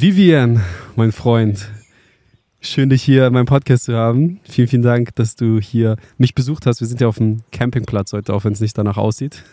Vivian, 0.00 0.62
mein 0.96 1.12
Freund, 1.12 1.68
schön 2.62 2.88
dich 2.88 3.02
hier 3.02 3.26
in 3.26 3.34
meinem 3.34 3.44
Podcast 3.44 3.84
zu 3.84 3.94
haben. 3.94 4.40
Vielen, 4.44 4.66
vielen 4.66 4.82
Dank, 4.82 5.14
dass 5.16 5.36
du 5.36 5.60
hier 5.60 5.96
mich 6.16 6.34
besucht 6.34 6.64
hast. 6.64 6.80
Wir 6.80 6.86
sind 6.88 7.02
ja 7.02 7.06
auf 7.06 7.18
dem 7.18 7.42
Campingplatz 7.52 8.14
heute, 8.14 8.32
auch 8.32 8.44
wenn 8.44 8.54
es 8.54 8.60
nicht 8.60 8.78
danach 8.78 8.96
aussieht. 8.96 9.44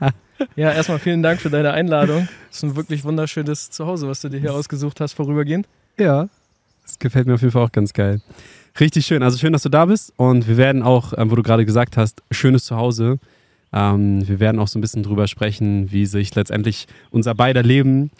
ja, 0.56 0.72
erstmal 0.72 1.00
vielen 1.00 1.22
Dank 1.22 1.42
für 1.42 1.50
deine 1.50 1.72
Einladung. 1.72 2.28
Es 2.50 2.56
ist 2.56 2.62
ein 2.62 2.76
wirklich 2.76 3.04
wunderschönes 3.04 3.68
Zuhause, 3.68 4.08
was 4.08 4.22
du 4.22 4.30
dir 4.30 4.40
hier 4.40 4.54
ausgesucht 4.54 5.00
hast, 5.00 5.12
vorübergehend. 5.12 5.68
Ja, 5.98 6.30
das 6.82 6.98
gefällt 6.98 7.26
mir 7.26 7.34
auf 7.34 7.42
jeden 7.42 7.52
Fall 7.52 7.64
auch 7.64 7.72
ganz 7.72 7.92
geil. 7.92 8.22
Richtig 8.80 9.04
schön. 9.04 9.22
Also 9.22 9.36
schön, 9.36 9.52
dass 9.52 9.64
du 9.64 9.68
da 9.68 9.84
bist. 9.84 10.14
Und 10.16 10.48
wir 10.48 10.56
werden 10.56 10.82
auch, 10.82 11.12
ähm, 11.18 11.30
wo 11.30 11.34
du 11.34 11.42
gerade 11.42 11.66
gesagt 11.66 11.98
hast, 11.98 12.22
schönes 12.30 12.64
Zuhause. 12.64 13.18
Ähm, 13.70 14.26
wir 14.26 14.40
werden 14.40 14.60
auch 14.60 14.68
so 14.68 14.78
ein 14.78 14.80
bisschen 14.80 15.02
drüber 15.02 15.28
sprechen, 15.28 15.92
wie 15.92 16.06
sich 16.06 16.34
letztendlich 16.34 16.86
unser 17.10 17.34
beider 17.34 17.62
Leben 17.62 18.10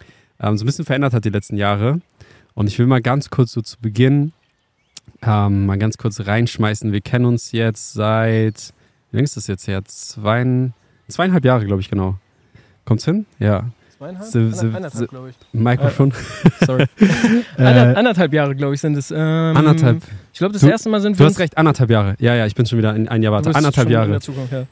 ähm, 0.41 0.57
so 0.57 0.65
ein 0.65 0.67
bisschen 0.67 0.85
verändert 0.85 1.13
hat 1.13 1.25
die 1.25 1.31
letzten 1.31 1.57
Jahre. 1.57 2.01
Und 2.55 2.67
ich 2.67 2.79
will 2.79 2.87
mal 2.87 3.01
ganz 3.01 3.31
kurz 3.31 3.53
so 3.53 3.61
zu 3.61 3.77
Beginn 3.81 4.33
ähm, 5.23 5.67
mal 5.67 5.79
ganz 5.79 5.99
kurz 5.99 6.27
reinschmeißen. 6.27 6.93
Wir 6.93 7.01
kennen 7.01 7.27
uns 7.27 7.53
jetzt 7.53 7.93
seit, 7.93 8.73
wie 9.11 9.17
lange 9.17 9.25
ist 9.25 9.37
das 9.37 9.47
jetzt 9.47 9.67
her? 9.67 9.85
Zwei, 9.85 10.71
zweieinhalb 11.09 11.45
Jahre, 11.45 11.67
glaube 11.67 11.83
ich, 11.83 11.91
genau. 11.91 12.17
Kommt's 12.85 13.05
hin? 13.05 13.27
Ja. 13.39 13.67
Zweieinhalb? 13.99 14.31
Se, 14.31 14.51
se, 14.53 14.73
anderthalb, 14.75 15.11
glaube 15.11 15.31
ich. 15.31 15.37
Mikrofon. 15.53 16.13
Äh, 16.61 16.65
sorry. 16.65 16.87
Ander, 17.59 17.97
anderthalb 17.99 18.33
Jahre, 18.33 18.57
glaube 18.57 18.75
ich, 18.75 18.81
sind 18.81 18.97
es. 18.97 19.11
Ähm, 19.11 19.19
anderthalb. 19.19 20.03
Ich 20.33 20.39
glaube, 20.39 20.55
das 20.55 20.63
du, 20.63 20.69
erste 20.69 20.89
Mal 20.89 21.01
sind 21.01 21.19
wir. 21.19 21.27
Du 21.27 21.31
hast 21.31 21.39
recht, 21.39 21.59
anderthalb 21.59 21.91
Jahre. 21.91 22.15
Ja, 22.19 22.35
ja, 22.35 22.47
ich 22.47 22.55
bin 22.55 22.65
schon 22.65 22.79
wieder 22.79 22.93
ein, 22.93 23.09
ein 23.09 23.23
Jahr 23.23 23.33
weiter. 23.33 23.55
Anderthalb 23.55 23.91
Jahre. 23.91 24.21
Zukunft, 24.21 24.53
ja. 24.53 24.67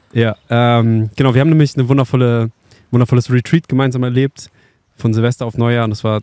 ja 0.48 0.78
ähm, 0.80 1.10
genau, 1.16 1.34
wir 1.34 1.42
haben 1.42 1.50
nämlich 1.50 1.76
eine 1.76 1.88
wundervolle, 1.88 2.50
wundervolles 2.90 3.30
Retreat 3.30 3.68
gemeinsam 3.68 4.02
erlebt 4.02 4.50
von 4.98 5.14
Silvester 5.14 5.46
auf 5.46 5.56
Neujahr 5.56 5.84
und 5.84 5.90
das 5.90 6.04
war, 6.04 6.20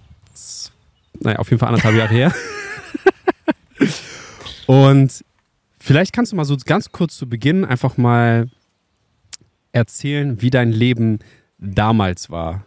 naja, 1.19 1.39
auf 1.39 1.49
jeden 1.49 1.59
Fall 1.59 1.69
anderthalb 1.69 1.95
Jahre 1.95 2.13
her. 2.13 2.33
und 4.67 5.23
vielleicht 5.79 6.13
kannst 6.13 6.31
du 6.31 6.35
mal 6.35 6.45
so 6.45 6.55
ganz 6.65 6.91
kurz 6.91 7.17
zu 7.17 7.27
Beginn 7.27 7.65
einfach 7.65 7.97
mal 7.97 8.49
erzählen, 9.71 10.41
wie 10.41 10.49
dein 10.49 10.71
Leben 10.71 11.19
damals 11.57 12.29
war. 12.29 12.65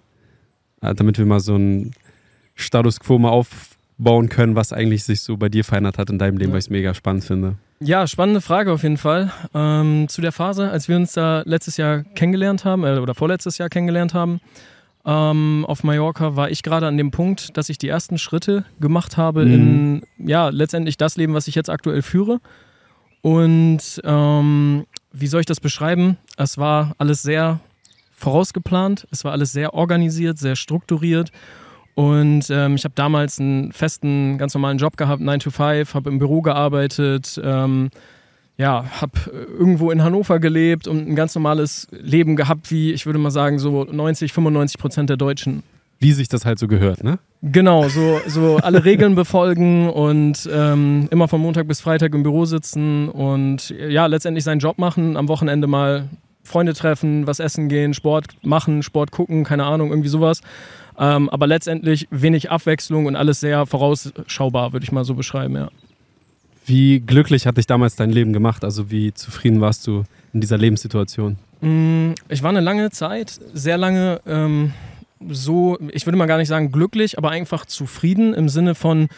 Äh, 0.81 0.95
damit 0.95 1.19
wir 1.19 1.27
mal 1.27 1.41
so 1.41 1.55
einen 1.55 1.93
Status 2.55 3.01
quo 3.01 3.19
mal 3.19 3.31
aufbauen 3.31 4.29
können, 4.29 4.55
was 4.55 4.73
eigentlich 4.73 5.05
sich 5.05 5.21
so 5.21 5.37
bei 5.37 5.49
dir 5.49 5.65
verändert 5.65 5.99
hat 5.99 6.11
in 6.11 6.19
deinem 6.19 6.37
Leben, 6.37 6.53
weil 6.53 6.59
ich 6.59 6.67
es 6.67 6.71
mega 6.71 6.95
spannend 6.95 7.25
finde. 7.25 7.57
Ja, 7.81 8.07
spannende 8.07 8.41
Frage 8.41 8.73
auf 8.73 8.83
jeden 8.83 8.97
Fall. 8.97 9.33
Ähm, 9.55 10.07
zu 10.09 10.21
der 10.21 10.33
Phase, 10.33 10.71
als 10.71 10.89
wir 10.89 10.97
uns 10.97 11.13
da 11.13 11.43
letztes 11.47 11.77
Jahr 11.77 12.03
kennengelernt 12.03 12.65
haben, 12.65 12.85
äh, 12.85 12.99
oder 12.99 13.15
vorletztes 13.15 13.59
Jahr 13.59 13.69
kennengelernt 13.69 14.15
haben, 14.15 14.41
ähm, 15.05 15.65
auf 15.67 15.85
Mallorca 15.85 16.37
war 16.37 16.51
ich 16.51 16.63
gerade 16.63 16.87
an 16.87 16.97
dem 16.97 17.11
Punkt, 17.11 17.57
dass 17.57 17.69
ich 17.69 17.79
die 17.79 17.89
ersten 17.89 18.19
Schritte 18.19 18.65
gemacht 18.81 19.17
habe 19.17 19.45
mhm. 19.45 20.03
in, 20.19 20.29
ja, 20.29 20.49
letztendlich 20.49 20.97
das 20.97 21.17
Leben, 21.17 21.35
was 21.35 21.49
ich 21.49 21.55
jetzt 21.55 21.71
aktuell 21.71 22.03
führe. 22.03 22.41
Und 23.21 24.01
ähm, 24.05 24.87
wie 25.13 25.27
soll 25.27 25.41
ich 25.41 25.47
das 25.47 25.61
beschreiben? 25.61 26.17
Es 26.37 26.59
war 26.59 26.95
alles 26.99 27.23
sehr 27.23 27.61
vorausgeplant, 28.13 29.07
es 29.11 29.25
war 29.25 29.33
alles 29.33 29.53
sehr 29.53 29.75
organisiert, 29.75 30.39
sehr 30.39 30.57
strukturiert. 30.57 31.31
Und 31.95 32.49
ähm, 32.51 32.77
ich 32.77 32.85
habe 32.85 32.95
damals 32.95 33.41
einen 33.41 33.73
festen, 33.73 34.39
ganz 34.39 34.55
normalen 34.55 34.79
Job 34.79 34.97
gehabt, 34.97 35.21
9 35.21 35.41
to 35.41 35.51
5, 35.51 35.95
habe 35.95 36.11
im 36.11 36.19
Büro 36.19 36.43
gearbeitet, 36.43 37.41
ähm, 37.43 37.91
ja, 38.59 38.85
habe 39.01 39.13
irgendwo 39.59 39.91
in 39.91 40.03
Hannover 40.03 40.41
gelebt 40.41 40.89
und 40.89 41.09
ein 41.09 41.15
ganz 41.15 41.35
normales 41.35 41.87
Leben 41.93 42.35
gehabt, 42.37 42.71
wie 42.71 42.93
ich 42.93 43.07
würde 43.07 43.19
mal 43.19 43.31
sagen, 43.31 43.59
so 43.59 43.85
90, 43.85 44.33
95 44.33 44.79
Prozent 44.79 45.11
der 45.11 45.17
Deutschen. 45.17 45.63
Wie 46.01 46.13
sich 46.13 46.29
das 46.29 46.45
halt 46.45 46.59
so 46.59 46.69
gehört, 46.69 47.03
ne? 47.03 47.19
Genau, 47.43 47.89
so, 47.89 48.21
so 48.27 48.57
alle 48.57 48.85
Regeln 48.85 49.15
befolgen 49.15 49.89
und 49.89 50.49
ähm, 50.53 51.09
immer 51.11 51.29
von 51.29 51.41
Montag 51.41 51.67
bis 51.69 51.81
Freitag 51.81 52.15
im 52.15 52.25
Büro 52.25 52.45
sitzen 52.45 53.09
und 53.09 53.71
ja, 53.71 54.07
letztendlich 54.07 54.45
seinen 54.45 54.59
Job 54.61 54.79
machen, 54.79 55.17
am 55.17 55.29
Wochenende 55.29 55.67
mal 55.67 56.09
Freunde 56.43 56.75
treffen, 56.75 57.27
was 57.27 57.39
essen 57.41 57.69
gehen, 57.69 57.95
Sport 57.95 58.27
machen, 58.43 58.83
Sport 58.83 59.13
gucken, 59.13 59.45
keine 59.45 59.65
Ahnung, 59.65 59.91
irgendwie 59.91 60.09
sowas. 60.09 60.41
Ähm, 60.99 61.29
aber 61.31 61.47
letztendlich 61.47 62.09
wenig 62.11 62.51
Abwechslung 62.51 63.07
und 63.07 63.15
alles 63.15 63.39
sehr 63.39 63.67
vorausschaubar, 63.67 64.73
würde 64.73 64.85
ich 64.85 64.91
mal 64.91 65.05
so 65.05 65.15
beschreiben, 65.15 65.55
ja. 65.55 65.69
Wie 66.69 67.01
glücklich 67.01 67.47
hat 67.47 67.57
dich 67.57 67.67
damals 67.67 67.97
dein 67.97 68.11
Leben 68.11 68.35
gemacht? 68.35 68.63
Also 68.63 68.91
wie 68.91 69.15
zufrieden 69.15 69.63
warst 69.63 69.87
du 69.87 70.05
in 70.35 70.43
dieser 70.43 70.59
Lebenssituation? 70.59 71.39
Mm, 71.63 72.11
ich 72.29 72.43
war 72.43 72.51
eine 72.51 72.61
lange 72.61 72.91
Zeit, 72.91 73.41
sehr 73.55 73.79
lange 73.79 74.21
ähm, 74.27 74.73
so, 75.31 75.79
ich 75.93 76.07
würde 76.07 76.19
mal 76.19 76.27
gar 76.27 76.37
nicht 76.37 76.49
sagen 76.49 76.71
glücklich, 76.71 77.19
aber 77.19 77.31
einfach 77.31 77.65
zufrieden 77.65 78.35
im 78.35 78.49
Sinne 78.49 78.75
von, 78.75 79.09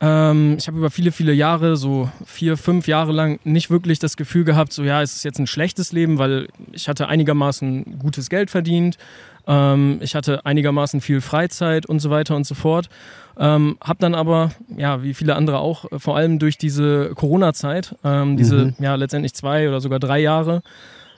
ähm, 0.00 0.56
ich 0.58 0.66
habe 0.66 0.78
über 0.78 0.90
viele, 0.90 1.12
viele 1.12 1.32
Jahre, 1.32 1.76
so 1.76 2.10
vier, 2.24 2.56
fünf 2.56 2.86
Jahre 2.88 3.12
lang, 3.12 3.38
nicht 3.44 3.70
wirklich 3.70 3.98
das 3.98 4.16
Gefühl 4.16 4.44
gehabt, 4.44 4.72
so 4.72 4.82
ja, 4.82 5.02
es 5.02 5.16
ist 5.16 5.24
jetzt 5.24 5.38
ein 5.38 5.46
schlechtes 5.46 5.92
Leben, 5.92 6.18
weil 6.18 6.48
ich 6.72 6.88
hatte 6.88 7.08
einigermaßen 7.08 7.98
gutes 7.98 8.30
Geld 8.30 8.50
verdient, 8.50 8.96
ähm, 9.46 9.98
ich 10.00 10.14
hatte 10.14 10.46
einigermaßen 10.46 11.00
viel 11.00 11.20
Freizeit 11.20 11.86
und 11.86 12.00
so 12.00 12.10
weiter 12.10 12.36
und 12.36 12.46
so 12.46 12.54
fort. 12.54 12.88
Ähm, 13.38 13.78
hab 13.80 13.98
dann 13.98 14.14
aber, 14.14 14.52
ja, 14.76 15.02
wie 15.02 15.14
viele 15.14 15.36
andere 15.36 15.58
auch, 15.58 15.90
äh, 15.90 15.98
vor 15.98 16.16
allem 16.16 16.38
durch 16.38 16.58
diese 16.58 17.12
Corona-Zeit, 17.14 17.96
ähm, 18.04 18.36
diese 18.36 18.66
mhm. 18.66 18.74
ja 18.78 18.94
letztendlich 18.94 19.34
zwei 19.34 19.68
oder 19.68 19.80
sogar 19.80 19.98
drei 19.98 20.20
Jahre, 20.20 20.62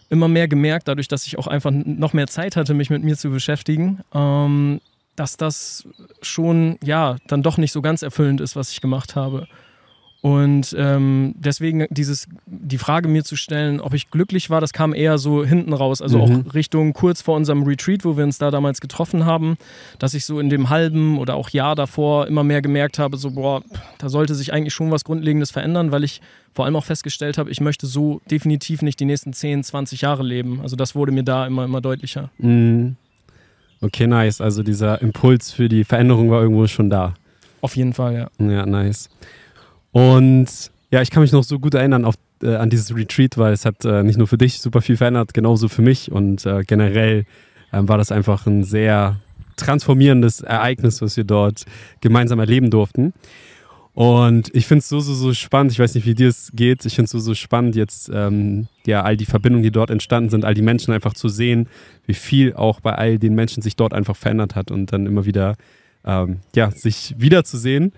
immer 0.08 0.28
mehr 0.28 0.46
gemerkt, 0.46 0.88
dadurch, 0.88 1.08
dass 1.08 1.26
ich 1.26 1.38
auch 1.38 1.46
einfach 1.46 1.70
noch 1.72 2.12
mehr 2.12 2.26
Zeit 2.26 2.54
hatte, 2.56 2.74
mich 2.74 2.90
mit 2.90 3.02
mir 3.02 3.16
zu 3.16 3.30
beschäftigen, 3.30 4.00
ähm, 4.14 4.80
dass 5.16 5.36
das 5.36 5.86
schon, 6.22 6.78
ja, 6.82 7.16
dann 7.26 7.42
doch 7.42 7.58
nicht 7.58 7.72
so 7.72 7.82
ganz 7.82 8.02
erfüllend 8.02 8.40
ist, 8.40 8.56
was 8.56 8.72
ich 8.72 8.80
gemacht 8.80 9.16
habe. 9.16 9.46
Und 10.22 10.72
ähm, 10.78 11.34
deswegen 11.36 11.88
dieses, 11.90 12.28
die 12.46 12.78
Frage 12.78 13.08
mir 13.08 13.24
zu 13.24 13.34
stellen, 13.34 13.80
ob 13.80 13.92
ich 13.92 14.08
glücklich 14.08 14.50
war, 14.50 14.60
das 14.60 14.72
kam 14.72 14.94
eher 14.94 15.18
so 15.18 15.44
hinten 15.44 15.72
raus. 15.72 16.00
Also 16.00 16.18
mhm. 16.18 16.46
auch 16.46 16.54
Richtung 16.54 16.92
kurz 16.92 17.22
vor 17.22 17.34
unserem 17.34 17.64
Retreat, 17.64 18.04
wo 18.04 18.16
wir 18.16 18.22
uns 18.22 18.38
da 18.38 18.52
damals 18.52 18.80
getroffen 18.80 19.24
haben, 19.24 19.56
dass 19.98 20.14
ich 20.14 20.24
so 20.24 20.38
in 20.38 20.48
dem 20.48 20.70
halben 20.70 21.18
oder 21.18 21.34
auch 21.34 21.50
Jahr 21.50 21.74
davor 21.74 22.28
immer 22.28 22.44
mehr 22.44 22.62
gemerkt 22.62 23.00
habe, 23.00 23.16
so, 23.16 23.32
boah, 23.32 23.64
da 23.98 24.08
sollte 24.08 24.36
sich 24.36 24.52
eigentlich 24.52 24.74
schon 24.74 24.92
was 24.92 25.02
Grundlegendes 25.02 25.50
verändern, 25.50 25.90
weil 25.90 26.04
ich 26.04 26.20
vor 26.54 26.66
allem 26.66 26.76
auch 26.76 26.84
festgestellt 26.84 27.36
habe, 27.36 27.50
ich 27.50 27.60
möchte 27.60 27.88
so 27.88 28.20
definitiv 28.30 28.82
nicht 28.82 29.00
die 29.00 29.06
nächsten 29.06 29.32
10, 29.32 29.64
20 29.64 30.02
Jahre 30.02 30.22
leben. 30.22 30.60
Also 30.62 30.76
das 30.76 30.94
wurde 30.94 31.10
mir 31.10 31.24
da 31.24 31.48
immer, 31.48 31.64
immer 31.64 31.80
deutlicher. 31.80 32.30
Mhm. 32.38 32.94
Okay, 33.82 34.06
nice. 34.06 34.40
Also 34.40 34.62
dieser 34.62 35.02
Impuls 35.02 35.50
für 35.50 35.68
die 35.68 35.84
Veränderung 35.84 36.30
war 36.30 36.40
irgendwo 36.40 36.66
schon 36.68 36.88
da. 36.88 37.14
Auf 37.60 37.76
jeden 37.76 37.92
Fall, 37.92 38.14
ja. 38.14 38.46
Ja, 38.46 38.64
nice. 38.64 39.10
Und 39.90 40.46
ja, 40.90 41.02
ich 41.02 41.10
kann 41.10 41.22
mich 41.22 41.32
noch 41.32 41.42
so 41.42 41.58
gut 41.58 41.74
erinnern 41.74 42.04
auf, 42.04 42.14
äh, 42.42 42.54
an 42.54 42.70
dieses 42.70 42.94
Retreat, 42.94 43.36
weil 43.38 43.52
es 43.52 43.64
hat 43.64 43.84
äh, 43.84 44.04
nicht 44.04 44.18
nur 44.18 44.28
für 44.28 44.38
dich 44.38 44.60
super 44.60 44.82
viel 44.82 44.96
verändert, 44.96 45.34
genauso 45.34 45.68
für 45.68 45.82
mich. 45.82 46.12
Und 46.12 46.46
äh, 46.46 46.62
generell 46.64 47.24
ähm, 47.72 47.88
war 47.88 47.98
das 47.98 48.12
einfach 48.12 48.46
ein 48.46 48.62
sehr 48.62 49.16
transformierendes 49.56 50.40
Ereignis, 50.40 51.02
was 51.02 51.16
wir 51.16 51.24
dort 51.24 51.64
gemeinsam 52.00 52.38
erleben 52.38 52.70
durften. 52.70 53.12
Und 53.94 54.54
ich 54.54 54.66
finde 54.66 54.80
es 54.80 54.88
so, 54.88 55.00
so, 55.00 55.12
so 55.12 55.34
spannend. 55.34 55.72
Ich 55.72 55.78
weiß 55.78 55.94
nicht, 55.94 56.06
wie 56.06 56.14
dir 56.14 56.28
es 56.28 56.50
geht. 56.54 56.84
Ich 56.86 56.94
finde 56.94 57.04
es 57.06 57.10
so, 57.10 57.18
so 57.18 57.34
spannend, 57.34 57.76
jetzt 57.76 58.10
ähm, 58.12 58.68
ja 58.86 59.02
all 59.02 59.16
die 59.16 59.26
Verbindungen, 59.26 59.62
die 59.62 59.70
dort 59.70 59.90
entstanden 59.90 60.30
sind, 60.30 60.44
all 60.44 60.54
die 60.54 60.62
Menschen 60.62 60.94
einfach 60.94 61.12
zu 61.12 61.28
sehen, 61.28 61.68
wie 62.06 62.14
viel 62.14 62.54
auch 62.54 62.80
bei 62.80 62.94
all 62.94 63.18
den 63.18 63.34
Menschen 63.34 63.62
sich 63.62 63.76
dort 63.76 63.92
einfach 63.92 64.16
verändert 64.16 64.54
hat 64.54 64.70
und 64.70 64.92
dann 64.92 65.04
immer 65.04 65.26
wieder 65.26 65.56
ähm, 66.06 66.38
ja, 66.54 66.70
sich 66.70 67.14
wiederzusehen. 67.18 67.92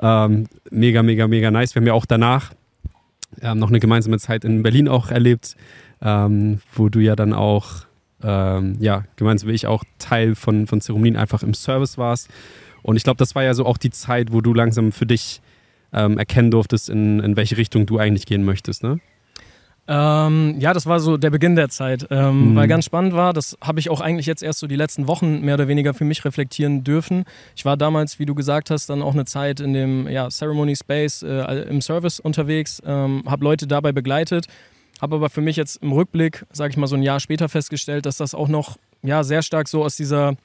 Ähm, 0.00 0.46
mega, 0.70 1.02
mega, 1.02 1.26
mega 1.26 1.50
nice. 1.50 1.74
Wir 1.74 1.80
haben 1.80 1.86
ja 1.86 1.94
auch 1.94 2.06
danach 2.06 2.52
ähm, 3.42 3.58
noch 3.58 3.68
eine 3.68 3.80
gemeinsame 3.80 4.18
Zeit 4.18 4.44
in 4.44 4.62
Berlin 4.62 4.88
auch 4.88 5.10
erlebt, 5.10 5.56
ähm, 6.00 6.60
wo 6.72 6.88
du 6.88 7.00
ja 7.00 7.16
dann 7.16 7.32
auch, 7.32 7.86
ähm, 8.22 8.76
ja, 8.80 9.04
gemeinsam 9.16 9.48
wie 9.48 9.54
ich 9.54 9.66
auch 9.66 9.84
Teil 9.98 10.34
von, 10.36 10.66
von 10.66 10.80
Zeremonien 10.80 11.16
einfach 11.16 11.42
im 11.42 11.54
Service 11.54 11.98
warst. 11.98 12.28
Und 12.82 12.96
ich 12.96 13.04
glaube, 13.04 13.18
das 13.18 13.34
war 13.34 13.42
ja 13.42 13.54
so 13.54 13.66
auch 13.66 13.78
die 13.78 13.90
Zeit, 13.90 14.32
wo 14.32 14.40
du 14.40 14.54
langsam 14.54 14.92
für 14.92 15.06
dich 15.06 15.40
ähm, 15.92 16.18
erkennen 16.18 16.50
durftest, 16.50 16.88
in, 16.88 17.20
in 17.20 17.36
welche 17.36 17.56
Richtung 17.56 17.86
du 17.86 17.98
eigentlich 17.98 18.26
gehen 18.26 18.44
möchtest, 18.44 18.82
ne? 18.82 19.00
Ähm, 19.92 20.54
ja, 20.60 20.72
das 20.72 20.86
war 20.86 21.00
so 21.00 21.16
der 21.16 21.30
Beginn 21.30 21.56
der 21.56 21.68
Zeit, 21.68 22.06
ähm, 22.10 22.52
mhm. 22.52 22.54
weil 22.54 22.68
ganz 22.68 22.84
spannend 22.84 23.12
war, 23.12 23.32
das 23.32 23.58
habe 23.60 23.80
ich 23.80 23.90
auch 23.90 24.00
eigentlich 24.00 24.26
jetzt 24.26 24.40
erst 24.40 24.60
so 24.60 24.68
die 24.68 24.76
letzten 24.76 25.08
Wochen 25.08 25.40
mehr 25.40 25.54
oder 25.54 25.66
weniger 25.66 25.94
für 25.94 26.04
mich 26.04 26.24
reflektieren 26.24 26.84
dürfen. 26.84 27.24
Ich 27.56 27.64
war 27.64 27.76
damals, 27.76 28.20
wie 28.20 28.26
du 28.26 28.36
gesagt 28.36 28.70
hast, 28.70 28.88
dann 28.88 29.02
auch 29.02 29.14
eine 29.14 29.24
Zeit 29.24 29.58
in 29.58 29.72
dem 29.72 30.06
ja, 30.06 30.28
Ceremony 30.28 30.76
Space 30.76 31.24
äh, 31.24 31.62
im 31.62 31.80
Service 31.80 32.20
unterwegs, 32.20 32.80
ähm, 32.86 33.24
habe 33.26 33.42
Leute 33.42 33.66
dabei 33.66 33.90
begleitet, 33.90 34.46
habe 35.00 35.16
aber 35.16 35.28
für 35.28 35.40
mich 35.40 35.56
jetzt 35.56 35.82
im 35.82 35.90
Rückblick, 35.90 36.46
sage 36.52 36.70
ich 36.70 36.76
mal 36.76 36.86
so 36.86 36.94
ein 36.94 37.02
Jahr 37.02 37.18
später 37.18 37.48
festgestellt, 37.48 38.06
dass 38.06 38.16
das 38.16 38.32
auch 38.32 38.48
noch 38.48 38.76
ja, 39.02 39.24
sehr 39.24 39.42
stark 39.42 39.66
so 39.66 39.82
aus 39.82 39.96
dieser 39.96 40.36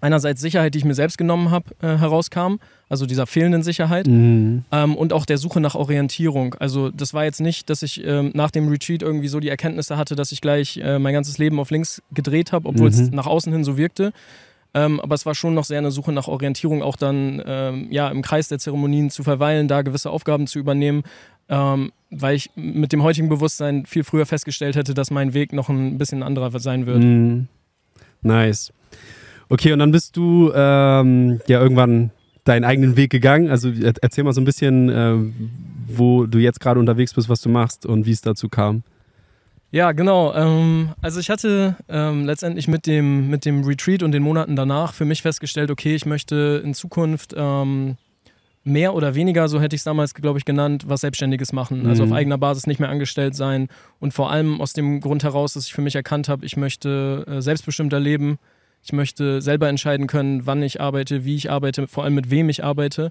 einerseits 0.00 0.40
Sicherheit, 0.40 0.74
die 0.74 0.78
ich 0.78 0.84
mir 0.84 0.94
selbst 0.94 1.18
genommen 1.18 1.50
habe, 1.50 1.66
äh, 1.82 1.96
herauskam, 1.96 2.56
also 2.88 3.06
dieser 3.06 3.26
fehlenden 3.26 3.62
Sicherheit 3.62 4.06
mhm. 4.06 4.64
ähm, 4.72 4.96
und 4.96 5.12
auch 5.12 5.26
der 5.26 5.38
Suche 5.38 5.60
nach 5.60 5.74
Orientierung. 5.74 6.54
Also 6.54 6.90
das 6.90 7.14
war 7.14 7.24
jetzt 7.24 7.40
nicht, 7.40 7.70
dass 7.70 7.82
ich 7.82 8.04
ähm, 8.04 8.30
nach 8.34 8.50
dem 8.50 8.68
Retreat 8.68 9.02
irgendwie 9.02 9.28
so 9.28 9.40
die 9.40 9.48
Erkenntnisse 9.48 9.96
hatte, 9.96 10.16
dass 10.16 10.32
ich 10.32 10.40
gleich 10.40 10.78
äh, 10.78 10.98
mein 10.98 11.14
ganzes 11.14 11.38
Leben 11.38 11.60
auf 11.60 11.70
links 11.70 12.02
gedreht 12.12 12.52
habe, 12.52 12.68
obwohl 12.68 12.90
mhm. 12.90 12.94
es 12.94 13.10
nach 13.10 13.26
außen 13.26 13.52
hin 13.52 13.64
so 13.64 13.76
wirkte. 13.76 14.12
Ähm, 14.72 15.00
aber 15.00 15.14
es 15.14 15.26
war 15.26 15.34
schon 15.34 15.54
noch 15.54 15.64
sehr 15.64 15.78
eine 15.78 15.90
Suche 15.90 16.12
nach 16.12 16.28
Orientierung, 16.28 16.82
auch 16.82 16.96
dann 16.96 17.42
ähm, 17.44 17.88
ja, 17.90 18.08
im 18.08 18.22
Kreis 18.22 18.48
der 18.48 18.60
Zeremonien 18.60 19.10
zu 19.10 19.24
verweilen, 19.24 19.66
da 19.66 19.82
gewisse 19.82 20.10
Aufgaben 20.10 20.46
zu 20.46 20.60
übernehmen, 20.60 21.02
ähm, 21.48 21.90
weil 22.10 22.36
ich 22.36 22.50
mit 22.54 22.92
dem 22.92 23.02
heutigen 23.02 23.28
Bewusstsein 23.28 23.84
viel 23.84 24.04
früher 24.04 24.26
festgestellt 24.26 24.76
hätte, 24.76 24.94
dass 24.94 25.10
mein 25.10 25.34
Weg 25.34 25.52
noch 25.52 25.68
ein 25.68 25.98
bisschen 25.98 26.22
anderer 26.22 26.56
sein 26.60 26.86
wird. 26.86 27.02
Mm, 27.02 27.48
nice. 28.22 28.72
Okay, 29.50 29.72
und 29.72 29.80
dann 29.80 29.90
bist 29.90 30.16
du 30.16 30.52
ähm, 30.54 31.40
ja 31.48 31.60
irgendwann 31.60 32.10
deinen 32.44 32.64
eigenen 32.64 32.96
Weg 32.96 33.10
gegangen. 33.10 33.50
Also 33.50 33.70
erzähl 34.00 34.24
mal 34.24 34.32
so 34.32 34.40
ein 34.40 34.44
bisschen, 34.44 34.88
äh, 34.88 35.14
wo 35.88 36.24
du 36.24 36.38
jetzt 36.38 36.60
gerade 36.60 36.80
unterwegs 36.80 37.12
bist, 37.12 37.28
was 37.28 37.40
du 37.40 37.48
machst 37.48 37.84
und 37.84 38.06
wie 38.06 38.12
es 38.12 38.22
dazu 38.22 38.48
kam. 38.48 38.84
Ja, 39.72 39.92
genau. 39.92 40.34
Ähm, 40.34 40.90
also 41.02 41.20
ich 41.20 41.30
hatte 41.30 41.76
ähm, 41.88 42.24
letztendlich 42.26 42.68
mit 42.68 42.86
dem, 42.86 43.28
mit 43.28 43.44
dem 43.44 43.64
Retreat 43.64 44.02
und 44.02 44.12
den 44.12 44.22
Monaten 44.22 44.56
danach 44.56 44.94
für 44.94 45.04
mich 45.04 45.22
festgestellt, 45.22 45.70
okay, 45.70 45.94
ich 45.94 46.06
möchte 46.06 46.62
in 46.64 46.72
Zukunft 46.72 47.34
ähm, 47.36 47.96
mehr 48.62 48.94
oder 48.94 49.14
weniger, 49.14 49.48
so 49.48 49.60
hätte 49.60 49.74
ich 49.74 49.80
es 49.80 49.84
damals, 49.84 50.14
glaube 50.14 50.38
ich, 50.38 50.44
genannt, 50.44 50.84
was 50.86 51.00
Selbstständiges 51.00 51.52
machen. 51.52 51.86
Also 51.86 52.04
auf 52.04 52.10
mhm. 52.10 52.16
eigener 52.16 52.38
Basis 52.38 52.66
nicht 52.66 52.78
mehr 52.78 52.88
angestellt 52.88 53.34
sein. 53.34 53.68
Und 53.98 54.12
vor 54.14 54.30
allem 54.30 54.60
aus 54.60 54.74
dem 54.74 55.00
Grund 55.00 55.24
heraus, 55.24 55.54
dass 55.54 55.66
ich 55.66 55.72
für 55.72 55.82
mich 55.82 55.96
erkannt 55.96 56.28
habe, 56.28 56.46
ich 56.46 56.56
möchte 56.56 57.24
äh, 57.28 57.40
selbstbestimmter 57.40 57.98
leben. 57.98 58.38
Ich 58.82 58.92
möchte 58.92 59.42
selber 59.42 59.68
entscheiden 59.68 60.06
können, 60.06 60.46
wann 60.46 60.62
ich 60.62 60.80
arbeite, 60.80 61.24
wie 61.24 61.36
ich 61.36 61.50
arbeite, 61.50 61.86
vor 61.86 62.04
allem 62.04 62.14
mit 62.14 62.30
wem 62.30 62.48
ich 62.48 62.64
arbeite. 62.64 63.10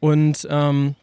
Und 0.00 0.46
ähm, 0.50 0.94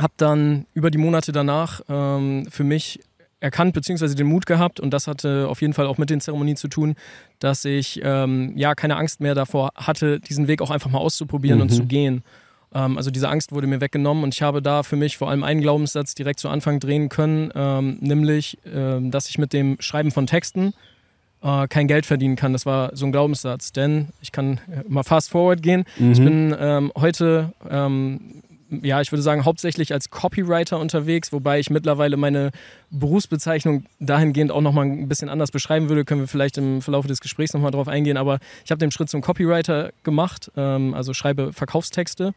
habe 0.00 0.14
dann 0.16 0.66
über 0.74 0.90
die 0.90 0.98
Monate 0.98 1.32
danach 1.32 1.80
ähm, 1.88 2.46
für 2.50 2.64
mich 2.64 3.00
erkannt 3.40 3.74
beziehungsweise 3.74 4.14
den 4.14 4.28
Mut 4.28 4.46
gehabt 4.46 4.78
und 4.78 4.92
das 4.92 5.08
hatte 5.08 5.48
auf 5.48 5.60
jeden 5.60 5.74
Fall 5.74 5.86
auch 5.86 5.98
mit 5.98 6.10
den 6.10 6.20
Zeremonien 6.20 6.56
zu 6.56 6.68
tun, 6.68 6.94
dass 7.40 7.64
ich 7.64 8.00
ähm, 8.02 8.52
ja 8.56 8.74
keine 8.74 8.96
Angst 8.96 9.20
mehr 9.20 9.34
davor 9.34 9.72
hatte, 9.74 10.20
diesen 10.20 10.46
Weg 10.46 10.62
auch 10.62 10.70
einfach 10.70 10.90
mal 10.90 10.98
auszuprobieren 10.98 11.58
mhm. 11.58 11.62
und 11.62 11.70
zu 11.70 11.84
gehen. 11.84 12.22
Ähm, 12.72 12.96
also 12.96 13.10
diese 13.10 13.28
Angst 13.28 13.50
wurde 13.50 13.66
mir 13.66 13.80
weggenommen 13.80 14.22
und 14.22 14.32
ich 14.32 14.42
habe 14.42 14.62
da 14.62 14.84
für 14.84 14.96
mich 14.96 15.16
vor 15.16 15.28
allem 15.28 15.42
einen 15.42 15.60
Glaubenssatz 15.60 16.14
direkt 16.14 16.38
zu 16.38 16.48
Anfang 16.48 16.78
drehen 16.78 17.08
können, 17.08 17.50
ähm, 17.54 17.98
nämlich, 18.00 18.58
ähm, 18.64 19.10
dass 19.10 19.28
ich 19.28 19.38
mit 19.38 19.52
dem 19.52 19.76
Schreiben 19.80 20.12
von 20.12 20.26
Texten 20.26 20.72
äh, 21.42 21.68
kein 21.68 21.88
Geld 21.88 22.06
verdienen 22.06 22.36
kann. 22.36 22.52
Das 22.52 22.66
war 22.66 22.94
so 22.94 23.06
ein 23.06 23.12
Glaubenssatz, 23.12 23.72
denn 23.72 24.08
ich 24.20 24.32
kann 24.32 24.60
mal 24.88 25.02
fast 25.02 25.30
forward 25.30 25.62
gehen. 25.62 25.84
Mhm. 25.98 26.12
Ich 26.12 26.18
bin 26.18 26.56
ähm, 26.58 26.92
heute 26.96 27.52
ähm, 27.68 28.42
ja, 28.80 29.00
ich 29.00 29.12
würde 29.12 29.22
sagen, 29.22 29.44
hauptsächlich 29.44 29.92
als 29.92 30.10
Copywriter 30.10 30.78
unterwegs, 30.78 31.32
wobei 31.32 31.60
ich 31.60 31.68
mittlerweile 31.68 32.16
meine 32.16 32.52
Berufsbezeichnung 32.90 33.84
dahingehend 34.00 34.50
auch 34.50 34.62
nochmal 34.62 34.86
ein 34.86 35.08
bisschen 35.08 35.28
anders 35.28 35.50
beschreiben 35.50 35.88
würde. 35.88 36.04
Können 36.04 36.22
wir 36.22 36.28
vielleicht 36.28 36.56
im 36.56 36.80
Verlauf 36.80 37.06
des 37.06 37.20
Gesprächs 37.20 37.52
nochmal 37.52 37.70
drauf 37.70 37.88
eingehen. 37.88 38.16
Aber 38.16 38.38
ich 38.64 38.70
habe 38.70 38.78
den 38.78 38.90
Schritt 38.90 39.10
zum 39.10 39.20
Copywriter 39.20 39.92
gemacht, 40.04 40.50
ähm, 40.56 40.94
also 40.94 41.12
schreibe 41.12 41.52
Verkaufstexte 41.52 42.32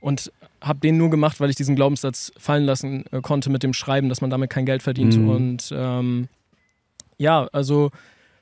und 0.00 0.30
habe 0.60 0.78
den 0.78 0.96
nur 0.96 1.10
gemacht, 1.10 1.40
weil 1.40 1.50
ich 1.50 1.56
diesen 1.56 1.74
Glaubenssatz 1.74 2.32
fallen 2.38 2.64
lassen 2.64 3.04
äh, 3.10 3.20
konnte 3.20 3.50
mit 3.50 3.62
dem 3.62 3.72
Schreiben, 3.72 4.08
dass 4.08 4.20
man 4.20 4.30
damit 4.30 4.50
kein 4.50 4.66
Geld 4.66 4.82
verdient. 4.82 5.16
Mhm. 5.16 5.28
Und 5.28 5.74
ähm, 5.76 6.28
ja, 7.18 7.48
also 7.52 7.90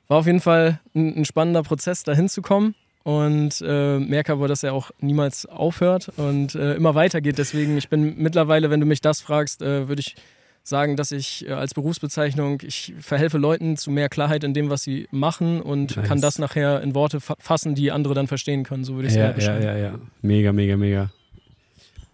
war 0.07 0.17
auf 0.17 0.25
jeden 0.25 0.41
Fall 0.41 0.79
ein, 0.95 1.17
ein 1.17 1.25
spannender 1.25 1.63
Prozess, 1.63 2.03
dahin 2.03 2.29
zu 2.29 2.41
kommen 2.41 2.75
und 3.03 3.61
äh, 3.65 3.99
merke 3.99 4.31
aber, 4.31 4.47
dass 4.47 4.63
er 4.63 4.73
auch 4.73 4.91
niemals 4.99 5.45
aufhört 5.45 6.11
und 6.17 6.55
äh, 6.55 6.75
immer 6.75 6.95
weitergeht. 6.95 7.37
Deswegen, 7.37 7.77
ich 7.77 7.89
bin 7.89 8.15
mittlerweile, 8.17 8.69
wenn 8.69 8.79
du 8.79 8.85
mich 8.85 9.01
das 9.01 9.21
fragst, 9.21 9.61
äh, 9.61 9.87
würde 9.87 9.99
ich 9.99 10.15
sagen, 10.63 10.95
dass 10.95 11.11
ich 11.11 11.47
äh, 11.47 11.51
als 11.51 11.73
Berufsbezeichnung, 11.73 12.61
ich 12.65 12.93
verhelfe 12.99 13.37
Leuten 13.37 13.75
zu 13.75 13.91
mehr 13.91 14.07
Klarheit 14.07 14.45
in 14.45 14.53
dem, 14.53 14.69
was 14.69 14.83
sie 14.83 15.07
machen 15.11 15.61
und 15.61 15.97
nice. 15.97 16.07
kann 16.07 16.21
das 16.21 16.39
nachher 16.39 16.81
in 16.81 16.95
Worte 16.95 17.19
fa 17.19 17.35
fassen, 17.37 17.75
die 17.75 17.91
andere 17.91 18.13
dann 18.13 18.27
verstehen 18.27 18.63
können. 18.63 18.85
So 18.85 18.95
würde 18.95 19.09
ich 19.09 19.13
es 19.13 19.19
ja, 19.19 19.31
beschreiben. 19.31 19.63
Ja, 19.63 19.75
ja, 19.75 19.83
ja. 19.83 19.99
Mega, 20.21 20.53
mega, 20.53 20.77
mega. 20.77 21.11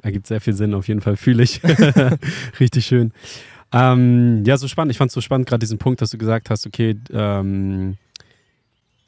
Ergibt 0.02 0.28
sehr 0.28 0.42
viel 0.42 0.54
Sinn, 0.54 0.74
auf 0.74 0.88
jeden 0.88 1.02
Fall 1.02 1.18
fühle 1.18 1.44
ich. 1.44 1.62
Richtig 2.60 2.86
schön. 2.86 3.12
Ähm, 3.71 4.44
ja, 4.45 4.57
so 4.57 4.68
spannend. 4.68 4.92
Ich 4.92 4.98
fand 4.98 5.10
es 5.10 5.13
so 5.13 5.21
spannend, 5.21 5.48
gerade 5.48 5.60
diesen 5.60 5.77
Punkt, 5.77 6.01
dass 6.01 6.10
du 6.10 6.18
gesagt 6.18 6.50
hast, 6.50 6.66
okay, 6.66 6.95
ähm, 7.12 7.98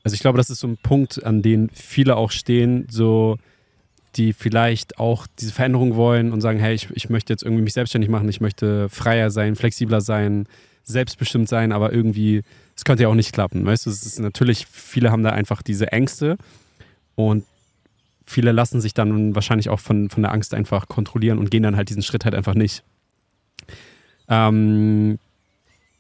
also 0.04 0.14
ich 0.14 0.22
glaube, 0.22 0.38
das 0.38 0.50
ist 0.50 0.60
so 0.60 0.68
ein 0.68 0.78
Punkt, 0.78 1.24
an 1.24 1.42
dem 1.42 1.70
viele 1.70 2.16
auch 2.16 2.32
stehen, 2.32 2.88
so 2.90 3.38
die 4.16 4.34
vielleicht 4.34 5.00
auch 5.00 5.26
diese 5.40 5.54
Veränderung 5.54 5.96
wollen 5.96 6.34
und 6.34 6.42
sagen, 6.42 6.60
hey, 6.60 6.74
ich, 6.74 6.90
ich 6.92 7.10
möchte 7.10 7.32
jetzt 7.32 7.44
irgendwie 7.44 7.64
mich 7.64 7.74
selbstständig 7.74 8.10
machen, 8.10 8.28
ich 8.28 8.42
möchte 8.42 8.90
freier 8.90 9.32
sein, 9.32 9.56
flexibler 9.56 10.02
sein, 10.02 10.48
selbstbestimmt 10.84 11.48
sein, 11.48 11.72
aber 11.72 11.94
irgendwie, 11.94 12.42
es 12.76 12.84
könnte 12.84 13.04
ja 13.04 13.10
auch 13.10 13.16
nicht 13.16 13.32
klappen. 13.32 13.66
Weißt 13.66 13.86
du, 13.86 13.90
es 13.90 14.06
ist 14.06 14.20
natürlich, 14.20 14.68
viele 14.68 15.12
haben 15.12 15.24
da 15.24 15.30
einfach 15.30 15.62
diese 15.62 15.92
Ängste 15.92 16.38
und 17.16 17.46
viele 18.26 18.52
lassen 18.52 18.82
sich 18.82 18.94
dann 18.94 19.34
wahrscheinlich 19.34 19.70
auch 19.70 19.80
von, 19.80 20.10
von 20.10 20.24
der 20.24 20.34
Angst 20.34 20.54
einfach 20.54 20.88
kontrollieren 20.88 21.38
und 21.38 21.50
gehen 21.52 21.64
dann 21.64 21.76
halt 21.78 21.90
diesen 21.90 22.04
Schritt 22.04 22.26
halt 22.26 22.36
einfach 22.36 22.56
nicht. 22.56 22.84
Ähm, 24.32 25.20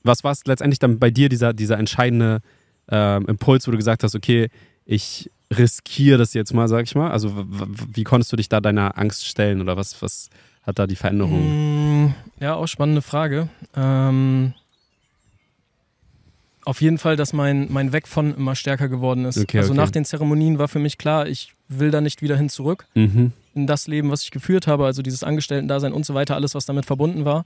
was 0.03 0.23
war 0.23 0.31
es 0.31 0.45
letztendlich 0.45 0.79
dann 0.79 0.97
bei 0.97 1.11
dir, 1.11 1.29
dieser, 1.29 1.53
dieser 1.53 1.77
entscheidende 1.77 2.41
ähm, 2.89 3.25
Impuls, 3.27 3.67
wo 3.67 3.71
du 3.71 3.77
gesagt 3.77 4.03
hast, 4.03 4.15
okay, 4.15 4.49
ich 4.85 5.29
riskiere 5.55 6.17
das 6.17 6.33
jetzt 6.33 6.53
mal, 6.53 6.67
sag 6.67 6.85
ich 6.85 6.95
mal? 6.95 7.11
Also 7.11 7.45
wie 7.93 8.03
konntest 8.03 8.31
du 8.31 8.37
dich 8.37 8.49
da 8.49 8.61
deiner 8.61 8.97
Angst 8.97 9.25
stellen 9.27 9.61
oder 9.61 9.77
was, 9.77 10.01
was 10.01 10.29
hat 10.63 10.79
da 10.79 10.87
die 10.87 10.95
Veränderung? 10.95 12.05
Mm, 12.05 12.13
ja, 12.39 12.55
auch 12.55 12.67
spannende 12.67 13.01
Frage. 13.01 13.49
Ähm, 13.75 14.53
auf 16.63 16.81
jeden 16.81 16.97
Fall, 16.97 17.17
dass 17.17 17.33
mein, 17.33 17.67
mein 17.69 17.91
Weg 17.91 18.07
von 18.07 18.35
immer 18.35 18.55
stärker 18.55 18.87
geworden 18.87 19.25
ist. 19.25 19.37
Okay, 19.37 19.57
also 19.57 19.71
okay. 19.71 19.81
nach 19.81 19.89
den 19.89 20.05
Zeremonien 20.05 20.57
war 20.57 20.67
für 20.67 20.79
mich 20.79 20.97
klar, 20.97 21.27
ich 21.27 21.53
will 21.67 21.91
da 21.91 22.01
nicht 22.01 22.21
wieder 22.21 22.37
hin 22.37 22.49
zurück 22.49 22.85
mhm. 22.93 23.33
in 23.55 23.67
das 23.67 23.87
Leben, 23.87 24.09
was 24.09 24.23
ich 24.23 24.31
geführt 24.31 24.67
habe, 24.67 24.85
also 24.85 25.01
dieses 25.01 25.23
Angestellten-Dasein 25.23 25.91
und 25.91 26.05
so 26.05 26.13
weiter, 26.13 26.35
alles, 26.35 26.55
was 26.55 26.65
damit 26.65 26.85
verbunden 26.85 27.25
war. 27.25 27.43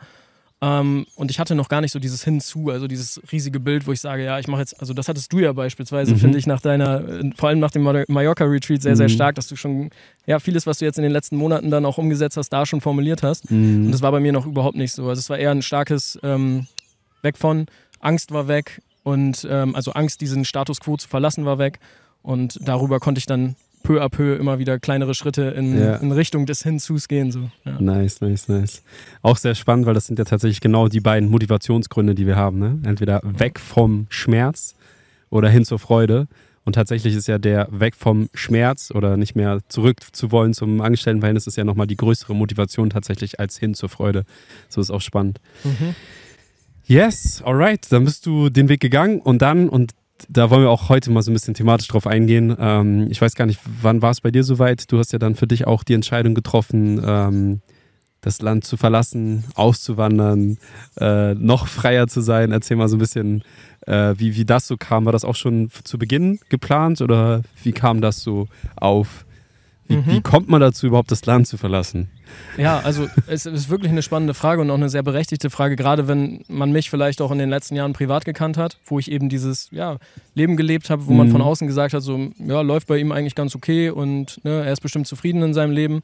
Ähm, 0.65 1.05
und 1.15 1.29
ich 1.29 1.39
hatte 1.39 1.53
noch 1.53 1.69
gar 1.69 1.81
nicht 1.81 1.91
so 1.91 1.99
dieses 1.99 2.23
Hinzu, 2.23 2.71
also 2.71 2.87
dieses 2.87 3.21
riesige 3.31 3.59
Bild, 3.59 3.85
wo 3.85 3.91
ich 3.91 4.01
sage, 4.01 4.23
ja, 4.23 4.39
ich 4.39 4.47
mache 4.47 4.61
jetzt, 4.61 4.79
also 4.79 4.95
das 4.95 5.07
hattest 5.07 5.31
du 5.31 5.37
ja 5.37 5.53
beispielsweise, 5.53 6.13
mhm. 6.13 6.17
finde 6.17 6.39
ich, 6.39 6.47
nach 6.47 6.59
deiner, 6.59 7.03
vor 7.35 7.49
allem 7.49 7.59
nach 7.59 7.69
dem 7.69 7.83
Mallorca-Retreat 7.83 8.81
sehr, 8.81 8.95
sehr 8.95 9.07
mhm. 9.07 9.11
stark, 9.13 9.35
dass 9.35 9.47
du 9.47 9.55
schon, 9.55 9.91
ja, 10.25 10.39
vieles, 10.39 10.65
was 10.65 10.79
du 10.79 10.85
jetzt 10.85 10.97
in 10.97 11.03
den 11.03 11.11
letzten 11.11 11.37
Monaten 11.37 11.69
dann 11.69 11.85
auch 11.85 11.99
umgesetzt 11.99 12.35
hast, 12.37 12.49
da 12.49 12.65
schon 12.65 12.81
formuliert 12.81 13.21
hast. 13.21 13.51
Mhm. 13.51 13.85
Und 13.85 13.91
das 13.91 14.01
war 14.01 14.11
bei 14.11 14.19
mir 14.19 14.31
noch 14.31 14.47
überhaupt 14.47 14.75
nicht 14.75 14.91
so. 14.91 15.07
Also 15.07 15.19
es 15.19 15.29
war 15.29 15.37
eher 15.37 15.51
ein 15.51 15.61
starkes 15.61 16.17
ähm, 16.23 16.65
Weg 17.21 17.37
von, 17.37 17.67
Angst 17.99 18.31
war 18.31 18.47
weg 18.47 18.81
und 19.03 19.47
ähm, 19.47 19.75
also 19.75 19.91
Angst, 19.91 20.19
diesen 20.21 20.45
Status 20.45 20.79
quo 20.79 20.97
zu 20.97 21.07
verlassen, 21.07 21.45
war 21.45 21.59
weg. 21.59 21.79
Und 22.23 22.57
darüber 22.67 22.99
konnte 22.99 23.19
ich 23.19 23.27
dann 23.27 23.55
peu 23.85 24.01
à 24.01 24.09
peu 24.09 24.35
immer 24.35 24.59
wieder 24.59 24.79
kleinere 24.79 25.13
Schritte 25.13 25.43
in, 25.43 25.79
ja. 25.79 25.95
in 25.97 26.11
Richtung 26.11 26.45
des 26.45 26.63
Hinzus 26.63 27.07
gehen. 27.07 27.31
So. 27.31 27.49
Ja. 27.63 27.79
Nice, 27.79 28.21
nice, 28.21 28.47
nice. 28.47 28.81
Auch 29.21 29.37
sehr 29.37 29.55
spannend, 29.55 29.85
weil 29.85 29.93
das 29.93 30.07
sind 30.07 30.19
ja 30.19 30.25
tatsächlich 30.25 30.59
genau 30.59 30.87
die 30.87 30.99
beiden 30.99 31.29
Motivationsgründe, 31.29 32.15
die 32.15 32.25
wir 32.25 32.35
haben. 32.35 32.59
Ne? 32.59 32.79
Entweder 32.83 33.21
weg 33.23 33.59
vom 33.59 34.07
Schmerz 34.09 34.75
oder 35.29 35.49
hin 35.49 35.65
zur 35.65 35.79
Freude. 35.79 36.27
Und 36.63 36.73
tatsächlich 36.73 37.13
ist 37.13 37.27
ja 37.27 37.37
der 37.37 37.67
weg 37.69 37.93
vom 37.95 38.27
Schmerz 38.33 38.91
oder 38.91 39.17
nicht 39.17 39.35
mehr 39.35 39.59
zurück 39.69 39.97
zu 40.11 40.31
wollen 40.31 40.53
zum 40.55 40.81
Angestelltenverhältnis 40.81 41.45
ist 41.45 41.57
ja 41.57 41.63
nochmal 41.63 41.85
die 41.85 41.95
größere 41.95 42.33
Motivation 42.33 42.89
tatsächlich 42.89 43.39
als 43.39 43.57
hin 43.57 43.75
zur 43.75 43.89
Freude. 43.89 44.25
So 44.67 44.81
ist 44.81 44.89
auch 44.89 45.01
spannend. 45.01 45.39
Mhm. 45.63 45.93
Yes, 46.87 47.43
alright. 47.43 47.85
Dann 47.91 48.05
bist 48.05 48.25
du 48.25 48.49
den 48.49 48.67
Weg 48.67 48.79
gegangen 48.79 49.19
und 49.19 49.43
dann, 49.43 49.69
und 49.69 49.91
da 50.29 50.49
wollen 50.49 50.63
wir 50.63 50.69
auch 50.69 50.89
heute 50.89 51.11
mal 51.11 51.21
so 51.21 51.31
ein 51.31 51.33
bisschen 51.33 51.53
thematisch 51.53 51.87
drauf 51.87 52.07
eingehen. 52.07 52.55
Ähm, 52.59 53.07
ich 53.09 53.21
weiß 53.21 53.35
gar 53.35 53.45
nicht, 53.45 53.59
wann 53.81 54.01
war 54.01 54.11
es 54.11 54.21
bei 54.21 54.31
dir 54.31 54.43
soweit? 54.43 54.91
Du 54.91 54.97
hast 54.97 55.13
ja 55.13 55.19
dann 55.19 55.35
für 55.35 55.47
dich 55.47 55.67
auch 55.67 55.83
die 55.83 55.93
Entscheidung 55.93 56.33
getroffen, 56.33 57.01
ähm, 57.05 57.61
das 58.21 58.41
Land 58.41 58.65
zu 58.65 58.75
verlassen, 58.75 59.43
auszuwandern, 59.53 60.57
äh, 60.99 61.35
noch 61.35 61.67
freier 61.67 62.07
zu 62.07 62.21
sein. 62.21 62.51
Erzähl 62.51 62.77
mal 62.77 62.87
so 62.87 62.95
ein 62.95 62.99
bisschen, 62.99 63.43
äh, 63.85 64.15
wie, 64.17 64.35
wie 64.35 64.45
das 64.45 64.67
so 64.67 64.77
kam. 64.77 65.05
War 65.05 65.11
das 65.11 65.25
auch 65.25 65.35
schon 65.35 65.69
zu 65.83 65.99
Beginn 65.99 66.39
geplant 66.49 67.01
oder 67.01 67.41
wie 67.63 67.71
kam 67.71 68.01
das 68.01 68.21
so 68.21 68.47
auf? 68.75 69.25
Wie, 69.87 69.97
mhm. 69.97 70.03
wie 70.07 70.21
kommt 70.21 70.49
man 70.49 70.61
dazu, 70.61 70.87
überhaupt 70.87 71.11
das 71.11 71.25
Land 71.25 71.47
zu 71.47 71.57
verlassen? 71.57 72.09
Ja, 72.57 72.79
also 72.79 73.07
es 73.27 73.45
ist 73.45 73.69
wirklich 73.69 73.91
eine 73.91 74.01
spannende 74.01 74.33
Frage 74.33 74.61
und 74.61 74.69
auch 74.69 74.75
eine 74.75 74.89
sehr 74.89 75.03
berechtigte 75.03 75.49
Frage, 75.49 75.75
gerade 75.75 76.07
wenn 76.07 76.43
man 76.47 76.71
mich 76.71 76.89
vielleicht 76.89 77.21
auch 77.21 77.31
in 77.31 77.37
den 77.37 77.49
letzten 77.49 77.75
Jahren 77.75 77.93
privat 77.93 78.25
gekannt 78.25 78.57
hat, 78.57 78.77
wo 78.85 78.99
ich 78.99 79.11
eben 79.11 79.29
dieses 79.29 79.69
ja, 79.71 79.97
Leben 80.33 80.57
gelebt 80.57 80.89
habe, 80.89 81.05
wo 81.07 81.11
mhm. 81.11 81.17
man 81.17 81.29
von 81.31 81.41
außen 81.41 81.67
gesagt 81.67 81.93
hat, 81.93 82.01
so, 82.01 82.29
ja, 82.37 82.61
läuft 82.61 82.87
bei 82.87 82.97
ihm 82.97 83.11
eigentlich 83.11 83.35
ganz 83.35 83.55
okay 83.55 83.89
und 83.89 84.43
ne, 84.43 84.63
er 84.65 84.71
ist 84.71 84.81
bestimmt 84.81 85.07
zufrieden 85.07 85.41
in 85.43 85.53
seinem 85.53 85.71
Leben. 85.71 86.01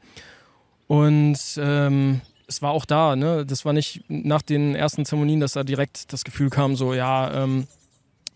Und 0.86 1.38
ähm, 1.58 2.20
es 2.46 2.60
war 2.60 2.72
auch 2.72 2.84
da, 2.84 3.16
ne? 3.16 3.46
Das 3.46 3.64
war 3.64 3.72
nicht 3.72 4.04
nach 4.08 4.42
den 4.42 4.74
ersten 4.74 5.06
Zeremonien, 5.06 5.40
dass 5.40 5.52
da 5.52 5.64
direkt 5.64 6.12
das 6.12 6.24
Gefühl 6.24 6.50
kam, 6.50 6.76
so, 6.76 6.92
ja, 6.92 7.44
ähm, 7.44 7.66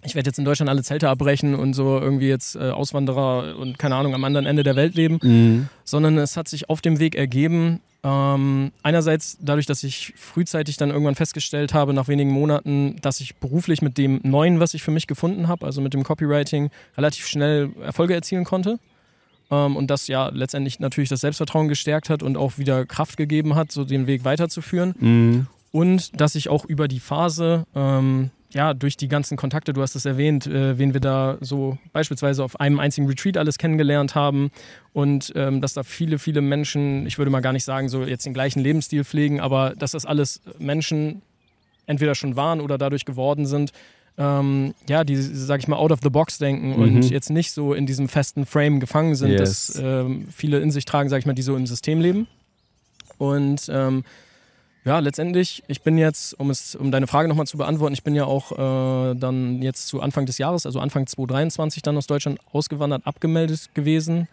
ich 0.02 0.14
werde 0.14 0.28
jetzt 0.28 0.38
in 0.38 0.44
Deutschland 0.44 0.68
alle 0.70 0.82
Zelte 0.82 1.08
abbrechen 1.08 1.54
und 1.54 1.74
so 1.74 1.98
irgendwie 1.98 2.28
jetzt 2.28 2.54
äh, 2.56 2.70
Auswanderer 2.70 3.56
und 3.58 3.78
keine 3.78 3.96
Ahnung 3.96 4.14
am 4.14 4.22
anderen 4.24 4.46
Ende 4.46 4.62
der 4.62 4.76
Welt 4.76 4.94
leben, 4.94 5.18
Mhm. 5.22 5.68
sondern 5.84 6.16
es 6.18 6.36
hat 6.36 6.48
sich 6.48 6.68
auf 6.70 6.80
dem 6.80 6.98
Weg 7.00 7.14
ergeben. 7.16 7.80
Ähm, 8.04 8.70
einerseits 8.84 9.36
dadurch, 9.40 9.66
dass 9.66 9.82
ich 9.82 10.12
frühzeitig 10.16 10.76
dann 10.76 10.90
irgendwann 10.90 11.16
festgestellt 11.16 11.74
habe, 11.74 11.92
nach 11.92 12.06
wenigen 12.06 12.30
Monaten, 12.30 12.96
dass 13.02 13.20
ich 13.20 13.34
beruflich 13.36 13.82
mit 13.82 13.98
dem 13.98 14.20
Neuen, 14.22 14.60
was 14.60 14.74
ich 14.74 14.82
für 14.84 14.92
mich 14.92 15.08
gefunden 15.08 15.48
habe, 15.48 15.66
also 15.66 15.80
mit 15.80 15.92
dem 15.92 16.04
Copywriting, 16.04 16.70
relativ 16.96 17.26
schnell 17.26 17.70
Erfolge 17.82 18.14
erzielen 18.14 18.44
konnte. 18.44 18.78
Ähm, 19.50 19.74
und 19.76 19.88
das 19.90 20.06
ja 20.06 20.28
letztendlich 20.28 20.78
natürlich 20.78 21.08
das 21.08 21.20
Selbstvertrauen 21.20 21.66
gestärkt 21.68 22.08
hat 22.08 22.22
und 22.22 22.36
auch 22.36 22.58
wieder 22.58 22.84
Kraft 22.86 23.16
gegeben 23.16 23.56
hat, 23.56 23.72
so 23.72 23.84
den 23.84 24.06
Weg 24.06 24.24
weiterzuführen. 24.24 24.94
Mhm. 25.00 25.46
Und 25.72 26.18
dass 26.20 26.34
ich 26.34 26.48
auch 26.48 26.64
über 26.64 26.88
die 26.88 27.00
Phase, 27.00 27.66
ähm, 27.74 28.30
ja, 28.52 28.72
durch 28.72 28.96
die 28.96 29.08
ganzen 29.08 29.36
Kontakte, 29.36 29.72
du 29.72 29.82
hast 29.82 29.96
es 29.96 30.06
erwähnt, 30.06 30.46
äh, 30.46 30.78
wen 30.78 30.94
wir 30.94 31.00
da 31.00 31.36
so 31.40 31.76
beispielsweise 31.92 32.42
auf 32.44 32.58
einem 32.60 32.78
einzigen 32.80 33.06
Retreat 33.06 33.36
alles 33.36 33.58
kennengelernt 33.58 34.14
haben 34.14 34.50
und 34.94 35.32
ähm, 35.34 35.60
dass 35.60 35.74
da 35.74 35.82
viele, 35.82 36.18
viele 36.18 36.40
Menschen, 36.40 37.06
ich 37.06 37.18
würde 37.18 37.30
mal 37.30 37.40
gar 37.40 37.52
nicht 37.52 37.64
sagen, 37.64 37.88
so 37.88 38.04
jetzt 38.04 38.24
den 38.24 38.32
gleichen 38.32 38.60
Lebensstil 38.60 39.04
pflegen, 39.04 39.40
aber 39.40 39.74
dass 39.76 39.90
das 39.90 40.06
alles 40.06 40.40
Menschen 40.58 41.20
entweder 41.86 42.14
schon 42.14 42.36
waren 42.36 42.60
oder 42.60 42.78
dadurch 42.78 43.04
geworden 43.04 43.44
sind, 43.46 43.72
ähm, 44.16 44.72
ja, 44.88 45.04
die, 45.04 45.16
sag 45.16 45.60
ich 45.60 45.68
mal, 45.68 45.76
out 45.76 45.92
of 45.92 45.98
the 46.02 46.08
box 46.08 46.38
denken 46.38 46.70
Mhm. 46.70 46.82
und 46.82 47.10
jetzt 47.10 47.28
nicht 47.28 47.50
so 47.52 47.74
in 47.74 47.84
diesem 47.84 48.08
festen 48.08 48.46
Frame 48.46 48.80
gefangen 48.80 49.14
sind, 49.16 49.32
Yes. 49.32 49.66
dass 49.66 49.82
ähm, 49.84 50.28
viele 50.34 50.60
in 50.60 50.70
sich 50.70 50.86
tragen, 50.86 51.10
sag 51.10 51.18
ich 51.18 51.26
mal, 51.26 51.34
die 51.34 51.42
so 51.42 51.54
im 51.54 51.66
System 51.66 52.00
leben. 52.00 52.26
Und 53.18 53.68
ähm, 53.70 54.04
ja, 54.86 55.00
letztendlich, 55.00 55.64
ich 55.66 55.82
bin 55.82 55.98
jetzt, 55.98 56.38
um, 56.38 56.48
es, 56.48 56.76
um 56.76 56.92
deine 56.92 57.08
Frage 57.08 57.28
nochmal 57.28 57.48
zu 57.48 57.58
beantworten, 57.58 57.92
ich 57.92 58.04
bin 58.04 58.14
ja 58.14 58.24
auch 58.24 58.52
äh, 58.52 59.16
dann 59.16 59.60
jetzt 59.60 59.88
zu 59.88 60.00
Anfang 60.00 60.26
des 60.26 60.38
Jahres, 60.38 60.64
also 60.64 60.78
Anfang 60.78 61.08
2023, 61.08 61.82
dann 61.82 61.96
aus 61.96 62.06
Deutschland 62.06 62.38
ausgewandert, 62.52 63.04
abgemeldet 63.04 63.74
gewesen. 63.74 64.28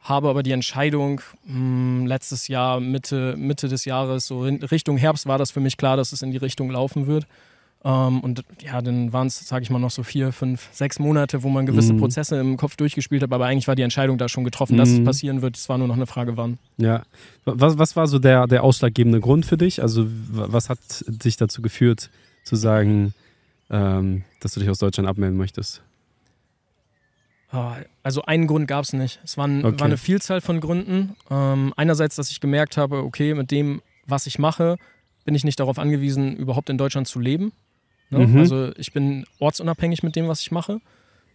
Habe 0.00 0.28
aber 0.28 0.42
die 0.42 0.50
Entscheidung 0.50 1.20
mh, 1.44 2.08
letztes 2.08 2.48
Jahr, 2.48 2.80
Mitte, 2.80 3.36
Mitte 3.36 3.68
des 3.68 3.84
Jahres, 3.84 4.26
so 4.26 4.40
Richtung 4.42 4.96
Herbst 4.96 5.26
war 5.26 5.38
das 5.38 5.52
für 5.52 5.60
mich 5.60 5.76
klar, 5.76 5.96
dass 5.96 6.10
es 6.10 6.22
in 6.22 6.32
die 6.32 6.38
Richtung 6.38 6.68
laufen 6.70 7.06
wird. 7.06 7.28
Ähm, 7.84 8.20
und 8.20 8.44
ja, 8.60 8.80
dann 8.80 9.12
waren 9.12 9.26
es, 9.26 9.40
sage 9.46 9.64
ich 9.64 9.70
mal, 9.70 9.80
noch 9.80 9.90
so 9.90 10.02
vier, 10.04 10.30
fünf, 10.32 10.68
sechs 10.72 10.98
Monate, 11.00 11.42
wo 11.42 11.48
man 11.48 11.66
gewisse 11.66 11.94
Mhm. 11.94 11.98
Prozesse 11.98 12.38
im 12.38 12.56
Kopf 12.56 12.76
durchgespielt 12.76 13.22
hat. 13.22 13.32
Aber 13.32 13.46
eigentlich 13.46 13.66
war 13.66 13.74
die 13.74 13.82
Entscheidung 13.82 14.18
da 14.18 14.28
schon 14.28 14.44
getroffen, 14.44 14.76
dass 14.76 14.90
es 14.90 15.00
Mhm. 15.00 15.04
passieren 15.04 15.42
wird. 15.42 15.56
Es 15.56 15.68
war 15.68 15.78
nur 15.78 15.88
noch 15.88 15.96
eine 15.96 16.06
Frage, 16.06 16.36
wann. 16.36 16.58
Ja. 16.76 17.02
Was, 17.44 17.78
was 17.78 17.96
war 17.96 18.06
so 18.06 18.18
der, 18.20 18.46
der 18.46 18.62
ausschlaggebende 18.62 19.20
Grund 19.20 19.44
für 19.46 19.56
dich? 19.56 19.82
Also, 19.82 20.06
was 20.30 20.68
hat 20.68 20.78
dich 21.08 21.36
dazu 21.36 21.60
geführt, 21.60 22.10
zu 22.44 22.54
sagen, 22.54 23.14
ähm, 23.68 24.22
dass 24.40 24.52
du 24.54 24.60
dich 24.60 24.70
aus 24.70 24.78
Deutschland 24.78 25.08
abmelden 25.08 25.36
möchtest? 25.36 25.82
Ah, 27.50 27.76
Also 28.02 28.22
einen 28.22 28.46
Grund 28.46 28.66
gab 28.66 28.84
es 28.84 28.92
nicht. 28.92 29.20
Es 29.24 29.36
waren, 29.36 29.64
Okay. 29.64 29.78
war 29.80 29.86
eine 29.86 29.96
Vielzahl 29.98 30.40
von 30.40 30.60
Gründen. 30.60 31.14
Ähm, 31.30 31.72
einerseits, 31.76 32.16
dass 32.16 32.30
ich 32.30 32.40
gemerkt 32.40 32.76
habe, 32.76 32.98
okay, 33.04 33.34
mit 33.34 33.50
dem, 33.50 33.82
was 34.06 34.26
ich 34.26 34.38
mache, 34.38 34.76
bin 35.24 35.34
ich 35.34 35.44
nicht 35.44 35.60
darauf 35.60 35.78
angewiesen, 35.78 36.34
überhaupt 36.36 36.70
in 36.70 36.78
Deutschland 36.78 37.06
zu 37.06 37.20
leben. 37.20 37.52
Ne? 38.12 38.26
Mhm. 38.26 38.38
Also 38.38 38.70
ich 38.76 38.92
bin 38.92 39.24
ortsunabhängig 39.38 40.02
mit 40.02 40.14
dem, 40.16 40.28
was 40.28 40.40
ich 40.40 40.50
mache. 40.50 40.80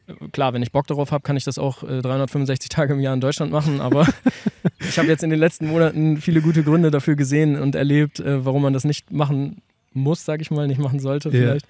Äh, 0.08 0.14
Klar, 0.32 0.54
wenn 0.54 0.62
ich 0.62 0.72
Bock 0.72 0.88
darauf 0.88 1.12
habe, 1.12 1.24
kann 1.24 1.36
ich 1.36 1.44
das 1.44 1.58
auch 1.58 1.84
äh, 1.84 2.02
365 2.02 2.70
Tage 2.70 2.94
im 2.94 3.00
Jahr 3.00 3.14
in 3.14 3.22
Deutschland 3.22 3.52
machen, 3.52 3.82
aber 3.82 4.08
ich 4.80 4.98
habe 4.98 5.08
jetzt 5.08 5.24
in 5.24 5.30
den 5.30 5.40
letzten 5.40 5.68
Monaten 5.68 6.22
viele 6.22 6.42
gute 6.42 6.64
Gründe 6.64 6.92
dafür 6.92 7.16
gesehen 7.16 7.60
und 7.60 7.76
erlebt, 7.76 8.20
äh, 8.20 8.46
warum 8.46 8.62
man 8.62 8.74
das 8.74 8.84
nicht 8.84 9.12
machen 9.12 9.62
muss, 9.94 10.24
sage 10.24 10.42
ich 10.42 10.52
mal, 10.52 10.68
nicht 10.68 10.80
machen 10.80 11.00
sollte 11.00 11.32
vielleicht. 11.32 11.66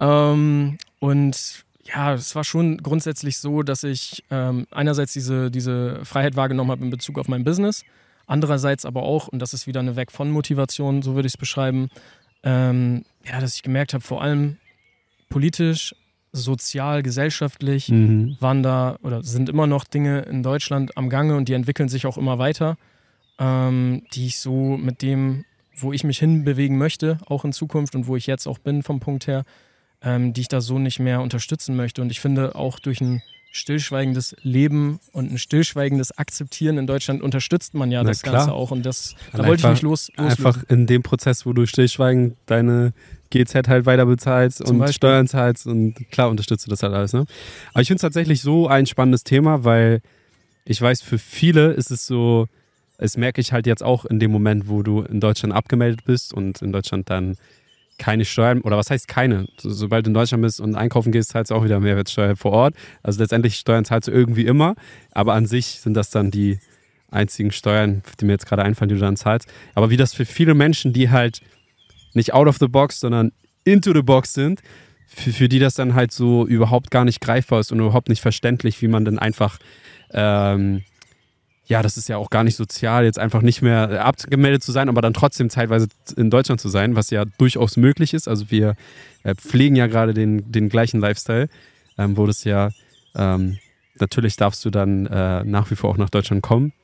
Ähm, 0.00 0.78
und 0.98 1.64
ja, 1.84 2.14
es 2.14 2.34
war 2.34 2.44
schon 2.44 2.78
grundsätzlich 2.78 3.38
so, 3.38 3.62
dass 3.62 3.82
ich 3.82 4.24
ähm, 4.30 4.66
einerseits 4.70 5.12
diese, 5.12 5.50
diese 5.50 6.04
Freiheit 6.04 6.36
wahrgenommen 6.36 6.70
habe 6.70 6.84
in 6.84 6.90
Bezug 6.90 7.18
auf 7.18 7.28
mein 7.28 7.44
Business, 7.44 7.84
andererseits 8.26 8.86
aber 8.86 9.02
auch, 9.02 9.28
und 9.28 9.40
das 9.40 9.52
ist 9.52 9.66
wieder 9.66 9.80
eine 9.80 9.96
Weg 9.96 10.12
von 10.12 10.30
Motivation, 10.30 11.02
so 11.02 11.14
würde 11.14 11.26
ich 11.26 11.34
es 11.34 11.38
beschreiben, 11.38 11.90
ähm, 12.42 13.04
ja, 13.24 13.40
dass 13.40 13.54
ich 13.54 13.62
gemerkt 13.62 13.94
habe, 13.94 14.02
vor 14.02 14.22
allem 14.22 14.56
politisch, 15.28 15.94
sozial, 16.32 17.02
gesellschaftlich 17.02 17.88
Mhm. 17.90 18.36
waren 18.40 18.62
da 18.62 18.96
oder 19.02 19.22
sind 19.22 19.48
immer 19.50 19.66
noch 19.66 19.84
Dinge 19.84 20.20
in 20.22 20.42
Deutschland 20.42 20.96
am 20.96 21.10
Gange 21.10 21.36
und 21.36 21.48
die 21.48 21.52
entwickeln 21.52 21.90
sich 21.90 22.06
auch 22.06 22.16
immer 22.16 22.38
weiter, 22.38 22.78
ähm, 23.38 24.02
die 24.14 24.26
ich 24.26 24.38
so 24.38 24.78
mit 24.78 25.02
dem, 25.02 25.44
wo 25.76 25.92
ich 25.92 26.04
mich 26.04 26.18
hinbewegen 26.18 26.78
möchte, 26.78 27.18
auch 27.26 27.44
in 27.44 27.52
Zukunft 27.52 27.94
und 27.94 28.06
wo 28.06 28.16
ich 28.16 28.26
jetzt 28.26 28.46
auch 28.46 28.58
bin 28.58 28.82
vom 28.82 28.98
Punkt 28.98 29.26
her, 29.26 29.44
ähm, 30.00 30.32
die 30.32 30.40
ich 30.40 30.48
da 30.48 30.62
so 30.62 30.78
nicht 30.78 31.00
mehr 31.00 31.20
unterstützen 31.20 31.76
möchte. 31.76 32.00
Und 32.00 32.10
ich 32.10 32.20
finde 32.20 32.54
auch 32.54 32.78
durch 32.78 33.00
ein 33.02 33.22
stillschweigendes 33.54 34.34
Leben 34.42 34.98
und 35.12 35.30
ein 35.30 35.38
stillschweigendes 35.38 36.16
Akzeptieren 36.18 36.78
in 36.78 36.86
Deutschland 36.86 37.22
unterstützt 37.22 37.74
man 37.74 37.90
ja 37.92 38.02
Na 38.02 38.08
das 38.08 38.22
klar. 38.22 38.34
Ganze 38.36 38.52
auch. 38.52 38.70
Und 38.70 38.84
das, 38.84 39.14
da 39.30 39.38
wollte 39.38 39.46
ich 39.46 39.50
einfach- 39.66 39.70
mich 39.70 39.82
los, 39.82 40.08
loslösen. 40.16 40.46
Einfach 40.46 40.64
in 40.70 40.86
dem 40.86 41.02
Prozess, 41.02 41.44
wo 41.46 41.52
du 41.52 41.66
stillschweigend 41.66 42.34
deine 42.46 42.94
GZ 43.30 43.68
halt 43.68 43.84
weiter 43.86 44.06
bezahlst 44.06 44.58
Zum 44.58 44.68
und 44.76 44.78
Beispiel. 44.78 44.94
Steuern 44.94 45.26
zahlst 45.28 45.66
und 45.66 45.94
klar 46.10 46.30
unterstützt 46.30 46.66
du 46.66 46.70
das 46.70 46.82
halt 46.82 46.94
alles. 46.94 47.12
Ne? 47.12 47.26
Aber 47.72 47.82
ich 47.82 47.88
finde 47.88 47.96
es 47.98 48.02
tatsächlich 48.02 48.40
so 48.40 48.68
ein 48.68 48.86
spannendes 48.86 49.22
Thema, 49.22 49.64
weil 49.64 50.00
ich 50.64 50.80
weiß, 50.80 51.02
für 51.02 51.18
viele 51.18 51.72
ist 51.72 51.90
es 51.90 52.06
so, 52.06 52.46
es 52.98 53.16
merke 53.18 53.40
ich 53.40 53.52
halt 53.52 53.66
jetzt 53.66 53.82
auch 53.82 54.04
in 54.06 54.18
dem 54.18 54.30
Moment, 54.30 54.68
wo 54.68 54.82
du 54.82 55.02
in 55.02 55.20
Deutschland 55.20 55.54
abgemeldet 55.54 56.04
bist 56.04 56.32
und 56.32 56.62
in 56.62 56.72
Deutschland 56.72 57.10
dann 57.10 57.36
keine 58.02 58.24
Steuern, 58.24 58.62
oder 58.62 58.76
was 58.76 58.90
heißt 58.90 59.06
keine? 59.06 59.46
So, 59.58 59.70
sobald 59.70 60.06
du 60.06 60.10
in 60.10 60.14
Deutschland 60.14 60.42
bist 60.42 60.60
und 60.60 60.74
einkaufen 60.74 61.12
gehst, 61.12 61.30
zahlst 61.30 61.52
du 61.52 61.54
auch 61.54 61.62
wieder 61.62 61.78
Mehrwertsteuer 61.78 62.34
vor 62.34 62.50
Ort. 62.50 62.74
Also 63.04 63.20
letztendlich 63.20 63.54
Steuern 63.54 63.84
zahlst 63.84 64.08
du 64.08 64.12
irgendwie 64.12 64.44
immer, 64.44 64.74
aber 65.12 65.34
an 65.34 65.46
sich 65.46 65.80
sind 65.80 65.94
das 65.94 66.10
dann 66.10 66.32
die 66.32 66.58
einzigen 67.12 67.52
Steuern, 67.52 68.02
die 68.18 68.24
mir 68.24 68.32
jetzt 68.32 68.46
gerade 68.46 68.64
einfallen, 68.64 68.88
die 68.88 68.96
du 68.96 69.00
dann 69.00 69.16
zahlst. 69.16 69.48
Aber 69.76 69.90
wie 69.90 69.96
das 69.96 70.14
für 70.14 70.24
viele 70.24 70.54
Menschen, 70.54 70.92
die 70.92 71.10
halt 71.10 71.42
nicht 72.12 72.34
out 72.34 72.48
of 72.48 72.58
the 72.58 72.66
box, 72.66 72.98
sondern 72.98 73.30
into 73.62 73.92
the 73.94 74.02
box 74.02 74.32
sind, 74.32 74.62
für, 75.06 75.30
für 75.30 75.48
die 75.48 75.60
das 75.60 75.74
dann 75.74 75.94
halt 75.94 76.10
so 76.10 76.44
überhaupt 76.44 76.90
gar 76.90 77.04
nicht 77.04 77.20
greifbar 77.20 77.60
ist 77.60 77.70
und 77.70 77.78
überhaupt 77.78 78.08
nicht 78.08 78.20
verständlich, 78.20 78.82
wie 78.82 78.88
man 78.88 79.04
dann 79.04 79.20
einfach, 79.20 79.58
ähm, 80.10 80.82
ja, 81.72 81.80
das 81.80 81.96
ist 81.96 82.06
ja 82.06 82.18
auch 82.18 82.28
gar 82.28 82.44
nicht 82.44 82.56
sozial, 82.56 83.04
jetzt 83.04 83.18
einfach 83.18 83.40
nicht 83.40 83.62
mehr 83.62 84.04
abgemeldet 84.04 84.62
zu 84.62 84.72
sein, 84.72 84.90
aber 84.90 85.00
dann 85.00 85.14
trotzdem 85.14 85.48
zeitweise 85.48 85.88
in 86.18 86.28
Deutschland 86.28 86.60
zu 86.60 86.68
sein, 86.68 86.96
was 86.96 87.08
ja 87.08 87.24
durchaus 87.38 87.78
möglich 87.78 88.12
ist. 88.12 88.28
Also 88.28 88.50
wir 88.50 88.74
äh, 89.22 89.34
pflegen 89.34 89.74
ja 89.74 89.86
gerade 89.86 90.12
den, 90.12 90.52
den 90.52 90.68
gleichen 90.68 91.00
Lifestyle, 91.00 91.48
ähm, 91.96 92.18
wo 92.18 92.26
das 92.26 92.44
ja, 92.44 92.68
ähm, 93.14 93.56
natürlich 93.98 94.36
darfst 94.36 94.62
du 94.66 94.70
dann 94.70 95.06
äh, 95.06 95.44
nach 95.44 95.70
wie 95.70 95.74
vor 95.74 95.88
auch 95.88 95.96
nach 95.96 96.10
Deutschland 96.10 96.42
kommen. 96.42 96.74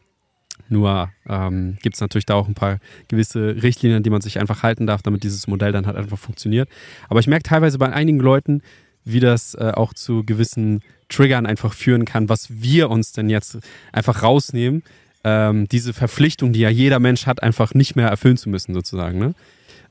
Nur 0.71 1.11
ähm, 1.29 1.77
gibt 1.83 1.97
es 1.97 2.01
natürlich 2.01 2.25
da 2.25 2.35
auch 2.35 2.49
ein 2.49 2.55
paar 2.55 2.79
gewisse 3.09 3.63
Richtlinien, 3.63 4.03
die 4.03 4.11
man 4.11 4.23
sich 4.23 4.41
einfach 4.41 4.63
halten 4.63 4.87
darf, 4.87 5.03
damit 5.03 5.23
dieses 5.23 5.49
Modell 5.49 5.73
dann 5.73 5.87
halt 5.87 5.99
einfach 5.99 6.19
funktioniert. 6.19 6.71
Aber 7.11 7.21
ich 7.21 7.27
merke 7.27 7.43
teilweise 7.43 7.77
bei 7.77 7.93
einigen 7.93 8.21
Leuten, 8.21 8.63
wie 9.05 9.21
das 9.21 9.55
äh, 9.55 9.73
auch 9.75 9.93
zu 9.93 10.25
gewissen 10.25 10.81
Triggern 11.09 11.47
einfach 11.47 11.73
führen 11.75 12.05
kann, 12.05 12.29
was 12.29 12.47
wir 12.51 12.91
uns 12.91 13.13
denn 13.13 13.31
jetzt 13.31 13.59
einfach 13.93 14.23
rausnehmen, 14.23 14.83
ähm, 15.25 15.67
diese 15.69 15.93
Verpflichtung, 15.93 16.53
die 16.53 16.61
ja 16.61 16.69
jeder 16.69 17.01
Mensch 17.01 17.27
hat, 17.27 17.43
einfach 17.43 17.75
nicht 17.75 17.97
mehr 17.97 18.09
erfüllen 18.09 18.37
zu 18.37 18.49
müssen, 18.49 18.75
sozusagen. 18.75 19.19
Ne? 19.19 19.35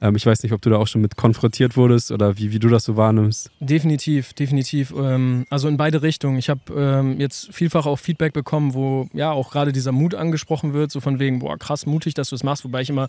Ähm, 0.01 0.16
ich 0.16 0.25
weiß 0.25 0.44
nicht, 0.44 0.54
ob 0.54 0.62
du 0.62 0.70
da 0.70 0.77
auch 0.77 0.88
schon 0.88 1.01
mit 1.01 1.16
konfrontiert 1.16 1.75
wurdest 1.75 2.12
oder 2.12 2.38
wie, 2.38 2.51
wie 2.51 2.60
du 2.60 2.70
das 2.70 2.84
so 2.84 2.98
wahrnimmst. 2.98 3.50
Definitiv, 3.60 4.34
definitiv. 4.34 4.94
Ähm, 4.96 5.46
also 5.50 5.68
in 5.68 5.77
beide 5.77 6.01
Richtungen. 6.01 6.38
Ich 6.38 6.50
habe 6.50 6.62
ähm, 6.75 7.20
jetzt 7.20 7.54
vielfach 7.54 7.86
auch 7.86 7.98
Feedback 7.98 8.34
bekommen, 8.34 8.74
wo 8.74 9.08
ja 9.13 9.32
auch 9.32 9.51
gerade 9.51 9.72
dieser 9.72 9.92
Mut 9.92 10.16
angesprochen 10.16 10.74
wird, 10.74 10.92
so 10.92 11.00
von 11.00 11.20
wegen, 11.20 11.39
boah, 11.39 11.58
krass 11.58 11.86
mutig, 11.86 12.13
dass 12.13 12.30
du 12.30 12.36
es 12.36 12.44
machst, 12.44 12.63
wobei 12.63 12.82
ich 12.82 12.89
immer 12.89 13.08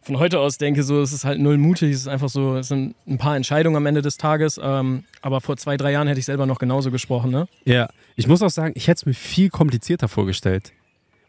von 0.00 0.18
heute 0.18 0.38
aus 0.38 0.58
denke, 0.58 0.82
so, 0.84 1.00
es 1.00 1.12
ist 1.12 1.24
halt 1.24 1.40
null 1.40 1.58
mutig, 1.58 1.92
es 1.92 2.02
ist 2.02 2.08
einfach 2.08 2.28
so, 2.28 2.56
es 2.56 2.68
sind 2.68 2.94
ein 3.06 3.18
paar 3.18 3.36
Entscheidungen 3.36 3.76
am 3.76 3.86
Ende 3.86 4.00
des 4.02 4.16
Tages, 4.16 4.60
ähm, 4.62 5.04
aber 5.22 5.40
vor 5.40 5.56
zwei, 5.56 5.76
drei 5.76 5.92
Jahren 5.92 6.06
hätte 6.06 6.20
ich 6.20 6.26
selber 6.26 6.46
noch 6.46 6.58
genauso 6.58 6.90
gesprochen, 6.90 7.30
ne? 7.30 7.48
Ja, 7.64 7.88
ich 8.16 8.26
muss 8.26 8.42
auch 8.42 8.50
sagen, 8.50 8.72
ich 8.76 8.86
hätte 8.86 8.98
es 8.98 9.06
mir 9.06 9.14
viel 9.14 9.50
komplizierter 9.50 10.08
vorgestellt. 10.08 10.72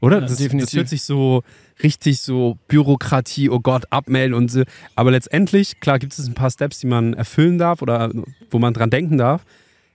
Oder? 0.01 0.18
Ja, 0.18 0.22
das, 0.22 0.32
das 0.32 0.39
definitiv. 0.39 0.77
hört 0.77 0.89
sich 0.89 1.03
so 1.03 1.44
richtig 1.84 2.22
so 2.22 2.58
Bürokratie, 2.68 3.50
oh 3.50 3.60
Gott, 3.60 3.84
abmelden 3.89 4.34
und 4.34 4.50
so. 4.50 4.63
Aber 4.96 5.12
letztendlich, 5.12 5.79
klar, 5.79 6.00
gibt 6.00 6.18
es 6.18 6.25
ein 6.27 6.34
paar 6.34 6.51
Steps, 6.51 6.79
die 6.79 6.88
man 6.88 7.13
erfüllen 7.13 7.58
darf 7.58 7.82
oder 7.82 8.12
wo 8.50 8.60
man 8.60 8.74
dran 8.74 8.89
denken 8.89 9.18
darf. 9.18 9.44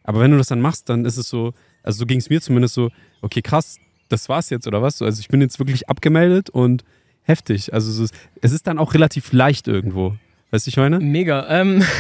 Aber 0.03 0.21
wenn 0.21 0.31
du 0.31 0.37
das 0.37 0.49
dann 0.49 0.61
machst, 0.61 0.89
dann 0.89 1.05
ist 1.05 1.17
es 1.17 1.29
so, 1.29 1.53
also 1.83 2.01
so 2.01 2.07
ging 2.07 2.19
es 2.19 2.29
mir 2.29 2.41
zumindest 2.41 2.75
so, 2.75 2.91
okay, 3.23 3.41
krass, 3.41 3.79
das 4.11 4.29
war's 4.29 4.51
jetzt 4.51 4.67
oder 4.67 4.83
was? 4.83 5.01
Also 5.01 5.21
ich 5.21 5.29
bin 5.29 5.41
jetzt 5.41 5.59
wirklich 5.59 5.89
abgemeldet 5.89 6.51
und 6.51 6.85
heftig. 7.23 7.73
Also 7.73 7.91
es 7.91 7.99
ist, 7.99 8.15
es 8.43 8.53
ist 8.53 8.67
dann 8.67 8.79
auch 8.79 8.93
relativ 8.93 9.33
leicht 9.33 9.69
irgendwo. 9.69 10.17
Weißt 10.51 10.67
du, 10.67 10.69
ich 10.69 10.77
meine? 10.77 11.01
Mega. 11.01 11.47
Ähm, 11.49 11.83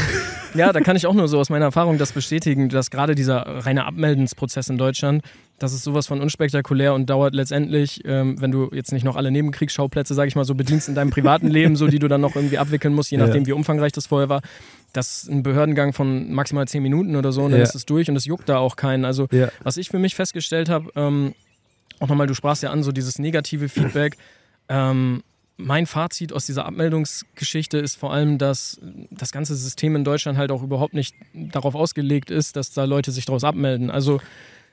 Ja, 0.54 0.72
da 0.72 0.80
kann 0.80 0.94
ich 0.94 1.06
auch 1.06 1.14
nur 1.14 1.26
so 1.26 1.40
aus 1.40 1.50
meiner 1.50 1.64
Erfahrung 1.64 1.98
das 1.98 2.12
bestätigen, 2.12 2.68
dass 2.68 2.90
gerade 2.90 3.16
dieser 3.16 3.38
reine 3.66 3.86
Abmeldensprozess 3.86 4.68
in 4.68 4.78
Deutschland, 4.78 5.24
das 5.58 5.72
ist 5.72 5.84
sowas 5.84 6.06
von 6.06 6.20
unspektakulär 6.20 6.94
und 6.94 7.08
dauert 7.08 7.34
letztendlich, 7.34 8.02
ähm, 8.04 8.40
wenn 8.40 8.50
du 8.50 8.70
jetzt 8.72 8.92
nicht 8.92 9.04
noch 9.04 9.16
alle 9.16 9.30
Nebenkriegsschauplätze, 9.30 10.14
sag 10.14 10.26
ich 10.26 10.34
mal, 10.34 10.44
so 10.44 10.54
bedienst 10.54 10.88
in 10.88 10.94
deinem 10.94 11.10
privaten 11.10 11.48
Leben, 11.50 11.76
so 11.76 11.86
die 11.86 11.98
du 11.98 12.08
dann 12.08 12.20
noch 12.20 12.34
irgendwie 12.34 12.58
abwickeln 12.58 12.94
musst, 12.94 13.10
je 13.10 13.18
nachdem, 13.18 13.42
ja. 13.42 13.48
wie 13.48 13.52
umfangreich 13.52 13.92
das 13.92 14.06
vorher 14.06 14.28
war. 14.28 14.42
Das 14.92 15.22
ist 15.22 15.30
ein 15.30 15.42
Behördengang 15.42 15.92
von 15.92 16.32
maximal 16.32 16.66
zehn 16.66 16.82
Minuten 16.82 17.16
oder 17.16 17.32
so 17.32 17.42
und 17.42 17.52
dann 17.52 17.60
ja. 17.60 17.64
ist 17.64 17.74
es 17.74 17.86
durch 17.86 18.08
und 18.08 18.16
es 18.16 18.24
juckt 18.24 18.48
da 18.48 18.58
auch 18.58 18.76
keinen. 18.76 19.04
Also, 19.04 19.28
ja. 19.30 19.48
was 19.62 19.76
ich 19.76 19.88
für 19.88 19.98
mich 19.98 20.14
festgestellt 20.14 20.68
habe, 20.68 20.90
ähm, 20.96 21.34
auch 22.00 22.08
nochmal, 22.08 22.26
du 22.26 22.34
sprachst 22.34 22.62
ja 22.62 22.70
an, 22.70 22.82
so 22.82 22.90
dieses 22.90 23.18
negative 23.18 23.68
Feedback. 23.68 24.16
Ähm, 24.68 25.22
mein 25.56 25.86
Fazit 25.86 26.32
aus 26.32 26.46
dieser 26.46 26.66
Abmeldungsgeschichte 26.66 27.78
ist 27.78 27.96
vor 27.96 28.12
allem, 28.12 28.38
dass 28.38 28.80
das 29.10 29.30
ganze 29.30 29.54
System 29.54 29.94
in 29.94 30.02
Deutschland 30.02 30.36
halt 30.36 30.50
auch 30.50 30.62
überhaupt 30.62 30.94
nicht 30.94 31.14
darauf 31.32 31.76
ausgelegt 31.76 32.30
ist, 32.30 32.56
dass 32.56 32.72
da 32.72 32.84
Leute 32.84 33.12
sich 33.12 33.24
daraus 33.24 33.44
abmelden. 33.44 33.90
Also 33.90 34.20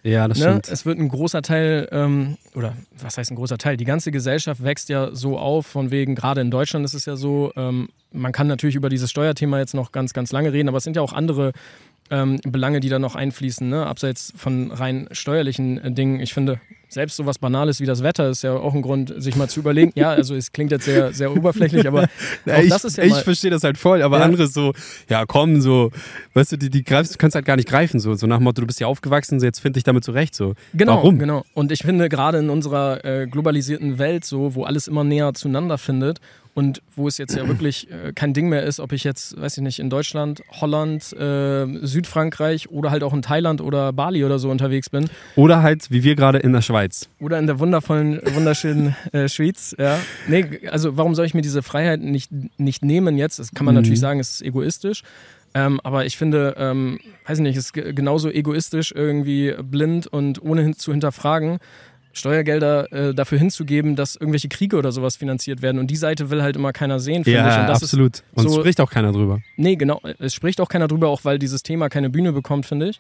ja, 0.04 0.28
das 0.28 0.40
ne, 0.40 0.46
stimmt. 0.46 0.70
Es 0.70 0.86
wird 0.86 1.00
ein 1.00 1.10
großer 1.10 1.42
Teil, 1.42 1.88
ähm, 1.92 2.38
oder 2.56 2.76
was 3.00 3.18
heißt 3.18 3.32
ein 3.32 3.36
großer 3.36 3.58
Teil? 3.58 3.78
Die 3.78 3.86
ganze 3.86 4.12
Gesellschaft 4.12 4.64
wächst 4.64 4.90
ja 4.90 5.14
so 5.14 5.38
auf, 5.38 5.68
von 5.68 5.92
wegen, 5.92 6.16
gerade 6.16 6.42
in 6.42 6.52
Deutschland 6.52 6.86
ist 6.86 6.94
es 6.94 7.06
ja 7.06 7.16
so, 7.16 7.52
ähm, 7.56 7.90
man 8.12 8.32
kann 8.32 8.48
natürlich 8.48 8.76
über 8.76 8.90
dieses 8.90 9.10
Steuerthema 9.10 9.60
jetzt 9.60 9.74
noch 9.74 9.92
ganz, 9.92 10.14
ganz 10.14 10.32
lange 10.32 10.52
reden, 10.52 10.70
aber 10.70 10.80
es 10.80 10.84
sind 10.84 10.96
ja 10.96 11.02
auch 11.02 11.14
andere 11.14 11.54
ähm, 12.12 12.40
Belange, 12.46 12.82
die 12.82 12.90
da 12.90 13.00
noch 13.00 13.16
einfließen, 13.16 13.68
ne? 13.68 13.88
abseits 13.88 14.34
von 14.36 14.72
rein 14.72 15.08
steuerlichen 15.12 15.80
äh, 15.80 15.92
Dingen. 15.92 16.20
Ich 16.20 16.34
finde, 16.34 16.60
selbst 16.90 17.16
so 17.16 17.26
was 17.26 17.40
Banales 17.40 17.80
wie 17.80 17.86
das 17.86 18.04
Wetter 18.04 18.30
ist 18.30 18.42
ja 18.42 18.54
auch 18.54 18.74
ein 18.74 18.82
Grund, 18.82 19.14
sich 19.16 19.38
mal 19.38 19.48
zu 19.48 19.62
überlegen. 19.62 19.94
Ja, 19.96 20.10
also 20.10 20.36
es 20.36 20.52
klingt 20.52 20.72
jetzt 20.72 20.84
sehr, 20.84 21.14
sehr 21.14 21.36
oberflächlich, 21.36 21.88
aber 21.88 22.04
auch 22.50 22.60
ich, 22.60 22.70
das 22.70 22.84
ist 22.84 22.98
ja 22.98 23.06
Ich 23.06 23.16
verstehe 23.16 23.50
das 23.50 23.64
halt 23.64 23.78
voll, 23.78 24.02
aber 24.02 24.20
ja. 24.20 24.26
andere 24.26 24.48
so, 24.48 24.74
ja 25.08 25.26
komm, 25.26 25.62
so, 25.62 25.92
weißt 26.34 26.52
du, 26.52 26.58
die, 26.58 26.70
die 26.70 26.84
greifst, 26.84 27.14
du 27.14 27.18
kannst 27.18 27.36
halt 27.36 27.46
gar 27.46 27.56
nicht 27.56 27.70
greifen, 27.70 28.02
so, 28.02 28.14
so 28.16 28.28
nach 28.28 28.38
dem 28.38 28.44
Motto, 28.44 28.60
du 28.60 28.68
bist 28.68 28.82
ja 28.82 28.88
aufgewachsen, 28.88 29.40
so, 29.40 29.46
jetzt 29.46 29.60
finde 29.60 29.78
ich 29.78 29.86
damit 29.86 30.04
zurecht, 30.04 30.36
so. 30.36 30.54
Genau, 30.74 30.98
Warum? 30.98 31.18
genau. 31.18 31.46
Und 31.54 31.72
ich 31.72 31.80
finde 31.80 32.10
gerade 32.10 32.40
in 32.40 32.50
unserer 32.50 33.06
äh, 33.06 33.26
globalisierten 33.26 33.98
Welt 33.98 34.26
so, 34.26 34.54
wo 34.54 34.66
alles 34.66 34.90
immer 34.90 35.06
näher 35.06 35.34
zueinander 35.34 35.78
findet 35.78 36.20
und 36.54 36.82
wo 36.96 37.08
es 37.08 37.18
jetzt 37.18 37.36
ja 37.36 37.48
wirklich 37.48 37.90
äh, 37.90 38.12
kein 38.14 38.34
Ding 38.34 38.50
mehr 38.50 38.64
ist, 38.64 38.80
ob 38.80 38.92
ich 38.92 39.04
jetzt, 39.04 39.40
weiß 39.40 39.58
ich 39.58 39.64
nicht, 39.64 39.80
in 39.80 39.90
Deutschland, 39.90 40.42
Holland, 40.50 41.14
äh, 41.14 41.66
Südfrankreich 41.86 42.70
oder 42.70 42.92
halt 42.92 43.04
auch 43.04 43.14
in 43.14 43.22
Thailand 43.22 43.62
oder 43.62 43.94
Bali 43.94 44.26
oder 44.26 44.38
so 44.38 44.50
unterwegs 44.50 44.90
bin. 44.90 45.10
Oder 45.36 45.64
halt, 45.64 45.92
wie 45.92 46.04
wir 46.04 46.16
gerade 46.16 46.40
in 46.40 46.52
der 46.52 46.62
Schweiz. 46.62 47.10
Oder 47.20 47.40
in 47.40 47.48
der 47.48 47.60
wundervollen, 47.60 48.20
wunderschönen 48.34 48.96
äh, 49.14 49.30
Schweiz, 49.30 49.76
ja. 49.80 50.00
Nee, 50.28 50.68
also 50.70 50.98
warum 50.98 51.16
soll 51.16 51.26
ich 51.26 51.34
mir 51.34 51.42
diese 51.42 51.62
Freiheit 51.62 52.02
nicht, 52.02 52.32
nicht 52.58 52.84
nehmen 52.84 53.18
jetzt? 53.18 53.40
Das 53.40 53.52
kann 53.52 53.66
man 53.66 53.76
mhm. 53.76 53.82
natürlich 53.82 54.00
sagen, 54.00 54.20
es 54.20 54.32
ist 54.32 54.42
egoistisch. 54.42 55.04
Ähm, 55.54 55.82
aber 55.84 56.06
ich 56.06 56.18
finde, 56.18 56.56
ähm, 56.58 57.00
weiß 57.26 57.40
ich 57.40 57.44
nicht, 57.44 57.58
es 57.58 57.66
ist 57.66 57.74
genauso 57.74 58.30
egoistisch, 58.30 58.94
irgendwie 58.96 59.54
blind 59.62 60.08
und 60.08 60.42
ohne 60.42 60.76
zu 60.76 60.92
hinterfragen, 60.92 61.60
Steuergelder 62.14 62.92
äh, 62.92 63.14
dafür 63.14 63.38
hinzugeben, 63.38 63.96
dass 63.96 64.16
irgendwelche 64.16 64.50
Kriege 64.50 64.78
oder 64.78 64.92
sowas 64.92 65.16
finanziert 65.16 65.62
werden. 65.62 65.80
Und 65.80 65.88
die 65.88 65.96
Seite 65.96 66.30
will 66.30 66.42
halt 66.42 66.56
immer 66.56 66.74
keiner 66.74 67.00
sehen, 67.00 67.24
finde 67.24 67.40
ja, 67.40 67.50
ich. 67.50 67.70
Und 67.70 67.76
absolut. 67.76 68.24
Und 68.34 68.50
so, 68.50 68.60
spricht 68.60 68.82
auch 68.82 68.90
keiner 68.90 69.12
drüber. 69.12 69.40
Nee, 69.58 69.76
genau. 69.76 70.02
Es 70.20 70.34
spricht 70.34 70.60
auch 70.60 70.70
keiner 70.70 70.88
drüber, 70.88 71.08
auch 71.08 71.24
weil 71.24 71.40
dieses 71.40 71.64
Thema 71.64 71.90
keine 71.90 72.10
Bühne 72.10 72.34
bekommt, 72.34 72.66
finde 72.66 72.90
ich. 72.90 73.00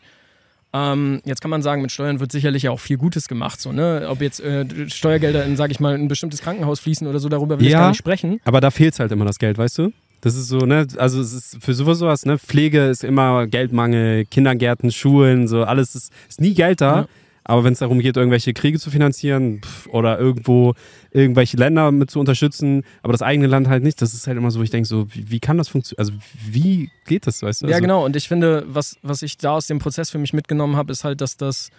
Ähm, 0.74 1.22
jetzt 1.26 1.42
kann 1.42 1.52
man 1.52 1.62
sagen, 1.62 1.82
mit 1.82 1.92
Steuern 1.92 2.22
wird 2.22 2.32
sicherlich 2.32 2.64
ja 2.64 2.72
auch 2.72 2.80
viel 2.80 2.98
Gutes 2.98 3.28
gemacht. 3.28 3.60
So, 3.60 3.74
ne? 3.74 4.08
Ob 4.10 4.22
jetzt 4.22 4.40
äh, 4.40 4.66
Steuergelder 4.90 5.44
in, 5.44 5.58
sage 5.58 5.74
ich 5.74 5.82
mal, 5.82 5.96
ein 5.96 6.08
bestimmtes 6.08 6.42
Krankenhaus 6.42 6.80
fließen 6.80 7.06
oder 7.08 7.20
so, 7.20 7.28
darüber 7.28 7.60
will 7.60 7.66
ja, 7.66 7.70
ich 7.70 7.74
gar 7.74 7.90
nicht 7.90 7.98
sprechen. 7.98 8.40
Aber 8.46 8.62
da 8.62 8.72
fehlt 8.72 8.98
halt 9.00 9.12
immer 9.12 9.26
das 9.26 9.38
Geld, 9.38 9.58
weißt 9.58 9.78
du? 9.80 9.92
Das 10.22 10.36
ist 10.36 10.48
so, 10.48 10.60
ne, 10.60 10.88
also 10.98 11.20
es 11.20 11.34
ist 11.34 11.58
für 11.62 11.74
sowas, 11.74 12.26
ne, 12.26 12.38
Pflege 12.38 12.86
ist 12.86 13.04
immer 13.04 13.48
Geldmangel, 13.48 14.26
Kindergärten, 14.26 14.92
Schulen, 14.92 15.48
so 15.48 15.64
alles 15.64 15.96
ist, 15.96 16.14
ist 16.30 16.40
nie 16.40 16.54
Geld 16.54 16.80
da. 16.80 16.96
Ja. 16.96 17.08
Aber 17.44 17.64
wenn 17.64 17.74
es 17.74 17.80
darum 17.80 18.00
geht, 18.00 18.18
irgendwelche 18.18 18.54
Kriege 18.54 18.80
zu 18.80 18.92
finanzieren 18.92 19.62
pff, 19.62 19.88
oder 19.88 20.20
irgendwo 20.20 20.74
irgendwelche 21.12 21.58
Länder 21.58 21.92
mit 21.92 22.12
zu 22.12 22.20
unterstützen, 22.20 22.84
aber 23.02 23.14
das 23.14 23.22
eigene 23.22 23.48
Land 23.48 23.68
halt 23.68 23.84
nicht, 23.84 24.02
das 24.02 24.14
ist 24.14 24.28
halt 24.28 24.38
immer 24.38 24.52
so, 24.52 24.62
ich 24.62 24.70
denke 24.70 24.88
so, 24.88 25.08
wie, 25.14 25.32
wie, 25.32 25.40
kann 25.40 25.58
das 25.58 25.68
funktionieren? 25.68 26.00
Also 26.00 26.14
wie 26.50 26.90
geht 27.06 27.28
das, 27.28 27.42
weißt 27.42 27.64
du? 27.64 27.66
Ja, 27.68 27.74
also, 27.74 27.82
genau. 27.82 28.06
Und 28.06 28.16
ich 28.16 28.28
finde, 28.28 28.66
was, 28.68 28.98
was 29.02 29.22
ich 29.22 29.38
da 29.38 29.54
aus 29.54 29.68
dem 29.68 29.80
Prozess 29.80 30.12
für 30.12 30.20
mich 30.20 30.34
mitgenommen 30.34 30.76
habe, 30.76 30.92
ist 30.92 31.04
halt, 31.04 31.22
dass 31.22 31.38
das 31.38 31.70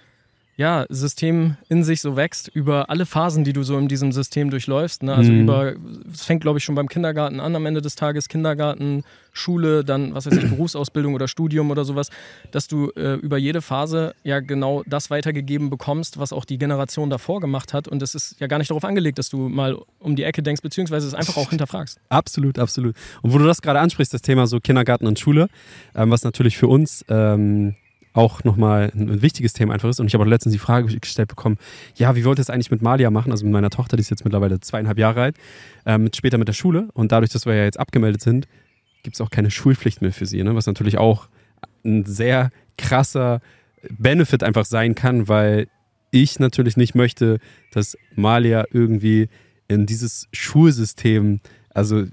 ja, 0.62 0.87
System 0.90 1.57
in 1.69 1.83
sich 1.83 2.00
so 2.00 2.14
wächst 2.14 2.47
über 2.47 2.88
alle 2.88 3.04
Phasen, 3.04 3.42
die 3.42 3.52
du 3.52 3.64
so 3.64 3.76
in 3.76 3.88
diesem 3.88 4.12
System 4.12 4.49
durchläufst. 4.49 5.02
Ne? 5.02 5.12
Also 5.12 5.33
mhm. 5.33 5.40
über, 5.40 5.73
es 6.12 6.23
fängt, 6.25 6.40
glaube 6.40 6.59
ich, 6.59 6.64
schon 6.64 6.76
beim 6.76 6.88
Kindergarten 6.88 7.40
an, 7.40 7.57
am 7.57 7.66
Ende 7.66 7.83
des 7.83 7.97
Tages 7.97 8.28
Kindergarten, 8.28 9.02
Schule, 9.33 9.83
dann, 9.83 10.14
was 10.14 10.26
weiß 10.26 10.37
ich, 10.37 10.49
Berufsausbildung 10.49 11.14
oder 11.14 11.26
Studium 11.26 11.73
oder 11.73 11.85
sowas, 11.85 12.11
dass 12.52 12.69
du 12.69 12.90
äh, 12.90 13.14
über 13.14 13.38
jede 13.38 13.61
Phase 13.61 14.14
ja 14.23 14.38
genau 14.38 14.85
das 14.87 15.11
weitergegeben 15.11 15.69
bekommst, 15.69 16.21
was 16.21 16.33
auch 16.33 16.45
die 16.45 16.59
Generation 16.59 17.11
davor 17.11 17.40
gemacht 17.40 17.75
hat. 17.75 17.88
Und 17.88 18.00
es 18.00 18.14
ist 18.14 18.37
ja 18.38 18.47
gar 18.47 18.59
nicht 18.59 18.71
darauf 18.71 18.85
angelegt, 18.85 19.19
dass 19.19 19.31
du 19.31 19.49
mal 19.49 19.76
um 19.99 20.14
die 20.14 20.23
Ecke 20.23 20.45
denkst, 20.45 20.62
beziehungsweise 20.62 21.09
es 21.09 21.14
einfach 21.14 21.37
auch 21.38 21.50
hinterfragst. 21.50 21.99
Absolut, 22.09 22.61
absolut. 22.61 22.95
Und 23.23 23.33
wo 23.33 23.38
du 23.38 23.47
das 23.47 23.62
gerade 23.62 23.81
ansprichst, 23.81 24.14
das 24.14 24.22
Thema 24.22 24.46
so 24.46 24.61
Kindergarten 24.61 25.09
und 25.09 25.18
Schule, 25.18 25.48
ähm, 25.96 26.12
was 26.12 26.22
natürlich 26.22 26.57
für 26.57 26.68
uns 26.68 27.05
ähm, 27.09 27.75
auch 28.14 28.44
nochmal 28.44 28.92
ein 28.94 29.22
wichtiges 29.22 29.53
Thema 29.53 29.75
einfach 29.75 29.88
ist. 29.88 30.01
Und 30.01 30.07
ich 30.07 30.14
habe 30.14 30.25
auch 30.25 30.29
letztens 30.29 30.53
die 30.53 30.59
Frage 30.59 30.98
gestellt 30.98 31.29
bekommen, 31.29 31.59
ja, 31.94 32.14
wie 32.14 32.25
wollt 32.25 32.38
ihr 32.38 32.42
es 32.42 32.51
eigentlich 32.51 32.70
mit 32.70 32.83
Malia 32.83 33.11
machen? 33.11 33.33
Also 33.33 33.44
mit 33.44 33.53
meiner 33.53 33.70
Tochter, 33.70 33.96
die 33.96 34.03
ist 34.03 34.11
jetzt 34.11 34.25
mittlerweile 34.25 34.61
zweieinhalb 34.61 34.98
Jahre 34.98 35.22
alt, 35.22 35.37
ähm, 35.87 36.11
später 36.14 36.38
mit 36.38 36.48
der 36.48 36.53
Schule. 36.53 36.88
Und 36.92 37.12
dadurch, 37.12 37.33
dass 37.33 37.46
wir 37.46 37.55
ja 37.55 37.64
jetzt 37.64 37.81
abgemeldet 37.81 38.20
sind, 38.20 38.48
gibt 39.03 39.16
es 39.16 39.20
auch 39.20 39.31
keine 39.31 39.51
Schulpflicht 39.51 40.03
mehr 40.03 40.12
für 40.12 40.27
sie, 40.27 40.42
ne? 40.42 40.55
was 40.55 40.66
natürlich 40.66 40.98
auch 40.98 41.29
ein 41.85 42.05
sehr 42.05 42.51
krasser 42.79 43.40
Benefit 43.90 44.42
einfach 44.42 44.64
sein 44.64 44.94
kann, 44.94 45.29
weil 45.29 45.66
ich 46.11 46.38
natürlich 46.38 46.77
nicht 46.77 46.94
möchte, 46.94 47.38
dass 47.72 47.96
Malia 48.14 48.64
irgendwie 48.70 49.29
in 49.66 49.87
dieses 49.87 50.29
Schulsystem, 50.33 51.40
also 51.75 52.05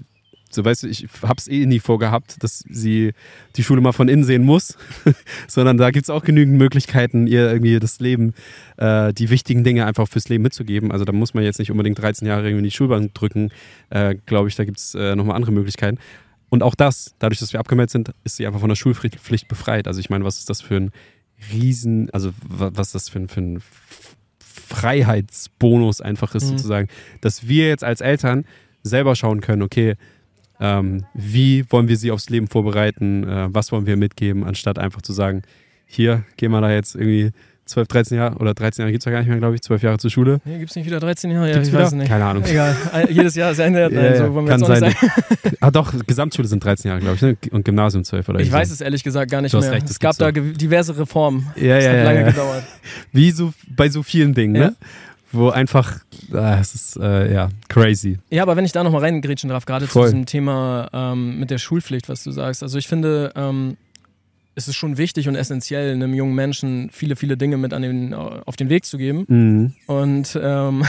so 0.50 0.64
weißt 0.64 0.82
du, 0.82 0.88
ich 0.88 1.06
habe 1.22 1.36
es 1.38 1.48
eh 1.48 1.66
nie 1.66 1.80
vorgehabt, 1.80 2.42
dass 2.42 2.64
sie 2.68 3.12
die 3.56 3.62
Schule 3.62 3.80
mal 3.80 3.92
von 3.92 4.08
innen 4.08 4.24
sehen 4.24 4.44
muss, 4.44 4.76
sondern 5.46 5.76
da 5.78 5.90
gibt 5.90 6.04
es 6.04 6.10
auch 6.10 6.24
genügend 6.24 6.58
Möglichkeiten, 6.58 7.26
ihr 7.26 7.50
irgendwie 7.50 7.78
das 7.78 8.00
Leben, 8.00 8.34
äh, 8.76 9.12
die 9.12 9.30
wichtigen 9.30 9.64
Dinge 9.64 9.86
einfach 9.86 10.08
fürs 10.08 10.28
Leben 10.28 10.42
mitzugeben. 10.42 10.92
Also 10.92 11.04
da 11.04 11.12
muss 11.12 11.34
man 11.34 11.44
jetzt 11.44 11.58
nicht 11.58 11.70
unbedingt 11.70 11.98
13 11.98 12.26
Jahre 12.26 12.42
irgendwie 12.42 12.58
in 12.58 12.64
die 12.64 12.70
Schulbank 12.70 13.14
drücken, 13.14 13.50
äh, 13.90 14.16
glaube 14.26 14.48
ich, 14.48 14.56
da 14.56 14.64
gibt 14.64 14.78
es 14.78 14.94
äh, 14.94 15.14
nochmal 15.16 15.36
andere 15.36 15.52
Möglichkeiten. 15.52 15.98
Und 16.48 16.62
auch 16.62 16.74
das, 16.74 17.14
dadurch, 17.20 17.38
dass 17.38 17.52
wir 17.52 17.60
abgemeldet 17.60 17.90
sind, 17.90 18.12
ist 18.24 18.36
sie 18.36 18.46
einfach 18.46 18.60
von 18.60 18.68
der 18.68 18.76
Schulpflicht 18.76 19.48
befreit. 19.48 19.86
Also 19.86 20.00
ich 20.00 20.10
meine, 20.10 20.24
was 20.24 20.38
ist 20.38 20.50
das 20.50 20.60
für 20.60 20.76
ein 20.76 20.90
Riesen, 21.52 22.10
also 22.10 22.32
was 22.42 22.88
ist 22.88 22.94
das 22.94 23.08
für 23.08 23.20
ein, 23.20 23.28
für 23.28 23.40
ein 23.40 23.62
Freiheitsbonus 24.70 26.00
einfach 26.00 26.34
ist, 26.34 26.44
mhm. 26.44 26.48
sozusagen, 26.50 26.88
dass 27.20 27.48
wir 27.48 27.68
jetzt 27.68 27.84
als 27.84 28.00
Eltern 28.00 28.44
selber 28.82 29.16
schauen 29.16 29.40
können, 29.40 29.62
okay, 29.62 29.96
ähm, 30.60 31.04
wie 31.14 31.64
wollen 31.70 31.88
wir 31.88 31.96
sie 31.96 32.10
aufs 32.10 32.30
Leben 32.30 32.46
vorbereiten, 32.46 33.24
äh, 33.24 33.48
was 33.50 33.72
wollen 33.72 33.86
wir 33.86 33.96
mitgeben, 33.96 34.44
anstatt 34.44 34.78
einfach 34.78 35.02
zu 35.02 35.12
sagen, 35.12 35.42
hier 35.86 36.24
gehen 36.36 36.52
wir 36.52 36.60
da 36.60 36.70
jetzt 36.70 36.94
irgendwie 36.94 37.32
12, 37.70 37.88
13 37.88 38.18
Jahre 38.18 38.36
oder 38.36 38.52
13 38.52 38.82
Jahre 38.82 38.92
gibt 38.92 39.02
es 39.02 39.04
ja 39.04 39.12
gar 39.12 39.20
nicht 39.20 39.28
mehr, 39.28 39.38
glaube 39.38 39.54
ich, 39.54 39.62
12 39.62 39.82
Jahre 39.82 39.98
zur 39.98 40.10
Schule. 40.10 40.40
Nee, 40.44 40.58
gibt 40.58 40.70
es 40.70 40.76
nicht 40.76 40.86
wieder 40.86 40.98
13 40.98 41.30
Jahre? 41.30 41.48
Ja, 41.48 41.54
gibt's 41.54 41.68
ich 41.68 41.74
wieder? 41.74 41.84
weiß 41.84 41.92
nicht. 41.92 42.08
Keine 42.08 42.24
Ahnung. 42.24 42.44
Egal, 42.44 42.76
jedes 43.08 43.34
Jahr 43.36 43.52
ist 43.52 43.60
Ende. 43.60 43.88
ja, 43.92 44.16
so 44.16 44.34
wollen 44.34 44.46
wir 44.46 44.50
kann 44.50 44.64
sein. 44.64 44.94
ah 45.60 45.70
doch, 45.70 45.94
Gesamtschule 46.06 46.48
sind 46.48 46.64
13 46.64 46.88
Jahre, 46.88 47.00
glaube 47.00 47.16
ich, 47.16 47.22
ne? 47.22 47.36
und 47.52 47.64
Gymnasium 47.64 48.04
12 48.04 48.28
oder 48.28 48.40
Ich 48.40 48.50
weiß 48.50 48.68
so. 48.68 48.74
es 48.74 48.80
ehrlich 48.80 49.04
gesagt 49.04 49.30
gar 49.30 49.40
nicht 49.40 49.52
mehr. 49.52 49.70
Recht, 49.70 49.88
es 49.88 50.00
gab 50.00 50.16
da 50.18 50.32
diverse 50.32 50.98
Reformen. 50.98 51.46
Ja, 51.56 51.76
das 51.76 51.84
ja, 51.84 51.90
hat 51.90 51.96
ja, 51.98 52.04
lange 52.04 52.20
ja. 52.20 52.30
gedauert. 52.30 52.64
Wie 53.12 53.30
so 53.30 53.52
bei 53.68 53.88
so 53.88 54.02
vielen 54.02 54.34
Dingen, 54.34 54.52
ne? 54.52 54.76
Wo 55.32 55.50
einfach, 55.50 56.00
ah, 56.32 56.58
es 56.60 56.74
ist 56.74 56.96
äh, 56.96 57.32
ja 57.32 57.48
crazy. 57.68 58.18
Ja, 58.30 58.42
aber 58.42 58.56
wenn 58.56 58.64
ich 58.64 58.72
da 58.72 58.82
nochmal 58.82 59.02
reingrätschen 59.02 59.50
darf, 59.50 59.64
gerade 59.64 59.86
zu 59.86 60.02
diesem 60.02 60.26
Thema 60.26 60.88
ähm, 60.92 61.38
mit 61.38 61.50
der 61.50 61.58
Schulpflicht, 61.58 62.08
was 62.08 62.24
du 62.24 62.32
sagst. 62.32 62.62
Also 62.62 62.78
ich 62.78 62.88
finde, 62.88 63.32
ähm, 63.36 63.76
es 64.54 64.68
ist 64.68 64.76
schon 64.76 64.98
wichtig 64.98 65.28
und 65.28 65.36
essentiell, 65.36 65.92
einem 65.92 66.14
jungen 66.14 66.34
Menschen 66.34 66.90
viele, 66.92 67.16
viele 67.16 67.36
Dinge 67.36 67.56
mit 67.56 67.72
an 67.72 67.82
den, 67.82 68.14
auf 68.14 68.56
den 68.56 68.68
Weg 68.68 68.84
zu 68.84 68.98
geben. 68.98 69.24
Mhm. 69.28 69.74
Und 69.86 70.38
ähm, 70.42 70.84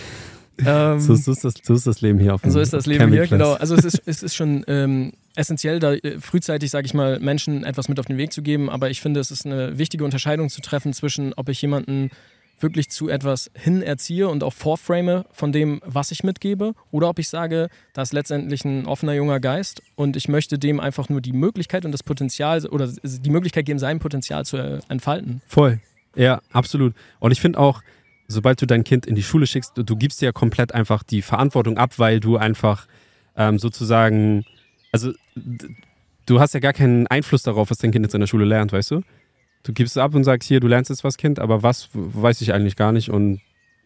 ähm, 0.66 1.00
so, 1.00 1.14
so, 1.14 1.32
ist 1.32 1.44
das, 1.44 1.54
so 1.62 1.74
ist 1.74 1.86
das 1.86 2.00
Leben 2.00 2.18
hier 2.18 2.34
auf 2.34 2.42
dem 2.42 2.50
So 2.50 2.60
ist 2.60 2.72
das 2.72 2.86
Leben 2.86 3.12
hier, 3.12 3.26
genau. 3.28 3.54
Also 3.54 3.76
es 3.76 3.84
ist, 3.84 4.02
es 4.06 4.22
ist 4.22 4.34
schon 4.34 4.64
ähm, 4.66 5.12
essentiell, 5.36 5.78
da 5.78 5.94
äh, 5.94 6.18
frühzeitig, 6.18 6.70
sage 6.70 6.86
ich 6.86 6.94
mal, 6.94 7.20
Menschen 7.20 7.64
etwas 7.64 7.88
mit 7.88 8.00
auf 8.00 8.06
den 8.06 8.18
Weg 8.18 8.32
zu 8.32 8.42
geben. 8.42 8.68
Aber 8.68 8.90
ich 8.90 9.00
finde, 9.00 9.20
es 9.20 9.30
ist 9.30 9.46
eine 9.46 9.78
wichtige 9.78 10.04
Unterscheidung 10.04 10.48
zu 10.48 10.60
treffen 10.60 10.92
zwischen, 10.92 11.32
ob 11.34 11.48
ich 11.48 11.62
jemanden 11.62 12.10
wirklich 12.60 12.90
zu 12.90 13.08
etwas 13.08 13.50
hin 13.54 13.82
erziehe 13.82 14.28
und 14.28 14.42
auch 14.44 14.52
vorframe 14.52 15.24
von 15.32 15.52
dem, 15.52 15.80
was 15.84 16.10
ich 16.10 16.24
mitgebe, 16.24 16.74
oder 16.90 17.08
ob 17.08 17.18
ich 17.18 17.28
sage, 17.28 17.68
da 17.92 18.02
ist 18.02 18.12
letztendlich 18.12 18.64
ein 18.64 18.86
offener 18.86 19.14
junger 19.14 19.40
Geist 19.40 19.82
und 19.94 20.16
ich 20.16 20.28
möchte 20.28 20.58
dem 20.58 20.80
einfach 20.80 21.08
nur 21.08 21.20
die 21.20 21.32
Möglichkeit 21.32 21.84
und 21.84 21.92
das 21.92 22.02
Potenzial 22.02 22.66
oder 22.66 22.88
die 23.02 23.30
Möglichkeit 23.30 23.66
geben, 23.66 23.78
sein 23.78 23.98
Potenzial 23.98 24.44
zu 24.44 24.56
äh, 24.56 24.80
entfalten. 24.88 25.42
Voll. 25.46 25.80
Ja, 26.16 26.40
absolut. 26.52 26.94
Und 27.20 27.32
ich 27.32 27.40
finde 27.40 27.58
auch, 27.58 27.82
sobald 28.26 28.60
du 28.60 28.66
dein 28.66 28.84
Kind 28.84 29.06
in 29.06 29.14
die 29.14 29.22
Schule 29.22 29.46
schickst, 29.46 29.72
du 29.76 29.96
gibst 29.96 30.20
dir 30.20 30.32
komplett 30.32 30.74
einfach 30.74 31.02
die 31.02 31.22
Verantwortung 31.22 31.78
ab, 31.78 31.98
weil 31.98 32.20
du 32.20 32.36
einfach 32.36 32.86
ähm, 33.36 33.58
sozusagen, 33.58 34.44
also 34.92 35.12
du 36.26 36.40
hast 36.40 36.54
ja 36.54 36.60
gar 36.60 36.72
keinen 36.72 37.06
Einfluss 37.06 37.42
darauf, 37.42 37.70
was 37.70 37.78
dein 37.78 37.90
Kind 37.90 38.04
jetzt 38.04 38.14
in 38.14 38.20
der 38.20 38.26
Schule 38.26 38.44
lernt, 38.44 38.72
weißt 38.72 38.90
du? 38.90 39.02
Du 39.62 39.72
gibst 39.72 39.96
es 39.96 40.02
ab 40.02 40.14
und 40.14 40.24
sagst, 40.24 40.48
hier, 40.48 40.60
du 40.60 40.68
lernst 40.68 40.90
jetzt 40.90 41.04
was, 41.04 41.16
Kind, 41.16 41.38
aber 41.38 41.62
was, 41.62 41.88
weiß 41.92 42.40
ich 42.40 42.52
eigentlich 42.54 42.76
gar 42.76 42.92
nicht 42.92 43.10
und 43.10 43.40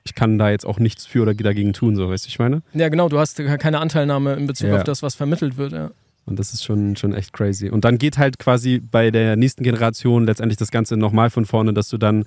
ich 0.05 0.15
kann 0.15 0.39
da 0.39 0.51
jetzt 0.51 0.67
auch 0.67 0.79
nichts 0.79 1.07
für 1.07 1.23
oder 1.23 1.35
dagegen 1.35 1.73
tun, 1.73 1.97
so, 1.97 2.09
weißt 2.09 2.25
du, 2.27 2.29
ich 2.29 2.39
meine? 2.39 2.63
Ja, 2.75 2.89
genau, 2.89 3.09
du 3.09 3.19
hast 3.19 3.37
keine 3.59 3.79
Anteilnahme 3.81 4.35
in 4.35 4.47
Bezug 4.47 4.69
Ja. 4.69 4.77
auf 4.77 4.85
das, 4.85 5.03
was 5.03 5.15
vermittelt 5.15 5.57
wird, 5.57 5.73
ja. 5.73 5.91
Und 6.25 6.39
das 6.39 6.53
ist 6.53 6.63
schon, 6.65 6.95
schon 6.97 7.15
echt 7.15 7.33
crazy. 7.33 7.69
Und 7.69 7.85
dann 7.85 7.99
geht 7.99 8.17
halt 8.19 8.39
quasi 8.39 8.79
bei 8.79 9.11
der 9.11 9.37
nächsten 9.37 9.65
Generation 9.65 10.25
letztendlich 10.25 10.57
das 10.57 10.71
Ganze 10.71 10.97
nochmal 10.97 11.31
von 11.31 11.47
vorne, 11.47 11.73
dass 11.73 11.89
du 11.89 11.99
dann 11.99 12.25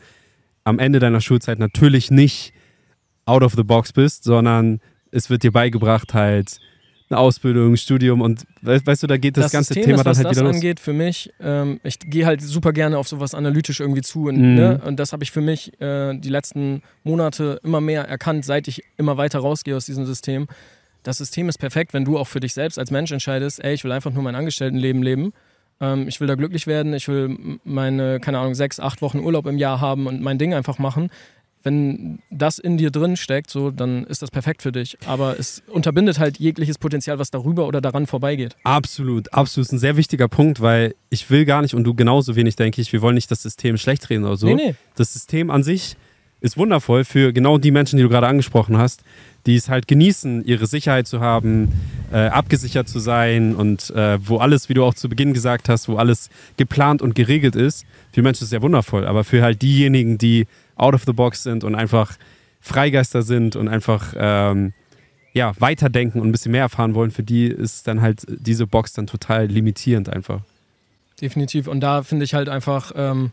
am 0.65 0.79
Ende 0.79 0.99
deiner 0.99 1.21
Schulzeit 1.21 1.59
natürlich 1.59 2.11
nicht 2.11 2.53
out 3.25 3.41
of 3.43 3.53
the 3.53 3.63
box 3.63 3.93
bist, 3.93 4.23
sondern 4.25 4.79
es 5.11 5.29
wird 5.29 5.43
dir 5.43 5.51
beigebracht 5.51 6.13
halt 6.13 6.59
eine 7.09 7.19
Ausbildung, 7.19 7.73
ein 7.73 7.77
Studium 7.77 8.21
und 8.21 8.45
we- 8.61 8.81
weißt 8.83 9.03
du, 9.03 9.07
da 9.07 9.17
geht 9.17 9.37
das, 9.37 9.51
ganze 9.51 9.73
System 9.73 9.83
Thema 9.83 9.95
ist, 9.97 10.05
dann 10.05 10.11
was 10.11 10.17
halt 10.17 10.25
das 10.27 10.31
wieder 10.37 10.45
los. 10.47 10.55
angeht, 10.55 10.79
für 10.79 10.93
mich, 10.93 11.31
ähm, 11.39 11.79
ich 11.83 11.99
gehe 11.99 12.25
halt 12.25 12.41
super 12.41 12.73
gerne 12.73 12.97
auf 12.97 13.07
sowas 13.07 13.35
analytisch 13.35 13.79
irgendwie 13.79 14.01
zu 14.01 14.25
und, 14.27 14.37
Mhm. 14.37 14.55
ne, 14.55 14.81
und 14.85 14.99
das 14.99 15.13
habe 15.13 15.23
ich 15.23 15.31
für 15.31 15.41
mich 15.41 15.79
äh, 15.79 16.17
die 16.17 16.29
letzten 16.29 16.81
Monate 17.03 17.59
immer 17.63 17.79
mehr 17.81 18.03
erkannt, 18.07 18.43
seit 18.45 18.67
ich 18.67 18.81
immer 18.97 19.17
weiter 19.17 19.39
rausgehe 19.39 19.75
aus 19.75 19.85
diesem 19.85 20.05
System. 20.05 20.47
Das 21.03 21.19
System 21.19 21.47
ist 21.49 21.59
perfekt, 21.59 21.93
wenn 21.93 22.05
du 22.05 22.17
auch 22.17 22.27
für 22.27 22.39
dich 22.39 22.53
selbst 22.53 22.79
als 22.79 22.89
Mensch 22.89 23.11
entscheidest, 23.11 23.63
ey, 23.63 23.75
ich 23.75 23.83
will 23.83 23.91
einfach 23.91 24.11
nur 24.11 24.23
mein 24.23 24.33
Angestelltenleben 24.35 25.03
leben. 25.03 25.33
Ähm, 25.81 26.07
ich 26.07 26.19
will 26.21 26.27
da 26.27 26.33
glücklich 26.35 26.65
werden, 26.67 26.93
ich 26.93 27.07
will 27.07 27.37
meine, 27.65 28.19
keine 28.19 28.39
Ahnung, 28.39 28.55
sechs, 28.55 28.79
acht 28.79 29.01
Wochen 29.03 29.19
Urlaub 29.19 29.45
im 29.45 29.57
Jahr 29.59 29.81
haben 29.81 30.07
und 30.07 30.21
mein 30.21 30.37
Ding 30.39 30.53
einfach 30.55 30.79
machen. 30.79 31.09
Wenn 31.65 32.19
das 32.29 32.59
in 32.59 32.77
dir 32.77 32.91
drin 32.91 33.17
steckt, 33.17 33.49
so, 33.49 33.71
dann 33.71 34.03
ist 34.05 34.21
das 34.21 34.29
perfekt 34.29 34.61
für 34.61 34.71
dich. 34.71 34.97
Aber 35.07 35.39
es 35.39 35.63
unterbindet 35.67 36.19
halt 36.19 36.37
jegliches 36.37 36.77
Potenzial, 36.77 37.17
was 37.17 37.31
darüber 37.31 37.67
oder 37.67 37.81
daran 37.81 38.05
vorbeigeht. 38.05 38.55
Absolut, 38.63 39.33
absolut. 39.33 39.65
Ist 39.65 39.73
ein 39.73 39.79
sehr 39.79 39.97
wichtiger 39.97 40.27
Punkt, 40.27 40.61
weil 40.61 40.93
ich 41.09 41.27
will 41.31 41.43
gar 41.43 41.63
nicht 41.63 41.73
und 41.73 41.83
du 41.83 41.95
genauso 41.95 42.35
wenig, 42.35 42.55
denke 42.55 42.81
ich, 42.81 42.93
wir 42.93 43.01
wollen 43.01 43.15
nicht 43.15 43.31
das 43.31 43.41
System 43.41 43.77
schlecht 43.77 44.07
reden 44.11 44.25
oder 44.25 44.37
so. 44.37 44.45
Nee, 44.45 44.53
nee. 44.53 44.75
Das 44.95 45.13
System 45.13 45.49
an 45.49 45.63
sich 45.63 45.97
ist 46.39 46.55
wundervoll 46.55 47.03
für 47.03 47.33
genau 47.33 47.57
die 47.57 47.71
Menschen, 47.71 47.97
die 47.97 48.03
du 48.03 48.09
gerade 48.09 48.27
angesprochen 48.27 48.77
hast, 48.77 49.01
die 49.47 49.55
es 49.55 49.69
halt 49.69 49.87
genießen, 49.87 50.45
ihre 50.45 50.67
Sicherheit 50.67 51.07
zu 51.07 51.19
haben, 51.19 51.71
äh, 52.11 52.27
abgesichert 52.27 52.87
zu 52.87 52.99
sein 52.99 53.55
und 53.55 53.89
äh, 53.89 54.19
wo 54.21 54.37
alles, 54.37 54.69
wie 54.69 54.75
du 54.75 54.83
auch 54.83 54.93
zu 54.93 55.09
Beginn 55.09 55.33
gesagt 55.33 55.69
hast, 55.69 55.87
wo 55.87 55.95
alles 55.97 56.29
geplant 56.57 57.01
und 57.01 57.15
geregelt 57.15 57.55
ist. 57.55 57.85
Für 58.11 58.21
Menschen 58.21 58.43
ist 58.43 58.49
es 58.49 58.51
ja 58.51 58.61
wundervoll, 58.61 59.07
aber 59.07 59.23
für 59.23 59.41
halt 59.41 59.63
diejenigen, 59.63 60.19
die 60.19 60.45
out 60.75 60.93
of 60.93 61.03
the 61.05 61.13
box 61.13 61.43
sind 61.43 61.63
und 61.63 61.75
einfach 61.75 62.17
Freigeister 62.61 63.21
sind 63.21 63.55
und 63.55 63.67
einfach 63.67 64.13
ähm, 64.17 64.73
ja, 65.33 65.53
weiterdenken 65.59 66.21
und 66.21 66.29
ein 66.29 66.31
bisschen 66.31 66.53
mehr 66.53 66.61
erfahren 66.61 66.95
wollen, 66.95 67.11
für 67.11 67.23
die 67.23 67.47
ist 67.47 67.87
dann 67.87 68.01
halt 68.01 68.25
diese 68.27 68.67
Box 68.67 68.93
dann 68.93 69.05
total 69.05 69.47
limitierend 69.47 70.09
einfach. 70.09 70.41
Definitiv. 71.21 71.67
Und 71.67 71.81
da 71.81 72.03
finde 72.03 72.23
ich 72.23 72.33
halt 72.33 72.49
einfach, 72.49 72.93
ähm, 72.95 73.31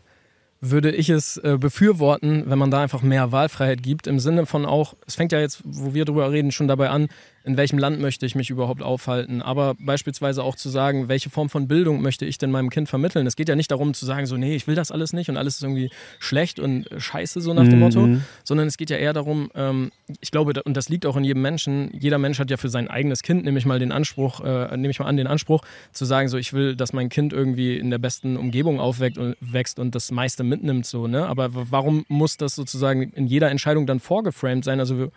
würde 0.59 0.91
ich 0.91 1.09
es 1.09 1.37
äh, 1.37 1.57
befürworten, 1.57 2.43
wenn 2.47 2.59
man 2.59 2.71
da 2.71 2.81
einfach 2.81 3.01
mehr 3.01 3.31
Wahlfreiheit 3.31 3.83
gibt, 3.83 4.07
im 4.07 4.19
Sinne 4.19 4.45
von 4.45 4.65
auch, 4.65 4.95
es 5.07 5.15
fängt 5.15 5.31
ja 5.31 5.39
jetzt, 5.39 5.61
wo 5.63 5.93
wir 5.93 6.05
drüber 6.05 6.31
reden, 6.31 6.51
schon 6.51 6.67
dabei 6.67 6.89
an, 6.89 7.07
in 7.45 7.57
welchem 7.57 7.77
Land 7.77 7.99
möchte 7.99 8.25
ich 8.25 8.35
mich 8.35 8.49
überhaupt 8.49 8.81
aufhalten, 8.81 9.41
aber 9.41 9.75
beispielsweise 9.79 10.43
auch 10.43 10.55
zu 10.55 10.69
sagen, 10.69 11.09
welche 11.09 11.29
Form 11.29 11.49
von 11.49 11.67
Bildung 11.67 12.01
möchte 12.01 12.25
ich 12.25 12.37
denn 12.37 12.51
meinem 12.51 12.69
Kind 12.69 12.87
vermitteln. 12.87 13.27
Es 13.27 13.35
geht 13.35 13.49
ja 13.49 13.55
nicht 13.55 13.69
darum 13.71 13.93
zu 13.93 14.05
sagen, 14.05 14.25
so, 14.25 14.37
nee, 14.37 14.55
ich 14.55 14.65
will 14.67 14.75
das 14.75 14.91
alles 14.91 15.11
nicht 15.13 15.29
und 15.29 15.37
alles 15.37 15.55
ist 15.55 15.63
irgendwie 15.63 15.89
schlecht 16.19 16.59
und 16.59 16.87
scheiße, 16.97 17.41
so 17.41 17.53
nach 17.53 17.67
dem 17.67 17.79
Motto, 17.79 18.07
Mhm. 18.07 18.23
sondern 18.43 18.67
es 18.67 18.77
geht 18.77 18.89
ja 18.89 18.97
eher 18.97 19.13
darum, 19.13 19.51
ähm, 19.55 19.91
ich 20.21 20.31
glaube, 20.31 20.61
und 20.63 20.77
das 20.77 20.89
liegt 20.89 21.05
auch 21.05 21.17
in 21.17 21.23
jedem 21.23 21.41
Menschen, 21.41 21.89
jeder 21.99 22.17
Mensch 22.17 22.39
hat 22.39 22.49
ja 22.49 22.57
für 22.57 22.69
sein 22.69 22.87
eigenes 22.87 23.23
Kind, 23.23 23.43
nehme 23.43 23.57
ich 23.59 23.65
mal 23.65 23.79
den 23.79 23.91
Anspruch, 23.91 24.39
äh, 24.41 24.75
nehme 24.77 24.91
ich 24.91 24.99
mal 24.99 25.05
an, 25.05 25.17
den 25.17 25.27
Anspruch, 25.27 25.63
zu 25.91 26.05
sagen, 26.05 26.29
so, 26.29 26.37
ich 26.37 26.53
will, 26.53 26.75
dass 26.75 26.93
mein 26.93 27.09
Kind 27.09 27.33
irgendwie 27.33 27.77
in 27.77 27.89
der 27.89 27.97
besten 27.97 28.37
Umgebung 28.37 28.79
aufwächst 28.79 29.17
und, 29.17 29.35
wächst 29.41 29.79
und 29.79 29.95
das 29.95 30.11
meiste 30.11 30.43
mitnimmt, 30.43 30.85
so, 30.85 31.07
ne? 31.07 31.27
Aber 31.27 31.49
warum 31.53 32.05
muss 32.07 32.37
das 32.37 32.55
sozusagen 32.55 33.03
in 33.13 33.27
jeder 33.27 33.51
Entscheidung 33.51 33.85
dann 33.85 33.99
vorgeframed 33.99 34.63
sein? 34.63 34.79
Also, 34.79 35.11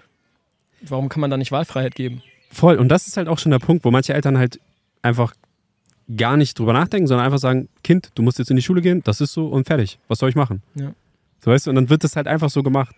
warum 0.82 1.08
kann 1.08 1.20
man 1.20 1.30
da 1.30 1.36
nicht 1.36 1.52
Wahlfreiheit 1.52 1.94
geben? 1.94 2.22
Voll. 2.50 2.76
Und 2.76 2.88
das 2.88 3.06
ist 3.06 3.16
halt 3.16 3.28
auch 3.28 3.38
schon 3.38 3.50
der 3.50 3.58
Punkt, 3.58 3.84
wo 3.84 3.90
manche 3.90 4.14
Eltern 4.14 4.38
halt 4.38 4.60
einfach 5.02 5.34
gar 6.14 6.36
nicht 6.36 6.58
drüber 6.58 6.72
nachdenken, 6.72 7.06
sondern 7.06 7.26
einfach 7.26 7.38
sagen, 7.38 7.68
Kind, 7.82 8.10
du 8.14 8.22
musst 8.22 8.38
jetzt 8.38 8.50
in 8.50 8.56
die 8.56 8.62
Schule 8.62 8.80
gehen, 8.80 9.02
das 9.04 9.20
ist 9.20 9.32
so 9.32 9.48
und 9.48 9.66
fertig. 9.66 9.98
Was 10.08 10.18
soll 10.18 10.28
ich 10.28 10.36
machen? 10.36 10.62
Ja. 10.74 10.92
So 11.44 11.50
weißt 11.50 11.66
du, 11.66 11.70
und 11.70 11.76
dann 11.76 11.90
wird 11.90 12.04
das 12.04 12.16
halt 12.16 12.26
einfach 12.26 12.50
so 12.50 12.62
gemacht. 12.62 12.94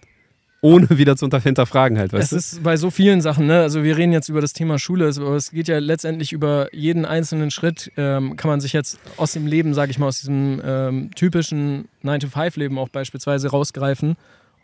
Ohne 0.60 0.88
wieder 0.90 1.16
zu 1.16 1.28
hinterfragen 1.28 1.98
halt, 1.98 2.12
weißt 2.12 2.32
Es 2.32 2.54
ist 2.54 2.62
bei 2.64 2.76
so 2.76 2.90
vielen 2.90 3.20
Sachen, 3.20 3.46
ne? 3.46 3.60
Also 3.60 3.84
wir 3.84 3.96
reden 3.96 4.12
jetzt 4.12 4.28
über 4.28 4.40
das 4.40 4.52
Thema 4.52 4.80
Schule, 4.80 5.06
aber 5.06 5.36
es 5.36 5.52
geht 5.52 5.68
ja 5.68 5.78
letztendlich 5.78 6.32
über 6.32 6.74
jeden 6.74 7.04
einzelnen 7.04 7.52
Schritt, 7.52 7.92
ähm, 7.96 8.36
kann 8.36 8.50
man 8.50 8.60
sich 8.60 8.72
jetzt 8.72 8.98
aus 9.18 9.32
dem 9.32 9.46
Leben, 9.46 9.72
sage 9.72 9.92
ich 9.92 10.00
mal, 10.00 10.08
aus 10.08 10.18
diesem 10.18 10.60
ähm, 10.64 11.10
typischen 11.14 11.88
9-to-5-Leben 12.02 12.76
auch 12.76 12.88
beispielsweise 12.88 13.50
rausgreifen. 13.50 14.16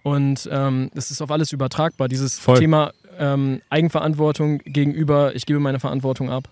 Und 0.02 0.48
ähm, 0.50 0.90
das 0.94 1.12
ist 1.12 1.22
auf 1.22 1.30
alles 1.30 1.52
übertragbar. 1.52 2.08
Dieses 2.08 2.38
Voll. 2.40 2.58
Thema 2.58 2.92
ähm, 3.18 3.60
Eigenverantwortung 3.70 4.58
gegenüber, 4.58 5.34
ich 5.34 5.46
gebe 5.46 5.60
meine 5.60 5.80
Verantwortung 5.80 6.30
ab. 6.30 6.48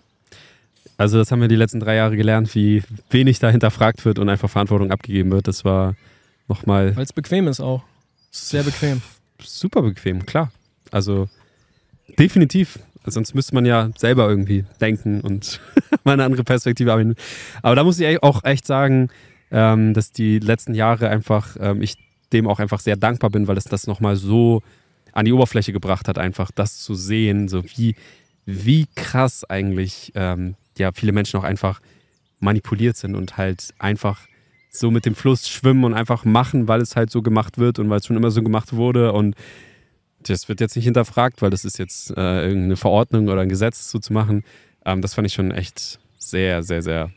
Also 0.97 1.17
das 1.17 1.31
haben 1.31 1.41
wir 1.41 1.47
die 1.47 1.55
letzten 1.55 1.79
drei 1.79 1.95
Jahre 1.95 2.15
gelernt, 2.15 2.53
wie 2.55 2.83
wenig 3.09 3.39
da 3.39 3.49
hinterfragt 3.49 4.05
wird 4.05 4.19
und 4.19 4.29
einfach 4.29 4.49
Verantwortung 4.49 4.91
abgegeben 4.91 5.31
wird. 5.31 5.47
Das 5.47 5.65
war 5.65 5.95
nochmal 6.47 6.95
Weil 6.95 7.03
es 7.03 7.13
bequem 7.13 7.47
ist 7.47 7.59
auch. 7.59 7.83
Sehr 8.31 8.63
bequem. 8.63 9.01
super 9.41 9.81
bequem, 9.81 10.25
klar. 10.25 10.51
Also 10.91 11.27
definitiv. 12.19 12.79
Sonst 13.05 13.35
müsste 13.35 13.53
man 13.55 13.65
ja 13.65 13.89
selber 13.97 14.29
irgendwie 14.29 14.65
denken 14.79 15.21
und 15.21 15.59
mal 16.03 16.13
eine 16.13 16.23
andere 16.23 16.43
Perspektive 16.43 16.91
haben. 16.91 17.15
Aber 17.61 17.75
da 17.75 17.83
muss 17.83 17.99
ich 17.99 18.23
auch 18.23 18.43
echt 18.43 18.65
sagen, 18.65 19.09
ähm, 19.51 19.93
dass 19.93 20.11
die 20.11 20.39
letzten 20.39 20.73
Jahre 20.73 21.09
einfach, 21.09 21.57
ähm, 21.59 21.81
ich 21.81 21.97
dem 22.31 22.47
auch 22.47 22.59
einfach 22.59 22.79
sehr 22.79 22.95
dankbar 22.95 23.29
bin, 23.29 23.47
weil 23.47 23.57
es 23.57 23.65
das 23.65 23.87
nochmal 23.87 24.15
so 24.15 24.61
an 25.13 25.25
die 25.25 25.31
Oberfläche 25.31 25.71
gebracht 25.71 26.07
hat, 26.07 26.17
einfach 26.17 26.51
das 26.51 26.79
zu 26.79 26.95
sehen, 26.95 27.47
so 27.47 27.63
wie, 27.63 27.95
wie 28.45 28.87
krass 28.95 29.43
eigentlich 29.45 30.11
ähm, 30.15 30.55
ja 30.77 30.91
viele 30.91 31.13
Menschen 31.13 31.39
auch 31.39 31.43
einfach 31.43 31.79
manipuliert 32.39 32.97
sind 32.97 33.15
und 33.15 33.37
halt 33.37 33.73
einfach 33.79 34.19
so 34.69 34.91
mit 34.91 35.05
dem 35.05 35.15
Fluss 35.15 35.47
schwimmen 35.47 35.83
und 35.83 35.93
einfach 35.93 36.25
machen, 36.25 36.67
weil 36.67 36.81
es 36.81 36.95
halt 36.95 37.11
so 37.11 37.21
gemacht 37.21 37.57
wird 37.57 37.79
und 37.79 37.89
weil 37.89 37.99
es 37.99 38.07
schon 38.07 38.17
immer 38.17 38.31
so 38.31 38.41
gemacht 38.41 38.73
wurde 38.73 39.13
und 39.13 39.35
das 40.29 40.49
wird 40.49 40.61
jetzt 40.61 40.75
nicht 40.75 40.85
hinterfragt, 40.85 41.41
weil 41.41 41.49
das 41.49 41.65
ist 41.65 41.77
jetzt 41.77 42.11
äh, 42.11 42.47
irgendeine 42.47 42.77
Verordnung 42.77 43.27
oder 43.27 43.41
ein 43.41 43.49
Gesetz 43.49 43.89
so 43.91 43.99
zu 43.99 44.13
machen. 44.13 44.43
Ähm, 44.85 45.01
das 45.01 45.13
fand 45.13 45.27
ich 45.27 45.33
schon 45.33 45.51
echt 45.51 45.99
sehr, 46.17 46.63
sehr, 46.63 46.81
sehr. 46.81 47.11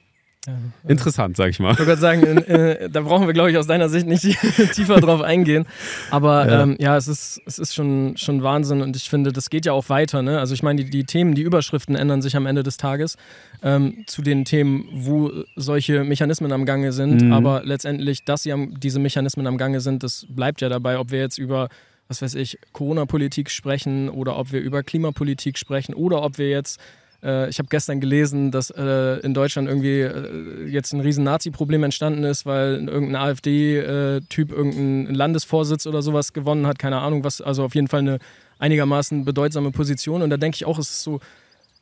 Interessant, 0.86 1.36
sag 1.36 1.50
ich 1.50 1.58
mal. 1.58 1.72
Ich 1.72 1.78
wollte 1.78 1.96
gerade 1.96 2.00
sagen, 2.00 2.22
äh, 2.22 2.88
da 2.90 3.00
brauchen 3.00 3.26
wir, 3.26 3.34
glaube 3.34 3.50
ich, 3.50 3.58
aus 3.58 3.66
deiner 3.66 3.88
Sicht 3.88 4.06
nicht 4.06 4.22
tiefer 4.74 5.00
drauf 5.00 5.20
eingehen. 5.20 5.66
Aber 6.10 6.46
Ja. 6.46 6.52
ja, 6.52 6.62
ähm, 6.62 6.76
ja 6.78 6.96
es 6.96 7.08
ist, 7.08 7.40
es 7.46 7.58
ist 7.58 7.74
schon, 7.74 8.16
schon 8.16 8.42
Wahnsinn 8.42 8.82
und 8.82 8.96
ich 8.96 9.08
finde, 9.08 9.32
das 9.32 9.50
geht 9.50 9.66
ja 9.66 9.72
auch 9.72 9.88
weiter. 9.88 10.22
Ne? 10.22 10.38
Also 10.38 10.54
ich 10.54 10.62
meine, 10.62 10.84
die, 10.84 10.90
die 10.90 11.04
Themen, 11.04 11.34
die 11.34 11.42
Überschriften 11.42 11.96
ändern 11.96 12.22
sich 12.22 12.36
am 12.36 12.46
Ende 12.46 12.62
des 12.62 12.76
Tages 12.76 13.16
ähm, 13.62 14.04
zu 14.06 14.22
den 14.22 14.44
Themen, 14.44 14.88
wo 14.92 15.30
solche 15.56 16.04
Mechanismen 16.04 16.52
am 16.52 16.64
Gange 16.64 16.92
sind. 16.92 17.22
Mhm. 17.22 17.32
Aber 17.32 17.62
letztendlich, 17.64 18.24
dass 18.24 18.42
sie 18.42 18.52
am, 18.52 18.78
diese 18.78 18.98
Mechanismen 18.98 19.46
am 19.46 19.58
Gange 19.58 19.80
sind, 19.80 20.02
das 20.02 20.26
bleibt 20.28 20.60
ja 20.60 20.68
dabei, 20.68 20.98
ob 20.98 21.10
wir 21.10 21.20
jetzt 21.20 21.38
über 21.38 21.68
was 22.08 22.22
weiß 22.22 22.36
ich, 22.36 22.58
Corona-Politik 22.72 23.50
sprechen 23.50 24.08
oder 24.08 24.38
ob 24.38 24.52
wir 24.52 24.60
über 24.60 24.82
Klimapolitik 24.82 25.58
sprechen 25.58 25.92
oder 25.92 26.22
ob 26.22 26.38
wir 26.38 26.48
jetzt 26.48 26.80
äh, 27.22 27.48
ich 27.48 27.58
habe 27.58 27.68
gestern 27.68 28.00
gelesen, 28.00 28.50
dass 28.50 28.70
äh, 28.70 29.18
in 29.20 29.34
Deutschland 29.34 29.68
irgendwie 29.68 30.00
äh, 30.00 30.66
jetzt 30.68 30.92
ein 30.92 31.00
riesen 31.00 31.24
Nazi-Problem 31.24 31.82
entstanden 31.84 32.24
ist, 32.24 32.46
weil 32.46 32.86
irgendein 32.88 33.16
AfD-Typ 33.16 34.52
irgendeinen 34.52 35.14
Landesvorsitz 35.14 35.86
oder 35.86 36.02
sowas 36.02 36.32
gewonnen 36.32 36.66
hat. 36.66 36.78
Keine 36.78 36.98
Ahnung, 36.98 37.24
was, 37.24 37.40
also 37.40 37.64
auf 37.64 37.74
jeden 37.74 37.88
Fall 37.88 38.00
eine 38.00 38.18
einigermaßen 38.58 39.24
bedeutsame 39.24 39.70
Position. 39.70 40.22
Und 40.22 40.30
da 40.30 40.36
denke 40.36 40.56
ich 40.56 40.64
auch, 40.64 40.78
es 40.78 40.88
ist 40.90 41.02
so, 41.02 41.20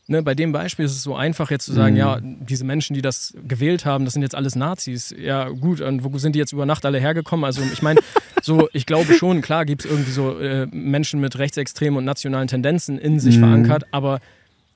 ne, 0.08 0.22
bei 0.22 0.34
dem 0.34 0.52
Beispiel 0.52 0.84
ist 0.84 0.92
es 0.92 1.02
so 1.02 1.14
einfach 1.14 1.50
jetzt 1.50 1.66
zu 1.66 1.72
sagen, 1.72 1.94
Mhm. 1.94 1.98
ja, 2.00 2.18
diese 2.22 2.64
Menschen, 2.64 2.94
die 2.94 3.02
das 3.02 3.34
gewählt 3.46 3.84
haben, 3.84 4.04
das 4.04 4.14
sind 4.14 4.22
jetzt 4.22 4.34
alles 4.34 4.56
Nazis. 4.56 5.14
Ja, 5.16 5.48
gut, 5.50 5.80
und 5.80 6.02
wo 6.04 6.18
sind 6.18 6.34
die 6.34 6.38
jetzt 6.40 6.52
über 6.52 6.66
Nacht 6.66 6.84
alle 6.84 6.98
hergekommen? 6.98 7.44
Also 7.44 7.62
ich 7.72 7.80
meine, 7.82 8.00
so, 8.42 8.68
ich 8.72 8.86
glaube 8.86 9.14
schon, 9.14 9.40
klar 9.40 9.64
gibt 9.64 9.84
es 9.84 9.90
irgendwie 9.90 10.10
so 10.10 10.38
äh, 10.38 10.66
Menschen 10.72 11.20
mit 11.20 11.38
rechtsextremen 11.38 11.96
und 11.98 12.04
nationalen 12.04 12.48
Tendenzen 12.48 12.98
in 12.98 13.20
sich 13.20 13.36
Mhm. 13.36 13.40
verankert, 13.40 13.84
aber 13.92 14.20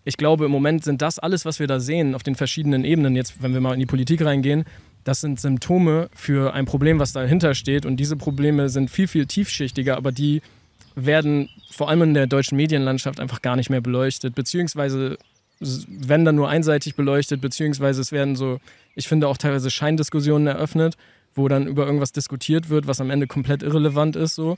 ich 0.04 0.16
glaube, 0.16 0.46
im 0.46 0.50
Moment 0.50 0.84
sind 0.84 1.02
das 1.02 1.18
alles, 1.18 1.44
was 1.44 1.60
wir 1.60 1.66
da 1.66 1.80
sehen, 1.80 2.14
auf 2.14 2.22
den 2.22 2.34
verschiedenen 2.34 2.84
Ebenen, 2.84 3.16
jetzt, 3.16 3.42
wenn 3.42 3.52
wir 3.52 3.60
mal 3.60 3.74
in 3.74 3.80
die 3.80 3.86
Politik 3.86 4.24
reingehen, 4.24 4.64
das 5.04 5.20
sind 5.20 5.40
Symptome 5.40 6.10
für 6.14 6.52
ein 6.54 6.66
Problem, 6.66 6.98
was 6.98 7.12
dahinter 7.12 7.54
steht. 7.54 7.86
Und 7.86 7.96
diese 7.96 8.16
Probleme 8.16 8.68
sind 8.68 8.90
viel, 8.90 9.08
viel 9.08 9.26
tiefschichtiger, 9.26 9.96
aber 9.96 10.12
die 10.12 10.42
werden 10.94 11.48
vor 11.70 11.88
allem 11.88 12.02
in 12.02 12.14
der 12.14 12.26
deutschen 12.26 12.56
Medienlandschaft 12.56 13.20
einfach 13.20 13.40
gar 13.40 13.56
nicht 13.56 13.70
mehr 13.70 13.80
beleuchtet, 13.80 14.34
beziehungsweise 14.34 15.16
wenn 15.60 16.24
dann 16.24 16.36
nur 16.36 16.48
einseitig 16.48 16.94
beleuchtet, 16.94 17.40
beziehungsweise 17.40 18.00
es 18.00 18.12
werden 18.12 18.36
so, 18.36 18.60
ich 18.94 19.08
finde 19.08 19.28
auch 19.28 19.36
teilweise 19.36 19.70
Scheindiskussionen 19.70 20.46
eröffnet, 20.46 20.96
wo 21.34 21.48
dann 21.48 21.66
über 21.66 21.86
irgendwas 21.86 22.12
diskutiert 22.12 22.68
wird, 22.68 22.86
was 22.86 23.00
am 23.00 23.10
Ende 23.10 23.26
komplett 23.26 23.62
irrelevant 23.62 24.16
ist 24.16 24.34
so. 24.34 24.56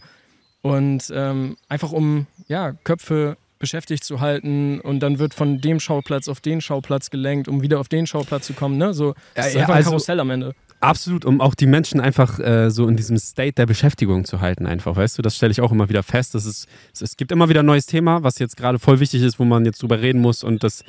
Und 0.62 1.11
ähm, 1.14 1.57
einfach 1.68 1.92
um 1.92 2.26
ja, 2.48 2.72
Köpfe 2.85 3.37
beschäftigt 3.61 4.03
zu 4.03 4.20
halten 4.20 4.81
und 4.81 5.01
dann 5.01 5.20
wird 5.20 5.35
von 5.35 5.61
dem 5.61 5.79
Schauplatz 5.79 6.27
auf 6.27 6.40
den 6.40 6.61
Schauplatz 6.61 7.11
gelenkt, 7.11 7.46
um 7.46 7.62
wieder 7.62 7.79
auf 7.79 7.88
den 7.88 8.07
Schauplatz 8.07 8.46
zu 8.46 8.55
kommen. 8.55 8.79
Ne? 8.79 8.92
So, 8.92 9.14
das 9.35 9.44
ja, 9.44 9.51
ist 9.51 9.57
einfach 9.59 9.75
also, 9.75 9.88
ein 9.88 9.92
Karussell 9.92 10.18
am 10.18 10.31
Ende. 10.31 10.55
Absolut, 10.81 11.27
um 11.27 11.42
auch 11.42 11.55
die 11.55 11.66
Menschen 11.66 12.01
einfach 12.01 12.40
äh, 12.40 12.70
so 12.70 12.88
in 12.88 12.96
diesem 12.96 13.18
State 13.18 13.53
der 13.53 13.66
Beschäftigung 13.66 14.25
zu 14.25 14.40
halten, 14.40 14.66
einfach, 14.66 14.96
weißt 14.96 15.18
du, 15.18 15.23
das 15.23 15.37
stelle 15.37 15.53
ich 15.53 15.61
auch 15.61 15.73
immer 15.73 15.90
wieder 15.90 16.03
fest. 16.03 16.35
Das 16.35 16.46
ist, 16.46 16.66
es, 16.94 17.03
es 17.03 17.16
gibt 17.18 17.31
immer 17.33 17.51
wieder 17.51 17.61
ein 17.61 17.66
neues 17.66 17.85
Thema, 17.85 18.23
was 18.23 18.38
jetzt 18.38 18.57
gerade 18.57 18.79
voll 18.79 18.99
wichtig 18.99 19.23
ist, 19.23 19.38
wo 19.38 19.44
man 19.44 19.64
jetzt 19.66 19.83
drüber 19.83 20.01
reden 20.01 20.23
muss 20.23 20.42
und 20.42 20.64
das, 20.64 20.83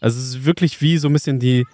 also 0.00 0.18
es 0.18 0.28
ist 0.28 0.44
wirklich 0.46 0.80
wie 0.80 0.96
so 0.96 1.08
ein 1.08 1.12
bisschen 1.12 1.38
die, 1.38 1.66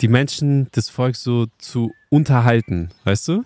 die 0.00 0.08
Menschen 0.08 0.70
des 0.72 0.88
Volks 0.88 1.22
so 1.22 1.46
zu 1.58 1.92
unterhalten, 2.08 2.90
weißt 3.04 3.28
du? 3.28 3.44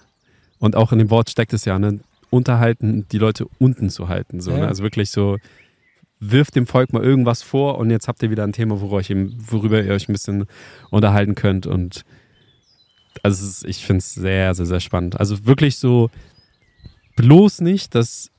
Und 0.60 0.76
auch 0.76 0.92
in 0.92 1.00
dem 1.00 1.10
Wort 1.10 1.28
steckt 1.28 1.52
es 1.52 1.64
ja, 1.64 1.80
ne? 1.80 1.98
Unterhalten, 2.30 3.06
die 3.10 3.18
Leute 3.18 3.46
unten 3.58 3.90
zu 3.90 4.08
halten, 4.08 4.40
so, 4.40 4.52
ja. 4.52 4.58
ne? 4.58 4.68
Also 4.68 4.84
wirklich 4.84 5.10
so, 5.10 5.38
wirft 6.24 6.54
dem 6.54 6.66
Volk 6.66 6.92
mal 6.92 7.02
irgendwas 7.02 7.42
vor 7.42 7.78
und 7.78 7.90
jetzt 7.90 8.06
habt 8.06 8.22
ihr 8.22 8.30
wieder 8.30 8.44
ein 8.44 8.52
Thema, 8.52 8.80
worüber 8.80 9.82
ihr 9.82 9.92
euch 9.92 10.08
ein 10.08 10.12
bisschen 10.12 10.46
unterhalten 10.90 11.34
könnt 11.34 11.66
und 11.66 12.04
also 13.24 13.44
ist, 13.44 13.64
ich 13.64 13.84
finde 13.84 13.98
es 13.98 14.14
sehr, 14.14 14.54
sehr, 14.54 14.66
sehr 14.66 14.80
spannend. 14.80 15.18
Also 15.18 15.46
wirklich 15.46 15.78
so, 15.78 16.10
bloß 17.16 17.60
nicht, 17.60 17.94
dass 17.94 18.30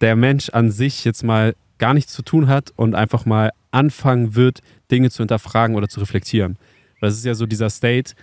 der 0.00 0.16
Mensch 0.16 0.48
an 0.50 0.70
sich 0.70 1.04
jetzt 1.04 1.22
mal 1.22 1.54
gar 1.78 1.92
nichts 1.92 2.12
zu 2.12 2.22
tun 2.22 2.48
hat 2.48 2.72
und 2.76 2.94
einfach 2.94 3.26
mal 3.26 3.52
anfangen 3.70 4.34
wird, 4.34 4.60
Dinge 4.90 5.10
zu 5.10 5.18
hinterfragen 5.18 5.76
oder 5.76 5.88
zu 5.88 6.00
reflektieren. 6.00 6.56
Das 7.00 7.14
ist 7.14 7.24
ja 7.24 7.34
so 7.34 7.46
dieser 7.46 7.68
State. 7.68 8.14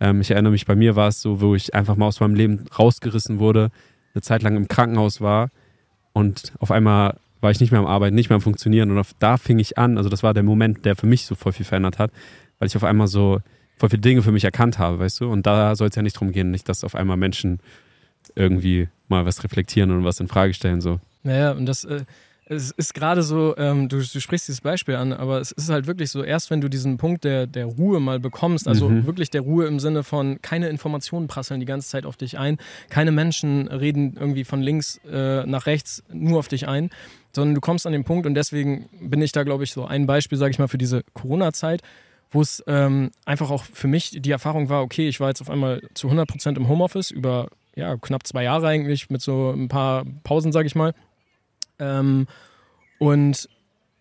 Ähm, 0.00 0.20
ich 0.20 0.30
erinnere 0.30 0.52
mich, 0.52 0.66
bei 0.66 0.76
mir 0.76 0.96
war 0.96 1.08
es 1.08 1.22
so, 1.22 1.40
wo 1.40 1.54
ich 1.54 1.74
einfach 1.74 1.96
mal 1.96 2.06
aus 2.06 2.20
meinem 2.20 2.34
Leben 2.34 2.66
rausgerissen 2.78 3.38
wurde, 3.38 3.70
eine 4.14 4.22
Zeit 4.22 4.42
lang 4.42 4.56
im 4.56 4.68
Krankenhaus 4.68 5.20
war 5.20 5.50
und 6.12 6.52
auf 6.58 6.70
einmal 6.70 7.18
war 7.44 7.50
ich 7.50 7.60
nicht 7.60 7.70
mehr 7.70 7.80
am 7.80 7.86
Arbeiten, 7.86 8.16
nicht 8.16 8.30
mehr 8.30 8.36
am 8.36 8.40
Funktionieren 8.40 8.90
und 8.90 9.06
da 9.20 9.36
fing 9.36 9.58
ich 9.60 9.78
an, 9.78 9.98
also 9.98 10.08
das 10.08 10.22
war 10.22 10.34
der 10.34 10.42
Moment, 10.42 10.84
der 10.84 10.96
für 10.96 11.06
mich 11.06 11.26
so 11.26 11.34
voll 11.34 11.52
viel 11.52 11.66
verändert 11.66 11.98
hat, 11.98 12.10
weil 12.58 12.66
ich 12.66 12.74
auf 12.74 12.82
einmal 12.82 13.06
so 13.06 13.38
voll 13.76 13.90
viele 13.90 14.00
Dinge 14.00 14.22
für 14.22 14.32
mich 14.32 14.44
erkannt 14.44 14.78
habe, 14.78 14.98
weißt 14.98 15.20
du? 15.20 15.30
Und 15.30 15.46
da 15.46 15.76
soll 15.76 15.88
es 15.88 15.94
ja 15.94 16.02
nicht 16.02 16.18
drum 16.18 16.32
gehen, 16.32 16.50
nicht, 16.50 16.68
dass 16.68 16.82
auf 16.84 16.94
einmal 16.94 17.16
Menschen 17.16 17.60
irgendwie 18.34 18.88
mal 19.08 19.26
was 19.26 19.44
reflektieren 19.44 19.90
und 19.90 20.04
was 20.04 20.20
in 20.20 20.28
Frage 20.28 20.54
stellen. 20.54 20.80
So. 20.80 21.00
Naja, 21.22 21.52
und 21.52 21.66
das 21.66 21.84
äh, 21.84 22.04
es 22.46 22.70
ist 22.72 22.94
gerade 22.94 23.22
so, 23.22 23.54
ähm, 23.56 23.88
du, 23.88 23.98
du, 23.98 24.20
sprichst 24.20 24.48
dieses 24.48 24.60
Beispiel 24.60 24.96
an, 24.96 25.12
aber 25.12 25.40
es 25.40 25.50
ist 25.50 25.70
halt 25.70 25.86
wirklich 25.86 26.10
so, 26.10 26.22
erst 26.22 26.50
wenn 26.50 26.60
du 26.60 26.68
diesen 26.68 26.98
Punkt 26.98 27.24
der, 27.24 27.46
der 27.46 27.64
Ruhe 27.64 28.00
mal 28.00 28.20
bekommst, 28.20 28.68
also 28.68 28.88
mhm. 28.88 29.06
wirklich 29.06 29.30
der 29.30 29.40
Ruhe 29.40 29.66
im 29.66 29.80
Sinne 29.80 30.02
von 30.02 30.42
keine 30.42 30.68
Informationen 30.68 31.26
prasseln 31.26 31.60
die 31.60 31.66
ganze 31.66 31.88
Zeit 31.88 32.04
auf 32.04 32.16
dich 32.16 32.38
ein, 32.38 32.58
keine 32.90 33.12
Menschen 33.12 33.68
reden 33.68 34.16
irgendwie 34.18 34.44
von 34.44 34.60
links 34.60 35.00
äh, 35.10 35.46
nach 35.46 35.66
rechts 35.66 36.02
nur 36.12 36.38
auf 36.38 36.48
dich 36.48 36.68
ein, 36.68 36.90
sondern 37.34 37.54
du 37.54 37.60
kommst 37.60 37.86
an 37.86 37.92
den 37.92 38.04
Punkt 38.04 38.26
und 38.26 38.34
deswegen 38.34 38.88
bin 39.00 39.22
ich 39.22 39.32
da, 39.32 39.42
glaube 39.42 39.64
ich, 39.64 39.72
so 39.72 39.84
ein 39.84 40.06
Beispiel, 40.06 40.38
sage 40.38 40.50
ich 40.50 40.58
mal, 40.58 40.68
für 40.68 40.78
diese 40.78 41.02
Corona-Zeit, 41.14 41.82
wo 42.30 42.40
es 42.40 42.62
ähm, 42.66 43.10
einfach 43.24 43.50
auch 43.50 43.64
für 43.64 43.88
mich 43.88 44.10
die 44.20 44.30
Erfahrung 44.30 44.68
war, 44.68 44.82
okay, 44.82 45.08
ich 45.08 45.20
war 45.20 45.28
jetzt 45.28 45.40
auf 45.40 45.50
einmal 45.50 45.82
zu 45.94 46.08
100 46.08 46.28
Prozent 46.28 46.58
im 46.58 46.68
Homeoffice 46.68 47.10
über 47.10 47.48
ja, 47.76 47.96
knapp 47.96 48.26
zwei 48.26 48.44
Jahre 48.44 48.68
eigentlich 48.68 49.10
mit 49.10 49.20
so 49.20 49.50
ein 49.50 49.68
paar 49.68 50.04
Pausen, 50.22 50.52
sage 50.52 50.66
ich 50.66 50.74
mal. 50.74 50.94
Ähm, 51.78 52.26
und 52.98 53.48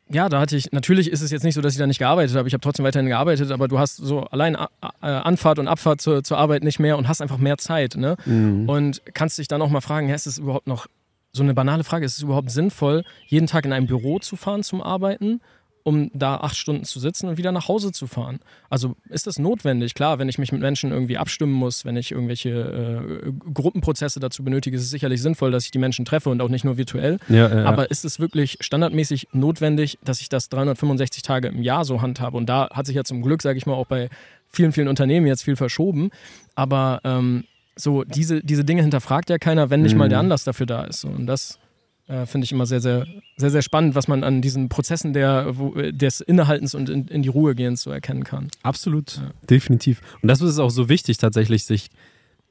ja, 0.10 0.30
da 0.30 0.40
hatte 0.40 0.56
ich, 0.56 0.72
natürlich 0.72 1.10
ist 1.10 1.22
es 1.22 1.32
jetzt 1.32 1.44
nicht 1.44 1.56
so, 1.56 1.62
dass 1.62 1.74
ich 1.74 1.80
da 1.80 1.88
nicht 1.88 1.98
gearbeitet 1.98 2.36
habe. 2.36 2.48
Ich 2.48 2.54
habe 2.54 2.62
trotzdem 2.62 2.86
weiterhin 2.86 3.08
gearbeitet, 3.08 3.52
aber 3.52 3.68
du 3.68 3.80
hast 3.80 3.98
so 3.98 4.22
allein 4.26 4.56
äh, 4.56 4.68
Anfahrt 5.08 5.60
und 5.60 5.68
Abfahrt 5.68 6.02
zur, 6.02 6.24
zur 6.24 6.38
Arbeit 6.38 6.64
nicht 6.64 6.80
mehr 6.80 6.98
und 6.98 7.08
hast 7.08 7.22
einfach 7.22 7.38
mehr 7.38 7.58
Zeit. 7.58 7.96
Ne? 7.96 8.16
Mhm. 8.26 8.70
Und 8.70 9.02
kannst 9.14 9.38
dich 9.38 9.48
dann 9.48 9.62
auch 9.62 9.70
mal 9.70 9.82
fragen, 9.82 10.10
ja, 10.10 10.16
ist 10.16 10.28
es 10.28 10.38
überhaupt 10.38 10.68
noch 10.68 10.88
so 11.34 11.44
eine 11.44 11.54
banale 11.54 11.84
Frage, 11.84 12.06
ist 12.06 12.18
es 12.18 12.24
überhaupt 12.24 12.52
sinnvoll, 12.52 13.04
jeden 13.28 13.48
Tag 13.48 13.66
in 13.66 13.74
ein 13.74 13.88
Büro 13.88 14.20
zu 14.20 14.36
fahren 14.36 14.64
zum 14.64 14.82
Arbeiten? 14.82 15.42
um 15.84 16.10
da 16.14 16.38
acht 16.38 16.56
Stunden 16.56 16.86
zu 16.86 17.00
sitzen 17.00 17.28
und 17.28 17.38
wieder 17.38 17.52
nach 17.52 17.68
Hause 17.68 17.92
zu 17.92 18.08
fahren. 18.08 18.40
Also 18.70 18.96
ist 19.10 19.28
das 19.28 19.38
notwendig? 19.38 19.94
Klar, 19.94 20.18
wenn 20.18 20.30
ich 20.30 20.38
mich 20.38 20.52
mit 20.52 20.62
Menschen 20.62 20.92
irgendwie 20.92 21.18
abstimmen 21.18 21.52
muss, 21.52 21.84
wenn 21.84 21.98
ich 21.98 22.12
irgendwelche 22.12 22.50
äh, 22.50 23.32
Gruppenprozesse 23.54 24.20
dazu 24.20 24.44
benötige, 24.44 24.78
ist 24.78 24.84
es 24.84 24.90
sicherlich 24.90 25.22
sinnvoll, 25.22 25.52
dass 25.52 25.66
ich 25.66 25.72
die 25.72 25.80
Menschen 25.80 26.06
treffe 26.06 26.30
und 26.30 26.42
auch 26.42 26.48
nicht 26.48 26.64
nur 26.64 26.78
virtuell. 26.78 27.20
Ja, 27.28 27.54
ja, 27.54 27.66
Aber 27.66 27.92
ist 27.92 28.06
es 28.06 28.20
wirklich 28.20 28.58
standardmäßig 28.62 29.28
notwendig, 29.34 30.00
dass 30.04 30.22
ich 30.22 30.30
das 30.30 30.48
365 30.50 31.22
Tage 31.22 31.50
im 31.50 31.62
Jahr 31.62 31.84
so 31.84 32.02
handhabe? 32.02 32.38
Und 32.38 32.48
da 32.48 32.70
hat 32.72 32.86
sich 32.86 32.96
ja 32.96 33.04
zum 33.04 33.22
Glück, 33.22 33.42
sage 33.42 33.58
ich 33.58 33.66
mal, 33.66 33.74
auch 33.74 33.88
bei 33.88 34.10
vielen, 34.48 34.72
vielen 34.72 34.88
Unternehmen 34.88 35.28
jetzt 35.28 35.44
viel 35.44 35.58
verschoben. 35.58 36.12
Aber 36.56 37.02
ähm, 37.04 37.44
so 37.76 38.04
diese, 38.04 38.42
diese 38.42 38.64
Dinge 38.64 38.82
hinterfragt 38.82 39.30
ja 39.30 39.38
keiner, 39.38 39.70
wenn 39.70 39.82
nicht 39.82 39.94
mhm. 39.94 40.00
mal 40.00 40.10
der 40.10 40.20
Anlass 40.20 40.44
dafür 40.44 40.66
da 40.66 40.84
ist. 40.84 41.06
Und 41.06 41.26
das 41.26 41.60
äh, 42.08 42.26
Finde 42.26 42.44
ich 42.46 42.52
immer 42.52 42.66
sehr, 42.66 42.82
sehr, 42.82 43.06
sehr, 43.38 43.50
sehr 43.50 43.62
spannend, 43.62 43.96
was 43.96 44.08
man 44.08 44.24
an 44.24 44.42
diesen 44.42 44.68
Prozessen 44.68 45.14
der, 45.14 45.58
wo, 45.58 45.72
des 45.72 46.20
Innehaltens 46.20 46.76
und 46.76 46.90
in, 46.90 47.08
in, 47.08 47.24
die 47.24 47.30
Ruhe 47.30 47.56
gehens 47.56 47.82
so 47.82 47.92
erkennen 47.92 48.26
kann. 48.26 48.50
Absolut, 48.62 49.18
ja. 49.18 49.32
definitiv. 49.50 50.02
Und 50.22 50.28
das 50.28 50.42
ist 50.42 50.60
auch 50.60 50.70
so 50.70 50.90
wichtig, 50.90 51.18
tatsächlich, 51.18 51.64
sich 51.64 51.90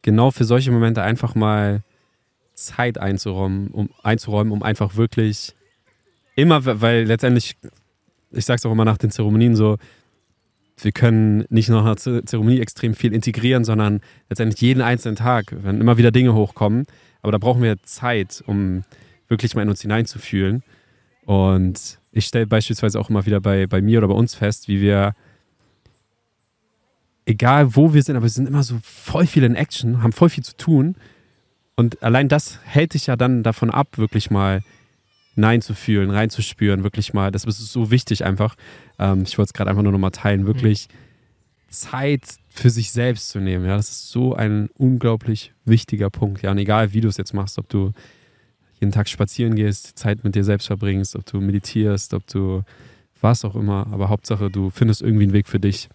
genau 0.01 0.31
für 0.31 0.45
solche 0.45 0.73
Momente 0.73 1.03
einfach 1.03 1.35
mal 1.35 1.83
Zeit 2.55 2.97
einzuräumen, 2.97 3.69
um, 3.69 3.91
einzuräumen, 4.03 4.53
um 4.53 4.63
einfach 4.63 4.97
wirklich 4.97 5.55
immer, 6.35 6.65
weil 6.81 7.05
letztendlich, 7.05 7.57
ich 8.31 8.47
sage 8.47 8.57
es 8.57 8.67
auch 8.67 8.73
immer 8.73 8.87
nach 8.87 8.99
den 8.99 9.11
Zeremonien 9.11 9.55
so, 9.55 9.77
wir 10.85 10.93
können 10.93 11.45
nicht 11.49 11.69
nur 11.69 11.81
einer 11.81 11.97
Zeremonie 11.97 12.61
extrem 12.61 12.95
viel 12.95 13.13
integrieren, 13.13 13.65
sondern 13.65 14.01
letztendlich 14.29 14.61
jeden 14.61 14.83
einzelnen 14.83 15.17
Tag, 15.17 15.55
wenn 15.63 15.81
immer 15.81 15.99
wieder 15.99 16.11
Dinge 16.11 16.35
hochkommen. 16.35 16.87
Aber 17.23 17.33
da 17.33 17.39
brauchen 17.39 17.63
wir 17.63 17.83
Zeit, 17.83 18.43
um 18.47 18.85
wirklich 19.29 19.55
mal 19.55 19.63
in 19.63 19.69
uns 19.69 19.83
hineinzufühlen. 19.83 20.63
Und 21.25 21.99
ich 22.11 22.27
stelle 22.27 22.47
beispielsweise 22.47 23.01
auch 23.01 23.11
immer 23.11 23.27
wieder 23.27 23.41
bei, 23.41 23.67
bei 23.67 23.81
mir 23.81 23.99
oder 23.99 24.09
bei 24.09 24.15
uns 24.15 24.35
fest, 24.35 24.69
wie 24.69 24.81
wir, 24.81 25.15
egal 27.25 27.75
wo 27.77 27.95
wir 27.95 28.03
sind, 28.03 28.17
aber 28.17 28.25
wir 28.25 28.31
sind 28.31 28.49
immer 28.49 28.63
so 28.63 28.79
voll 28.83 29.27
viel 29.27 29.45
in 29.45 29.55
Action, 29.55 30.03
haben 30.03 30.13
voll 30.13 30.29
viel 30.29 30.45
zu 30.45 30.57
tun. 30.57 30.97
Und 31.77 32.03
allein 32.03 32.29
das 32.29 32.59
hält 32.65 32.95
dich 32.95 33.07
ja 33.07 33.17
dann 33.17 33.43
davon 33.43 33.71
ab, 33.71 33.99
wirklich 33.99 34.31
mal 34.31 34.63
Nein 35.35 35.63
zu 35.63 35.75
fühlen, 35.75 36.11
reinzuspüren, 36.11 36.83
wirklich 36.83 37.15
mal. 37.15 37.31
Das 37.31 37.45
ist 37.45 37.59
so 37.59 37.91
wichtig 37.91 38.25
einfach. 38.25 38.55
Ähm, 38.99 39.23
ich 39.23 39.39
wollte 39.39 39.51
es 39.51 39.53
gerade 39.55 39.71
einfach 39.71 39.83
nur 39.83 39.93
noch 39.93 39.99
mal 39.99 40.11
teilen, 40.11 40.47
wirklich 40.47 40.89
mhm. 40.89 41.73
Zeit 41.73 42.23
für 42.51 42.71
sich 42.71 42.93
selbst 42.93 43.31
zu 43.31 43.41
nehmen. 43.41 43.65
Ja, 43.65 43.77
das 43.77 43.91
ist 43.91 44.11
so 44.11 44.35
ein 44.35 44.69
unglaublich 44.77 45.53
wichtiger 45.65 46.11
Punkt. 46.11 46.43
Ja, 46.43 46.51
und 46.51 46.59
egal 46.59 46.93
wie 46.93 47.01
du 47.01 47.09
es 47.09 47.17
jetzt 47.17 47.33
machst, 47.33 47.59
ob 47.59 47.69
du 47.69 47.93
jeden 48.81 48.93
Tag 48.93 49.09
spazieren 49.09 49.55
gehst, 49.55 49.99
Zeit 49.99 50.25
mit 50.25 50.35
dir 50.35 50.45
selbst 50.45 50.67
verbringst, 50.67 51.17
ob 51.17 51.25
du 51.25 51.41
meditierst, 51.41 52.15
ob 52.15 52.27
du 52.27 52.63
was 53.21 53.45
auch 53.45 53.55
immer. 53.55 53.87
Aber 53.91 54.09
Hauptsache, 54.09 54.51
du 54.51 54.71
findest 54.71 55.01
irgendwie 55.03 55.25
einen 55.25 55.33
Weg 55.33 55.49
für 55.49 55.61
dich. 55.61 55.89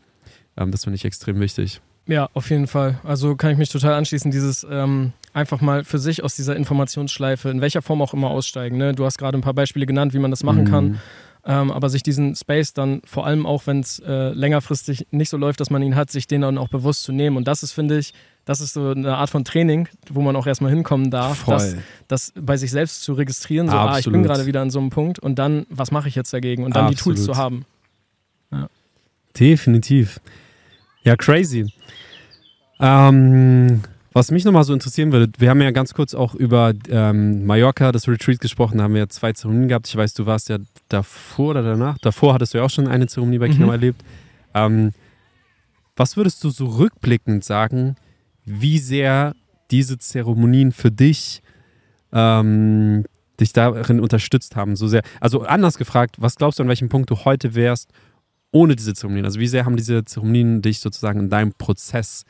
Ähm, 0.55 0.71
das 0.71 0.85
finde 0.85 0.95
ich 0.95 1.05
extrem 1.05 1.39
wichtig. 1.39 1.81
Ja, 2.07 2.29
auf 2.33 2.49
jeden 2.49 2.67
Fall. 2.67 2.99
Also 3.03 3.35
kann 3.35 3.51
ich 3.51 3.57
mich 3.57 3.69
total 3.69 3.93
anschließen, 3.93 4.31
dieses 4.31 4.65
ähm, 4.69 5.11
einfach 5.33 5.61
mal 5.61 5.83
für 5.83 5.99
sich 5.99 6.23
aus 6.23 6.35
dieser 6.35 6.55
Informationsschleife, 6.55 7.49
in 7.49 7.61
welcher 7.61 7.81
Form 7.81 8.01
auch 8.01 8.13
immer 8.13 8.29
aussteigen. 8.29 8.77
Ne? 8.77 8.93
Du 8.93 9.05
hast 9.05 9.17
gerade 9.17 9.37
ein 9.37 9.41
paar 9.41 9.53
Beispiele 9.53 9.85
genannt, 9.85 10.13
wie 10.13 10.19
man 10.19 10.31
das 10.31 10.43
machen 10.43 10.63
mhm. 10.63 10.69
kann. 10.69 10.99
Ähm, 11.45 11.71
aber 11.71 11.89
sich 11.89 12.03
diesen 12.03 12.35
Space 12.35 12.73
dann, 12.73 13.01
vor 13.05 13.25
allem 13.25 13.45
auch 13.45 13.67
wenn 13.67 13.79
es 13.79 13.99
äh, 13.99 14.29
längerfristig 14.29 15.07
nicht 15.11 15.29
so 15.29 15.37
läuft, 15.37 15.61
dass 15.61 15.69
man 15.69 15.81
ihn 15.81 15.95
hat, 15.95 16.11
sich 16.11 16.27
den 16.27 16.41
dann 16.41 16.57
auch 16.57 16.67
bewusst 16.67 17.03
zu 17.03 17.13
nehmen. 17.13 17.37
Und 17.37 17.47
das 17.47 17.63
ist, 17.63 17.71
finde 17.71 17.97
ich, 17.99 18.13
das 18.43 18.59
ist 18.59 18.73
so 18.73 18.89
eine 18.89 19.15
Art 19.15 19.29
von 19.29 19.45
Training, 19.45 19.87
wo 20.09 20.21
man 20.21 20.35
auch 20.35 20.45
erstmal 20.45 20.71
hinkommen 20.71 21.09
darf, 21.09 21.45
das, 21.45 21.77
das, 22.09 22.33
bei 22.35 22.57
sich 22.57 22.71
selbst 22.71 23.03
zu 23.03 23.13
registrieren, 23.13 23.69
so, 23.69 23.77
ah, 23.77 23.97
ich 23.97 24.09
bin 24.09 24.23
gerade 24.23 24.45
wieder 24.45 24.61
an 24.61 24.69
so 24.69 24.79
einem 24.79 24.89
Punkt 24.89 25.19
und 25.19 25.39
dann, 25.39 25.65
was 25.69 25.91
mache 25.91 26.09
ich 26.09 26.15
jetzt 26.15 26.33
dagegen 26.33 26.65
und 26.65 26.75
dann 26.75 26.87
Absolut. 26.87 27.17
die 27.17 27.21
Tools 27.21 27.25
zu 27.25 27.37
haben. 27.37 27.65
Ja. 28.51 28.67
Definitiv. 29.39 30.19
Ja, 31.07 31.15
crazy. 31.15 31.71
Ähm, 32.81 33.81
was 34.11 34.29
mich 34.29 34.43
nochmal 34.43 34.65
so 34.65 34.73
interessieren 34.73 35.13
würde, 35.13 35.31
wir 35.37 35.49
haben 35.49 35.61
ja 35.61 35.71
ganz 35.71 35.93
kurz 35.93 36.13
auch 36.13 36.35
über 36.35 36.73
ähm, 36.89 37.45
Mallorca, 37.45 37.93
das 37.93 38.09
Retreat 38.09 38.41
gesprochen, 38.41 38.77
da 38.77 38.83
haben 38.83 38.93
wir 38.93 38.99
ja 38.99 39.07
zwei 39.07 39.31
Zeremonien 39.31 39.69
gehabt. 39.69 39.87
Ich 39.87 39.95
weiß, 39.95 40.15
du 40.15 40.25
warst 40.25 40.49
ja 40.49 40.57
davor 40.89 41.51
oder 41.51 41.63
danach. 41.63 41.97
Davor 41.99 42.33
hattest 42.33 42.53
du 42.53 42.57
ja 42.57 42.65
auch 42.65 42.69
schon 42.69 42.89
eine 42.89 43.07
Zeremonie 43.07 43.37
bei 43.37 43.47
Kino 43.47 43.67
mhm. 43.67 43.71
erlebt. 43.71 44.03
Ähm, 44.53 44.91
was 45.95 46.17
würdest 46.17 46.43
du 46.43 46.49
so 46.49 46.65
rückblickend 46.65 47.45
sagen, 47.45 47.95
wie 48.43 48.77
sehr 48.77 49.33
diese 49.71 49.97
Zeremonien 49.99 50.73
für 50.73 50.91
dich 50.91 51.41
ähm, 52.11 53.05
dich 53.39 53.53
darin 53.53 54.01
unterstützt 54.01 54.57
haben, 54.57 54.75
so 54.75 54.89
sehr. 54.89 55.03
Also 55.21 55.43
anders 55.43 55.77
gefragt, 55.77 56.17
was 56.19 56.35
glaubst 56.35 56.59
du, 56.59 56.63
an 56.63 56.69
welchem 56.69 56.89
Punkt 56.89 57.09
du 57.09 57.23
heute 57.23 57.55
wärst 57.55 57.93
ohne 58.51 58.75
diese 58.75 58.93
Zeremonien? 58.93 59.25
Also 59.25 59.39
wie 59.39 59.47
sehr 59.47 59.65
haben 59.65 59.75
diese 59.75 60.05
Zeremonien 60.05 60.61
dich 60.61 60.79
sozusagen 60.79 61.19
in 61.19 61.29
deinem 61.29 61.53
Prozess 61.53 62.25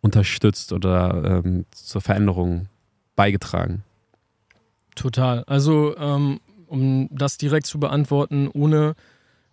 unterstützt 0.00 0.72
oder 0.72 1.42
ähm, 1.44 1.66
zur 1.70 2.00
Veränderung 2.00 2.68
beigetragen? 3.14 3.82
Total. 4.94 5.44
Also 5.44 5.96
ähm, 5.96 6.40
um 6.66 7.08
das 7.10 7.38
direkt 7.38 7.66
zu 7.66 7.78
beantworten, 7.78 8.48
ohne 8.52 8.94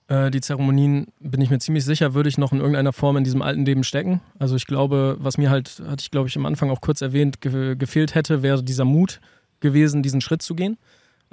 äh, 0.08 0.32
die 0.32 0.42
Zeremonien, 0.42 1.08
bin 1.20 1.42
ich 1.42 1.50
mir 1.50 1.60
ziemlich 1.60 1.86
sicher, 1.86 2.14
würde 2.14 2.30
ich 2.30 2.38
noch 2.38 2.52
in 2.52 2.60
irgendeiner 2.60 2.94
Form 2.94 3.18
in 3.18 3.24
diesem 3.24 3.42
alten 3.42 3.66
Leben 3.66 3.84
stecken. 3.84 4.22
Also 4.40 4.56
ich 4.56 4.66
glaube, 4.66 5.18
was 5.20 5.38
mir 5.38 5.50
halt, 5.50 5.82
hatte 5.86 6.02
ich 6.02 6.12
glaube 6.12 6.28
ich 6.28 6.38
am 6.38 6.46
Anfang 6.46 6.70
auch 6.70 6.82
kurz 6.82 7.02
erwähnt, 7.02 7.42
ge 7.42 7.76
gefehlt 7.76 8.16
hätte, 8.16 8.44
wäre 8.44 8.64
dieser 8.64 8.86
Mut 8.86 9.20
gewesen, 9.60 10.04
diesen 10.04 10.22
Schritt 10.22 10.42
zu 10.42 10.56
gehen. 10.56 10.78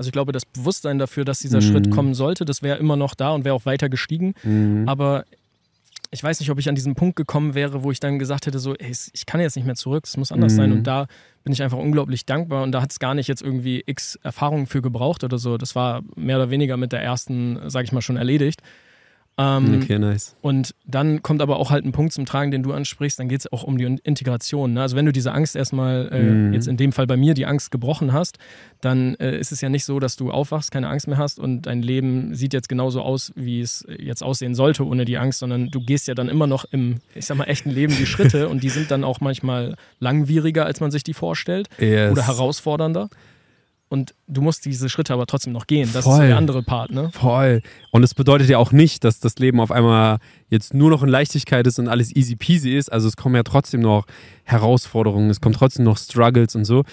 Also 0.00 0.08
ich 0.08 0.12
glaube, 0.12 0.32
das 0.32 0.46
Bewusstsein 0.46 0.98
dafür, 0.98 1.26
dass 1.26 1.40
dieser 1.40 1.58
mhm. 1.60 1.72
Schritt 1.72 1.90
kommen 1.90 2.14
sollte, 2.14 2.46
das 2.46 2.62
wäre 2.62 2.78
immer 2.78 2.96
noch 2.96 3.14
da 3.14 3.32
und 3.32 3.44
wäre 3.44 3.54
auch 3.54 3.66
weiter 3.66 3.90
gestiegen. 3.90 4.32
Mhm. 4.44 4.88
Aber 4.88 5.26
ich 6.10 6.24
weiß 6.24 6.40
nicht, 6.40 6.48
ob 6.48 6.58
ich 6.58 6.70
an 6.70 6.74
diesen 6.74 6.94
Punkt 6.94 7.16
gekommen 7.16 7.54
wäre, 7.54 7.82
wo 7.82 7.90
ich 7.90 8.00
dann 8.00 8.18
gesagt 8.18 8.46
hätte, 8.46 8.60
so, 8.60 8.74
ey, 8.74 8.90
ich 9.12 9.26
kann 9.26 9.42
jetzt 9.42 9.56
nicht 9.56 9.66
mehr 9.66 9.74
zurück, 9.74 10.04
es 10.06 10.16
muss 10.16 10.32
anders 10.32 10.54
mhm. 10.54 10.56
sein. 10.56 10.72
Und 10.72 10.84
da 10.84 11.06
bin 11.44 11.52
ich 11.52 11.62
einfach 11.62 11.76
unglaublich 11.76 12.24
dankbar 12.24 12.62
und 12.62 12.72
da 12.72 12.80
hat 12.80 12.92
es 12.92 12.98
gar 12.98 13.12
nicht 13.12 13.28
jetzt 13.28 13.42
irgendwie 13.42 13.82
x 13.84 14.18
Erfahrungen 14.22 14.66
für 14.66 14.80
gebraucht 14.80 15.22
oder 15.22 15.36
so. 15.36 15.58
Das 15.58 15.74
war 15.74 16.00
mehr 16.16 16.36
oder 16.36 16.48
weniger 16.48 16.78
mit 16.78 16.92
der 16.92 17.02
ersten, 17.02 17.58
sag 17.66 17.84
ich 17.84 17.92
mal, 17.92 18.00
schon 18.00 18.16
erledigt. 18.16 18.62
Ähm, 19.40 19.80
okay, 19.82 19.98
nice. 19.98 20.36
Und 20.42 20.74
dann 20.86 21.22
kommt 21.22 21.40
aber 21.40 21.56
auch 21.56 21.70
halt 21.70 21.86
ein 21.86 21.92
Punkt 21.92 22.12
zum 22.12 22.26
Tragen, 22.26 22.50
den 22.50 22.62
du 22.62 22.72
ansprichst, 22.72 23.18
dann 23.18 23.28
geht 23.28 23.40
es 23.40 23.50
auch 23.50 23.62
um 23.62 23.78
die 23.78 23.84
Integration. 23.84 24.74
Ne? 24.74 24.82
Also 24.82 24.96
wenn 24.96 25.06
du 25.06 25.12
diese 25.12 25.32
Angst 25.32 25.56
erstmal, 25.56 26.10
äh, 26.12 26.22
mhm. 26.22 26.52
jetzt 26.52 26.68
in 26.68 26.76
dem 26.76 26.92
Fall 26.92 27.06
bei 27.06 27.16
mir, 27.16 27.32
die 27.32 27.46
Angst 27.46 27.70
gebrochen 27.70 28.12
hast, 28.12 28.38
dann 28.82 29.14
äh, 29.14 29.38
ist 29.38 29.50
es 29.50 29.62
ja 29.62 29.70
nicht 29.70 29.86
so, 29.86 29.98
dass 29.98 30.16
du 30.16 30.30
aufwachst, 30.30 30.70
keine 30.70 30.88
Angst 30.88 31.08
mehr 31.08 31.16
hast 31.16 31.38
und 31.38 31.62
dein 31.62 31.80
Leben 31.80 32.34
sieht 32.34 32.52
jetzt 32.52 32.68
genauso 32.68 33.00
aus, 33.00 33.32
wie 33.34 33.62
es 33.62 33.86
jetzt 33.98 34.22
aussehen 34.22 34.54
sollte 34.54 34.86
ohne 34.86 35.06
die 35.06 35.16
Angst, 35.16 35.38
sondern 35.38 35.70
du 35.70 35.80
gehst 35.80 36.06
ja 36.06 36.14
dann 36.14 36.28
immer 36.28 36.46
noch 36.46 36.66
im, 36.70 36.96
ich 37.14 37.24
sag 37.24 37.38
mal, 37.38 37.44
echten 37.44 37.70
Leben 37.70 37.96
die 37.96 38.06
Schritte 38.06 38.48
und 38.50 38.62
die 38.62 38.68
sind 38.68 38.90
dann 38.90 39.04
auch 39.04 39.20
manchmal 39.20 39.76
langwieriger, 40.00 40.66
als 40.66 40.80
man 40.80 40.90
sich 40.90 41.02
die 41.02 41.14
vorstellt 41.14 41.68
yes. 41.78 42.12
oder 42.12 42.26
herausfordernder. 42.26 43.08
Und 43.90 44.14
du 44.28 44.40
musst 44.40 44.64
diese 44.66 44.88
Schritte 44.88 45.12
aber 45.12 45.26
trotzdem 45.26 45.52
noch 45.52 45.66
gehen. 45.66 45.90
Das 45.92 46.04
Voll. 46.04 46.22
ist 46.22 46.28
der 46.28 46.36
andere 46.36 46.62
Part, 46.62 46.92
ne? 46.92 47.10
Voll. 47.12 47.60
Und 47.90 48.04
es 48.04 48.14
bedeutet 48.14 48.48
ja 48.48 48.56
auch 48.56 48.70
nicht, 48.70 49.02
dass 49.02 49.18
das 49.18 49.34
Leben 49.40 49.58
auf 49.58 49.72
einmal 49.72 50.18
jetzt 50.48 50.74
nur 50.74 50.90
noch 50.90 51.02
in 51.02 51.08
Leichtigkeit 51.08 51.66
ist 51.66 51.80
und 51.80 51.88
alles 51.88 52.14
easy 52.14 52.36
peasy 52.36 52.76
ist. 52.76 52.92
Also 52.92 53.08
es 53.08 53.16
kommen 53.16 53.34
ja 53.34 53.42
trotzdem 53.42 53.80
noch 53.80 54.06
Herausforderungen, 54.44 55.28
es 55.28 55.40
kommen 55.40 55.56
trotzdem 55.56 55.84
noch 55.84 55.98
Struggles 55.98 56.54
und 56.54 56.66
so. 56.66 56.84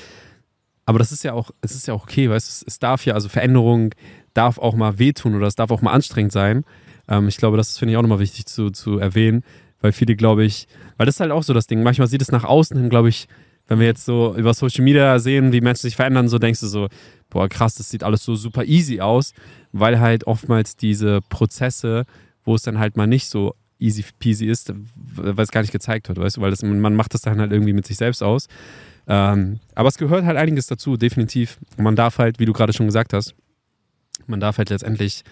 Aber 0.88 0.98
das 0.98 1.12
ist 1.12 1.24
ja 1.24 1.34
auch, 1.34 1.52
es 1.62 1.76
ist 1.76 1.86
ja 1.86 1.94
auch 1.94 2.02
okay, 2.02 2.32
weißt 2.32 2.48
du, 2.48 2.50
es, 2.50 2.64
es 2.66 2.80
darf 2.80 3.06
ja, 3.06 3.14
also 3.14 3.30
Veränderung 3.30 3.94
darf 4.34 4.58
auch 4.58 4.74
mal 4.74 4.98
wehtun 4.98 5.36
oder 5.36 5.46
es 5.46 5.56
darf 5.56 5.70
auch 5.70 5.84
mal 5.84 5.92
anstrengend 5.92 6.32
sein. 6.32 6.64
Ähm, 7.08 7.28
ich 7.28 7.38
glaube, 7.38 7.58
das 7.58 7.78
finde 7.78 7.92
ich 7.92 7.98
auch 7.98 8.02
nochmal 8.02 8.20
wichtig 8.20 8.48
zu, 8.48 8.72
zu 8.72 8.98
erwähnen, 8.98 9.44
weil 9.82 9.92
viele, 9.92 10.16
glaube 10.16 10.46
ich, 10.46 10.68
weil 10.98 11.06
das 11.06 11.18
ist 11.18 11.20
halt 11.20 11.32
auch 11.32 11.44
so 11.44 11.54
das 11.54 11.68
Ding. 11.68 11.84
Manchmal 11.84 12.08
sieht 12.08 12.24
es 12.24 12.32
nach 12.32 12.44
außen 12.44 12.76
hin, 12.76 12.90
glaube 12.90 13.10
ich, 13.10 13.28
wenn 13.68 13.80
wir 13.80 13.86
jetzt 13.86 14.06
so 14.06 14.36
über 14.36 14.54
Social 14.54 14.84
Media 14.84 15.20
sehen, 15.20 15.52
wie 15.52 15.62
Menschen 15.62 15.82
sich 15.82 15.96
verändern, 15.96 16.30
so 16.30 16.40
denkst 16.40 16.62
du 16.62 16.68
so, 16.68 16.88
boah, 17.30 17.50
krass, 17.50 17.76
das 17.76 17.90
sieht 17.90 18.04
alles 18.04 18.24
so 18.24 18.36
super 18.36 18.64
easy 18.66 19.02
aus, 19.02 19.34
weil 19.72 20.00
halt 20.00 20.26
oftmals 20.26 20.76
diese 20.76 21.22
Prozesse, 21.30 22.06
wo 22.46 22.56
es 22.56 22.62
dann 22.62 22.80
halt 22.80 22.96
mal 22.98 23.08
nicht 23.08 23.30
so 23.30 23.56
easy 23.80 24.06
peasy 24.20 24.48
ist, 24.48 24.74
weil 24.96 25.44
es 25.44 25.52
gar 25.52 25.62
nicht 25.62 25.74
gezeigt 25.74 26.08
wird, 26.08 26.18
weißt 26.18 26.38
du, 26.38 26.42
weil 26.42 26.52
das, 26.52 26.64
man 26.64 26.96
macht 26.96 27.14
das 27.14 27.22
dann 27.22 27.40
halt 27.40 27.52
irgendwie 27.52 27.74
mit 27.74 27.86
sich 27.86 27.98
selbst 27.98 28.24
aus. 28.24 28.48
Ähm, 29.08 29.60
aber 29.76 29.90
es 29.90 29.98
gehört 29.98 30.26
halt 30.26 30.38
einiges 30.38 30.68
dazu, 30.68 30.98
definitiv. 30.98 31.60
man 31.78 31.96
darf 31.96 32.18
halt, 32.18 32.40
wie 32.40 32.46
du 32.46 32.54
gerade 32.54 32.74
schon 32.74 32.88
gesagt 32.88 33.14
hast, 33.14 33.36
man 34.26 34.40
darf 34.40 34.58
halt 34.58 34.70
letztendlich 34.70 35.24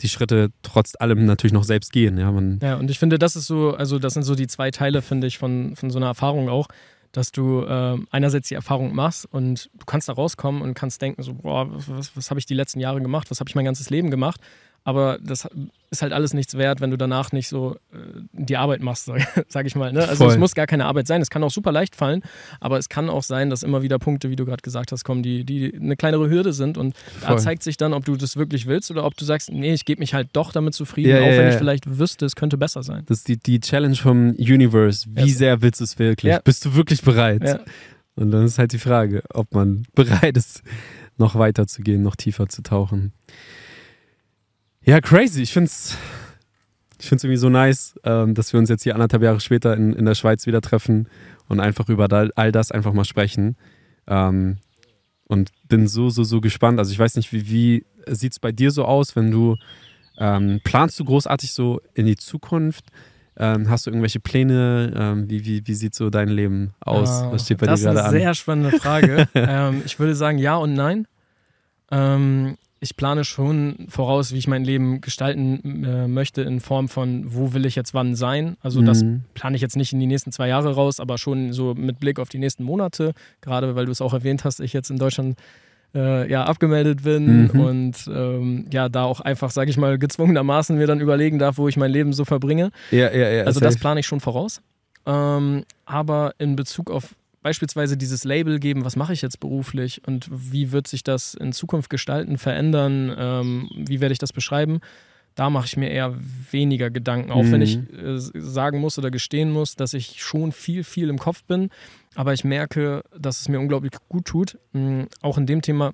die 0.00 0.08
Schritte 0.08 0.50
trotz 0.62 0.94
allem 0.98 1.26
natürlich 1.26 1.52
noch 1.52 1.64
selbst 1.64 1.92
gehen. 1.92 2.18
Ja, 2.18 2.32
man 2.32 2.58
ja 2.62 2.76
und 2.76 2.90
ich 2.90 2.98
finde, 2.98 3.18
das 3.18 3.36
ist 3.36 3.46
so, 3.46 3.74
also 3.74 3.98
das 3.98 4.14
sind 4.14 4.22
so 4.22 4.34
die 4.34 4.46
zwei 4.46 4.70
Teile, 4.70 5.02
finde 5.02 5.26
ich, 5.26 5.38
von, 5.38 5.76
von 5.76 5.90
so 5.90 5.98
einer 5.98 6.06
Erfahrung 6.06 6.48
auch 6.48 6.68
dass 7.12 7.30
du 7.30 7.62
äh, 7.62 7.98
einerseits 8.10 8.48
die 8.48 8.54
Erfahrung 8.54 8.94
machst 8.94 9.26
und 9.26 9.70
du 9.74 9.84
kannst 9.86 10.08
da 10.08 10.14
rauskommen 10.14 10.62
und 10.62 10.74
kannst 10.74 11.00
denken, 11.02 11.22
so, 11.22 11.34
boah, 11.34 11.68
was, 11.70 12.16
was 12.16 12.30
habe 12.30 12.40
ich 12.40 12.46
die 12.46 12.54
letzten 12.54 12.80
Jahre 12.80 13.00
gemacht, 13.00 13.30
was 13.30 13.40
habe 13.40 13.48
ich 13.48 13.54
mein 13.54 13.64
ganzes 13.64 13.90
Leben 13.90 14.10
gemacht. 14.10 14.40
Aber 14.84 15.18
das 15.22 15.48
ist 15.90 16.02
halt 16.02 16.12
alles 16.12 16.34
nichts 16.34 16.56
wert, 16.56 16.80
wenn 16.80 16.90
du 16.90 16.96
danach 16.96 17.32
nicht 17.32 17.48
so 17.48 17.76
äh, 17.92 17.98
die 18.32 18.56
Arbeit 18.56 18.82
machst, 18.82 19.04
sag, 19.06 19.44
sag 19.48 19.66
ich 19.66 19.76
mal. 19.76 19.92
Ne? 19.92 20.00
Also 20.00 20.24
Voll. 20.24 20.32
es 20.32 20.38
muss 20.38 20.54
gar 20.54 20.66
keine 20.66 20.86
Arbeit 20.86 21.06
sein. 21.06 21.20
Es 21.20 21.30
kann 21.30 21.44
auch 21.44 21.50
super 21.50 21.70
leicht 21.70 21.94
fallen, 21.94 22.22
aber 22.60 22.78
es 22.78 22.88
kann 22.88 23.08
auch 23.08 23.22
sein, 23.22 23.50
dass 23.50 23.62
immer 23.62 23.82
wieder 23.82 23.98
Punkte, 23.98 24.30
wie 24.30 24.36
du 24.36 24.44
gerade 24.44 24.62
gesagt 24.62 24.90
hast, 24.90 25.04
kommen, 25.04 25.22
die, 25.22 25.44
die 25.44 25.72
eine 25.74 25.96
kleinere 25.96 26.28
Hürde 26.28 26.52
sind. 26.52 26.78
Und 26.78 26.96
Voll. 26.96 27.36
da 27.36 27.36
zeigt 27.36 27.62
sich 27.62 27.76
dann, 27.76 27.92
ob 27.92 28.04
du 28.04 28.16
das 28.16 28.36
wirklich 28.36 28.66
willst 28.66 28.90
oder 28.90 29.04
ob 29.04 29.16
du 29.16 29.24
sagst, 29.24 29.52
nee, 29.52 29.72
ich 29.72 29.84
gebe 29.84 30.00
mich 30.00 30.14
halt 30.14 30.30
doch 30.32 30.52
damit 30.52 30.74
zufrieden, 30.74 31.10
ja, 31.10 31.18
auch 31.18 31.26
ja, 31.26 31.32
wenn 31.32 31.46
ja. 31.46 31.50
ich 31.50 31.56
vielleicht 31.56 31.98
wüsste, 31.98 32.26
es 32.26 32.34
könnte 32.34 32.58
besser 32.58 32.82
sein. 32.82 33.04
Das 33.06 33.18
ist 33.18 33.28
die, 33.28 33.36
die 33.36 33.60
Challenge 33.60 33.96
vom 33.96 34.30
Universe. 34.30 35.06
Wie 35.10 35.30
sehr 35.30 35.62
willst 35.62 35.80
du 35.80 35.84
es 35.84 35.98
wirklich? 35.98 36.36
Bist 36.44 36.64
du 36.64 36.74
wirklich 36.74 37.02
bereit? 37.02 37.60
Und 38.14 38.30
dann 38.30 38.44
ist 38.44 38.58
halt 38.58 38.72
die 38.72 38.78
Frage, 38.78 39.22
ob 39.32 39.54
man 39.54 39.84
bereit 39.94 40.36
ist, 40.36 40.62
noch 41.16 41.34
weiter 41.34 41.66
zu 41.66 41.82
gehen, 41.82 42.02
noch 42.02 42.16
tiefer 42.16 42.48
zu 42.48 42.62
tauchen. 42.62 43.12
Ja, 44.84 45.00
crazy. 45.00 45.42
Ich 45.42 45.52
finde 45.52 45.66
es 45.66 45.96
ich 47.02 47.08
find's 47.08 47.24
irgendwie 47.24 47.38
so 47.38 47.48
nice, 47.48 47.98
ähm, 48.04 48.34
dass 48.34 48.52
wir 48.52 48.60
uns 48.60 48.68
jetzt 48.68 48.84
hier 48.84 48.94
anderthalb 48.94 49.24
Jahre 49.24 49.40
später 49.40 49.76
in, 49.76 49.92
in 49.92 50.04
der 50.04 50.14
Schweiz 50.14 50.46
wieder 50.46 50.60
treffen 50.60 51.08
und 51.48 51.58
einfach 51.58 51.88
über 51.88 52.06
all 52.36 52.52
das 52.52 52.70
einfach 52.70 52.92
mal 52.92 53.04
sprechen. 53.04 53.56
Ähm, 54.06 54.58
und 55.26 55.50
bin 55.68 55.88
so, 55.88 56.10
so, 56.10 56.22
so 56.22 56.40
gespannt. 56.40 56.78
Also 56.78 56.92
ich 56.92 56.98
weiß 56.98 57.16
nicht, 57.16 57.32
wie, 57.32 57.50
wie 57.50 57.84
sieht 58.06 58.32
es 58.32 58.38
bei 58.38 58.52
dir 58.52 58.70
so 58.70 58.84
aus, 58.84 59.16
wenn 59.16 59.32
du 59.32 59.56
ähm, 60.18 60.60
planst 60.62 61.00
du 61.00 61.04
großartig 61.04 61.52
so 61.52 61.80
in 61.94 62.06
die 62.06 62.16
Zukunft? 62.16 62.84
Ähm, 63.36 63.68
hast 63.68 63.86
du 63.86 63.90
irgendwelche 63.90 64.20
Pläne? 64.20 64.92
Ähm, 64.94 65.28
wie, 65.28 65.44
wie, 65.44 65.66
wie 65.66 65.74
sieht 65.74 65.96
so 65.96 66.08
dein 66.08 66.28
Leben 66.28 66.74
aus? 66.80 67.24
Was 67.32 67.46
steht 67.46 67.58
bei 67.58 67.66
dir 67.66 67.72
gerade 67.72 67.88
an? 67.88 67.94
Das 67.96 68.04
ist 68.04 68.10
eine 68.10 68.20
sehr 68.20 68.34
spannende 68.34 68.78
Frage. 68.78 69.28
ähm, 69.34 69.82
ich 69.84 69.98
würde 69.98 70.14
sagen 70.14 70.38
ja 70.38 70.54
und 70.54 70.74
nein. 70.74 71.08
Ich 72.82 72.96
plane 72.96 73.22
schon 73.22 73.86
voraus, 73.88 74.32
wie 74.32 74.38
ich 74.38 74.48
mein 74.48 74.64
Leben 74.64 75.00
gestalten 75.00 75.84
äh, 75.84 76.08
möchte, 76.08 76.42
in 76.42 76.58
Form 76.58 76.88
von, 76.88 77.32
wo 77.32 77.52
will 77.52 77.64
ich 77.64 77.76
jetzt 77.76 77.94
wann 77.94 78.16
sein. 78.16 78.56
Also 78.60 78.80
mhm. 78.80 78.86
das 78.86 79.04
plane 79.34 79.54
ich 79.54 79.62
jetzt 79.62 79.76
nicht 79.76 79.92
in 79.92 80.00
die 80.00 80.08
nächsten 80.08 80.32
zwei 80.32 80.48
Jahre 80.48 80.74
raus, 80.74 80.98
aber 80.98 81.16
schon 81.16 81.52
so 81.52 81.74
mit 81.74 82.00
Blick 82.00 82.18
auf 82.18 82.28
die 82.28 82.38
nächsten 82.38 82.64
Monate. 82.64 83.12
Gerade 83.40 83.76
weil 83.76 83.86
du 83.86 83.92
es 83.92 84.00
auch 84.00 84.12
erwähnt 84.12 84.44
hast, 84.44 84.58
ich 84.58 84.72
jetzt 84.72 84.90
in 84.90 84.98
Deutschland 84.98 85.38
äh, 85.94 86.28
ja, 86.28 86.42
abgemeldet 86.42 87.04
bin 87.04 87.44
mhm. 87.52 87.60
und 87.60 88.10
ähm, 88.12 88.66
ja, 88.72 88.88
da 88.88 89.04
auch 89.04 89.20
einfach, 89.20 89.52
sage 89.52 89.70
ich 89.70 89.76
mal, 89.76 89.96
gezwungenermaßen 89.96 90.76
mir 90.76 90.88
dann 90.88 91.00
überlegen 91.00 91.38
darf, 91.38 91.58
wo 91.58 91.68
ich 91.68 91.76
mein 91.76 91.92
Leben 91.92 92.12
so 92.12 92.24
verbringe. 92.24 92.72
Ja, 92.90 93.12
ja, 93.12 93.30
ja. 93.30 93.44
Also 93.44 93.60
das 93.60 93.76
plane 93.76 94.00
ich 94.00 94.06
schon 94.08 94.18
voraus. 94.18 94.60
Ähm, 95.06 95.64
aber 95.84 96.34
in 96.38 96.56
Bezug 96.56 96.90
auf 96.90 97.14
beispielsweise 97.42 97.96
dieses 97.96 98.24
Label 98.24 98.58
geben, 98.58 98.84
was 98.84 98.96
mache 98.96 99.12
ich 99.12 99.22
jetzt 99.22 99.40
beruflich 99.40 100.02
und 100.06 100.28
wie 100.30 100.72
wird 100.72 100.86
sich 100.86 101.02
das 101.02 101.34
in 101.34 101.52
Zukunft 101.52 101.90
gestalten, 101.90 102.38
verändern, 102.38 103.14
ähm, 103.16 103.70
wie 103.74 104.00
werde 104.00 104.12
ich 104.12 104.18
das 104.18 104.32
beschreiben, 104.32 104.80
da 105.34 105.50
mache 105.50 105.66
ich 105.66 105.76
mir 105.76 105.90
eher 105.90 106.14
weniger 106.50 106.90
Gedanken, 106.90 107.32
auch 107.32 107.42
mhm. 107.42 107.52
wenn 107.52 107.62
ich 107.62 107.78
mhm. 107.78 108.16
äh, 108.16 108.18
sagen 108.18 108.78
muss 108.78 108.98
oder 108.98 109.10
gestehen 109.10 109.50
muss, 109.50 109.76
dass 109.76 109.94
ich 109.94 110.22
schon 110.22 110.52
viel, 110.52 110.84
viel 110.84 111.08
im 111.08 111.18
Kopf 111.18 111.42
bin, 111.44 111.70
aber 112.14 112.32
ich 112.32 112.44
merke, 112.44 113.02
dass 113.18 113.40
es 113.40 113.48
mir 113.48 113.58
unglaublich 113.58 113.92
gut 114.08 114.26
tut, 114.26 114.58
mh, 114.72 115.06
auch 115.22 115.38
in 115.38 115.46
dem 115.46 115.62
Thema 115.62 115.92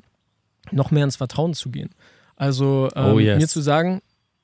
noch 0.71 0.91
mehr 0.91 1.05
ins 1.05 1.17
Vertrauen 1.17 1.55
zu 1.55 1.71
gehen. 1.71 1.91
Also 2.37 2.89
ähm, 2.95 3.15
oh 3.15 3.19
yes. 3.19 3.41
mir 3.41 3.49
zu 3.49 3.61
sagen, 3.61 4.01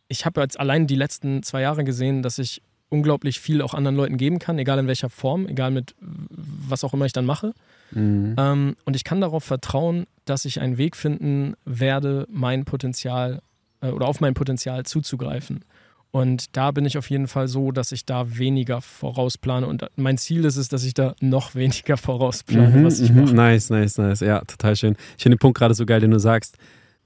ich 0.08 0.24
habe 0.24 0.40
jetzt 0.40 0.58
allein 0.58 0.86
die 0.86 0.96
letzten 0.96 1.42
zwei 1.42 1.60
Jahre 1.60 1.84
gesehen, 1.84 2.22
dass 2.22 2.38
ich 2.38 2.62
unglaublich 2.88 3.40
viel 3.40 3.62
auch 3.62 3.74
anderen 3.74 3.96
Leuten 3.96 4.16
geben 4.16 4.38
kann, 4.38 4.58
egal 4.58 4.78
in 4.78 4.86
welcher 4.86 5.10
Form, 5.10 5.46
egal 5.48 5.70
mit 5.70 5.94
was 6.00 6.84
auch 6.84 6.94
immer 6.94 7.06
ich 7.06 7.12
dann 7.12 7.26
mache. 7.26 7.52
Mhm. 7.90 8.34
Ähm, 8.38 8.76
und 8.84 8.96
ich 8.96 9.04
kann 9.04 9.20
darauf 9.20 9.44
vertrauen, 9.44 10.06
dass 10.24 10.44
ich 10.44 10.60
einen 10.60 10.78
Weg 10.78 10.96
finden 10.96 11.54
werde, 11.64 12.26
mein 12.30 12.64
Potenzial 12.64 13.42
äh, 13.80 13.88
oder 13.88 14.06
auf 14.06 14.20
mein 14.20 14.34
Potenzial 14.34 14.84
zuzugreifen. 14.84 15.64
Und 16.10 16.56
da 16.56 16.70
bin 16.70 16.84
ich 16.84 16.96
auf 16.96 17.10
jeden 17.10 17.26
Fall 17.26 17.48
so, 17.48 17.72
dass 17.72 17.90
ich 17.90 18.06
da 18.06 18.38
weniger 18.38 18.80
vorausplane. 18.80 19.66
Und 19.66 19.84
mein 19.96 20.16
Ziel 20.16 20.44
ist 20.44 20.56
es, 20.56 20.68
dass 20.68 20.84
ich 20.84 20.94
da 20.94 21.16
noch 21.20 21.56
weniger 21.56 21.96
vorausplane, 21.96 22.78
mhm, 22.78 22.84
was 22.84 23.00
ich 23.00 23.10
mhm. 23.10 23.22
mache. 23.22 23.34
Nice, 23.34 23.70
nice, 23.70 23.98
nice. 23.98 24.20
Ja, 24.20 24.40
total 24.44 24.76
schön. 24.76 24.96
Ich 25.16 25.24
finde 25.24 25.36
den 25.36 25.40
Punkt 25.40 25.58
gerade 25.58 25.74
so 25.74 25.84
geil, 25.84 26.00
den 26.00 26.12
du 26.12 26.20
sagst, 26.20 26.56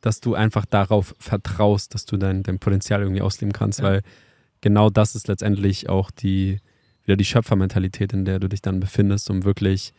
dass 0.03 0.21
du 0.21 0.35
einfach 0.35 0.67
darauf 0.67 1.15
vertraust, 1.19 1.95
dass 1.95 2.05
du 2.05 2.19
dein, 2.19 2.43
dein 2.43 2.59
Potenzial 2.59 3.01
irgendwie 3.01 3.23
ausleben 3.23 3.55
kannst, 3.55 3.79
ja. 3.79 3.87
weil 3.87 4.03
genau 4.61 4.91
das 4.91 5.15
ist 5.15 5.29
letztendlich 5.29 5.89
auch 5.89 6.11
die, 6.11 6.61
wieder 7.05 7.17
die 7.17 7.25
Schöpfermentalität, 7.25 8.13
in 8.13 8.25
der 8.25 8.39
du 8.39 8.49
dich 8.49 8.63
dann 8.63 8.81
befindest, 8.81 9.31
um 9.31 9.45
wirklich 9.45 9.93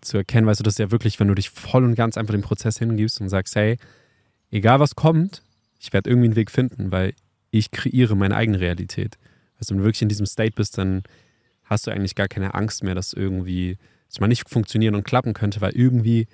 zu 0.00 0.16
erkennen, 0.16 0.46
weißt 0.46 0.60
du, 0.60 0.64
das 0.64 0.74
ist 0.74 0.78
ja 0.78 0.90
wirklich, 0.90 1.20
wenn 1.20 1.28
du 1.28 1.34
dich 1.34 1.50
voll 1.50 1.84
und 1.84 1.94
ganz 1.94 2.16
einfach 2.16 2.34
dem 2.34 2.42
Prozess 2.42 2.78
hingibst 2.78 3.20
und 3.20 3.28
sagst, 3.28 3.54
hey, 3.54 3.78
egal 4.50 4.80
was 4.80 4.96
kommt, 4.96 5.42
ich 5.80 5.92
werde 5.92 6.10
irgendwie 6.10 6.28
einen 6.28 6.36
Weg 6.36 6.50
finden, 6.50 6.92
weil 6.92 7.14
ich 7.50 7.70
kreiere 7.70 8.16
meine 8.16 8.36
eigene 8.36 8.60
Realität. 8.60 9.18
Du, 9.58 9.70
wenn 9.70 9.78
du 9.78 9.84
wirklich 9.84 10.02
in 10.02 10.08
diesem 10.08 10.26
State 10.26 10.54
bist, 10.56 10.76
dann 10.76 11.04
hast 11.64 11.86
du 11.86 11.90
eigentlich 11.90 12.14
gar 12.14 12.28
keine 12.28 12.54
Angst 12.54 12.82
mehr, 12.82 12.94
dass 12.94 13.12
irgendwie 13.12 13.78
es 14.08 14.20
mal 14.20 14.26
nicht 14.26 14.48
funktionieren 14.48 14.94
und 14.94 15.04
klappen 15.04 15.34
könnte, 15.34 15.60
weil 15.60 15.72
irgendwie 15.72 16.26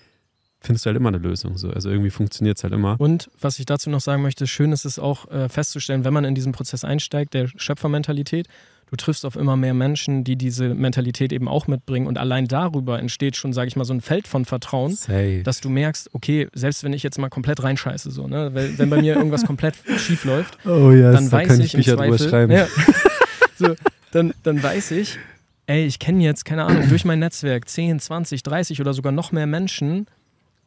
findest 0.61 0.85
du 0.85 0.89
halt 0.89 0.97
immer 0.97 1.09
eine 1.09 1.19
Lösung. 1.19 1.57
So. 1.57 1.71
Also 1.71 1.91
irgendwie 1.91 2.11
funktioniert 2.11 2.59
es 2.59 2.65
halt 2.65 2.73
immer. 2.73 2.97
Und 2.99 3.31
was 3.41 3.59
ich 3.59 3.67
dazu 3.67 3.91
noch 3.91 4.01
sagen 4.01 4.23
möchte, 4.23 4.47
schön 4.47 4.73
ist 4.73 4.85
es 4.85 4.99
auch 4.99 5.31
äh, 5.31 5.49
festzustellen, 5.49 6.05
wenn 6.05 6.13
man 6.13 6.25
in 6.25 6.35
diesen 6.35 6.53
Prozess 6.53 6.85
einsteigt, 6.85 7.35
der 7.35 7.49
Schöpfermentalität, 7.57 8.49
du 8.91 8.97
triffst 8.97 9.25
auf 9.25 9.37
immer 9.37 9.57
mehr 9.57 9.75
Menschen, 9.75 10.25
die 10.25 10.37
diese 10.37 10.75
Mentalität 10.75 11.33
eben 11.33 11.49
auch 11.49 11.67
mitbringen. 11.67 12.07
Und 12.07 12.19
allein 12.19 12.47
darüber 12.47 12.99
entsteht 12.99 13.37
schon, 13.37 13.53
sage 13.53 13.69
ich 13.69 13.77
mal, 13.77 13.85
so 13.85 13.93
ein 13.93 14.01
Feld 14.01 14.27
von 14.27 14.45
Vertrauen, 14.45 14.95
Safe. 14.95 15.43
dass 15.45 15.61
du 15.61 15.69
merkst, 15.69 16.11
okay, 16.13 16.49
selbst 16.55 16.83
wenn 16.85 16.93
ich 16.93 17.03
jetzt 17.03 17.19
mal 17.19 17.29
komplett 17.29 17.63
reinscheiße, 17.63 18.11
so, 18.11 18.27
ne, 18.27 18.51
wenn, 18.55 18.79
wenn 18.79 18.91
bei 18.91 19.01
mir 19.01 19.15
irgendwas 19.15 19.45
komplett 19.45 19.77
schief 19.99 20.25
läuft, 20.25 20.59
oh 20.67 20.91
yes, 20.91 21.15
dann 21.15 21.33
weiß 21.33 21.49
kann 21.49 21.61
ich, 21.61 21.75
ich 21.75 21.89
im 21.89 21.97
Zweifel, 21.97 22.51
ja, 22.51 22.67
so, 23.57 23.75
dann, 24.11 24.33
dann 24.43 24.63
weiß 24.63 24.93
ich, 24.93 25.19
ey, 25.67 25.85
ich 25.85 25.99
kenne 25.99 26.25
jetzt, 26.25 26.45
keine 26.45 26.65
Ahnung, 26.65 26.89
durch 26.89 27.05
mein 27.05 27.19
Netzwerk 27.19 27.69
10, 27.69 28.01
20, 28.01 28.43
30 28.43 28.81
oder 28.81 28.95
sogar 28.95 29.13
noch 29.13 29.33
mehr 29.33 29.47
Menschen, 29.47 30.07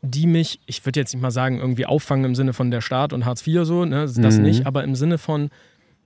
die 0.02 0.28
mich, 0.28 0.60
ich 0.66 0.84
würde 0.86 1.00
jetzt 1.00 1.14
nicht 1.14 1.22
mal 1.22 1.32
sagen, 1.32 1.60
irgendwie 1.60 1.86
auffangen 1.86 2.26
im 2.26 2.36
Sinne 2.36 2.54
von 2.54 2.72
der 2.72 2.82
Staat 2.82 3.14
und 3.14 3.26
Hartz 3.26 3.46
IV 3.46 3.66
so, 3.66 3.86
ne, 3.86 4.10
das 4.16 4.38
Mhm. 4.38 4.44
nicht, 4.44 4.66
aber 4.66 4.84
im 4.84 4.96
Sinne 4.96 5.18
von, 5.18 5.50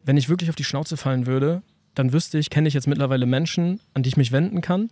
wenn 0.03 0.17
ich 0.17 0.27
wirklich 0.29 0.49
auf 0.49 0.55
die 0.55 0.63
Schnauze 0.65 0.97
fallen 0.97 1.25
würde, 1.25 1.61
dann 1.93 2.11
wüsste 2.11 2.37
ich, 2.37 2.49
kenne 2.49 2.67
ich 2.67 2.73
jetzt 2.73 2.87
mittlerweile 2.87 3.25
Menschen, 3.25 3.79
an 3.93 4.03
die 4.03 4.09
ich 4.09 4.17
mich 4.17 4.31
wenden 4.33 4.59
kann, 4.61 4.89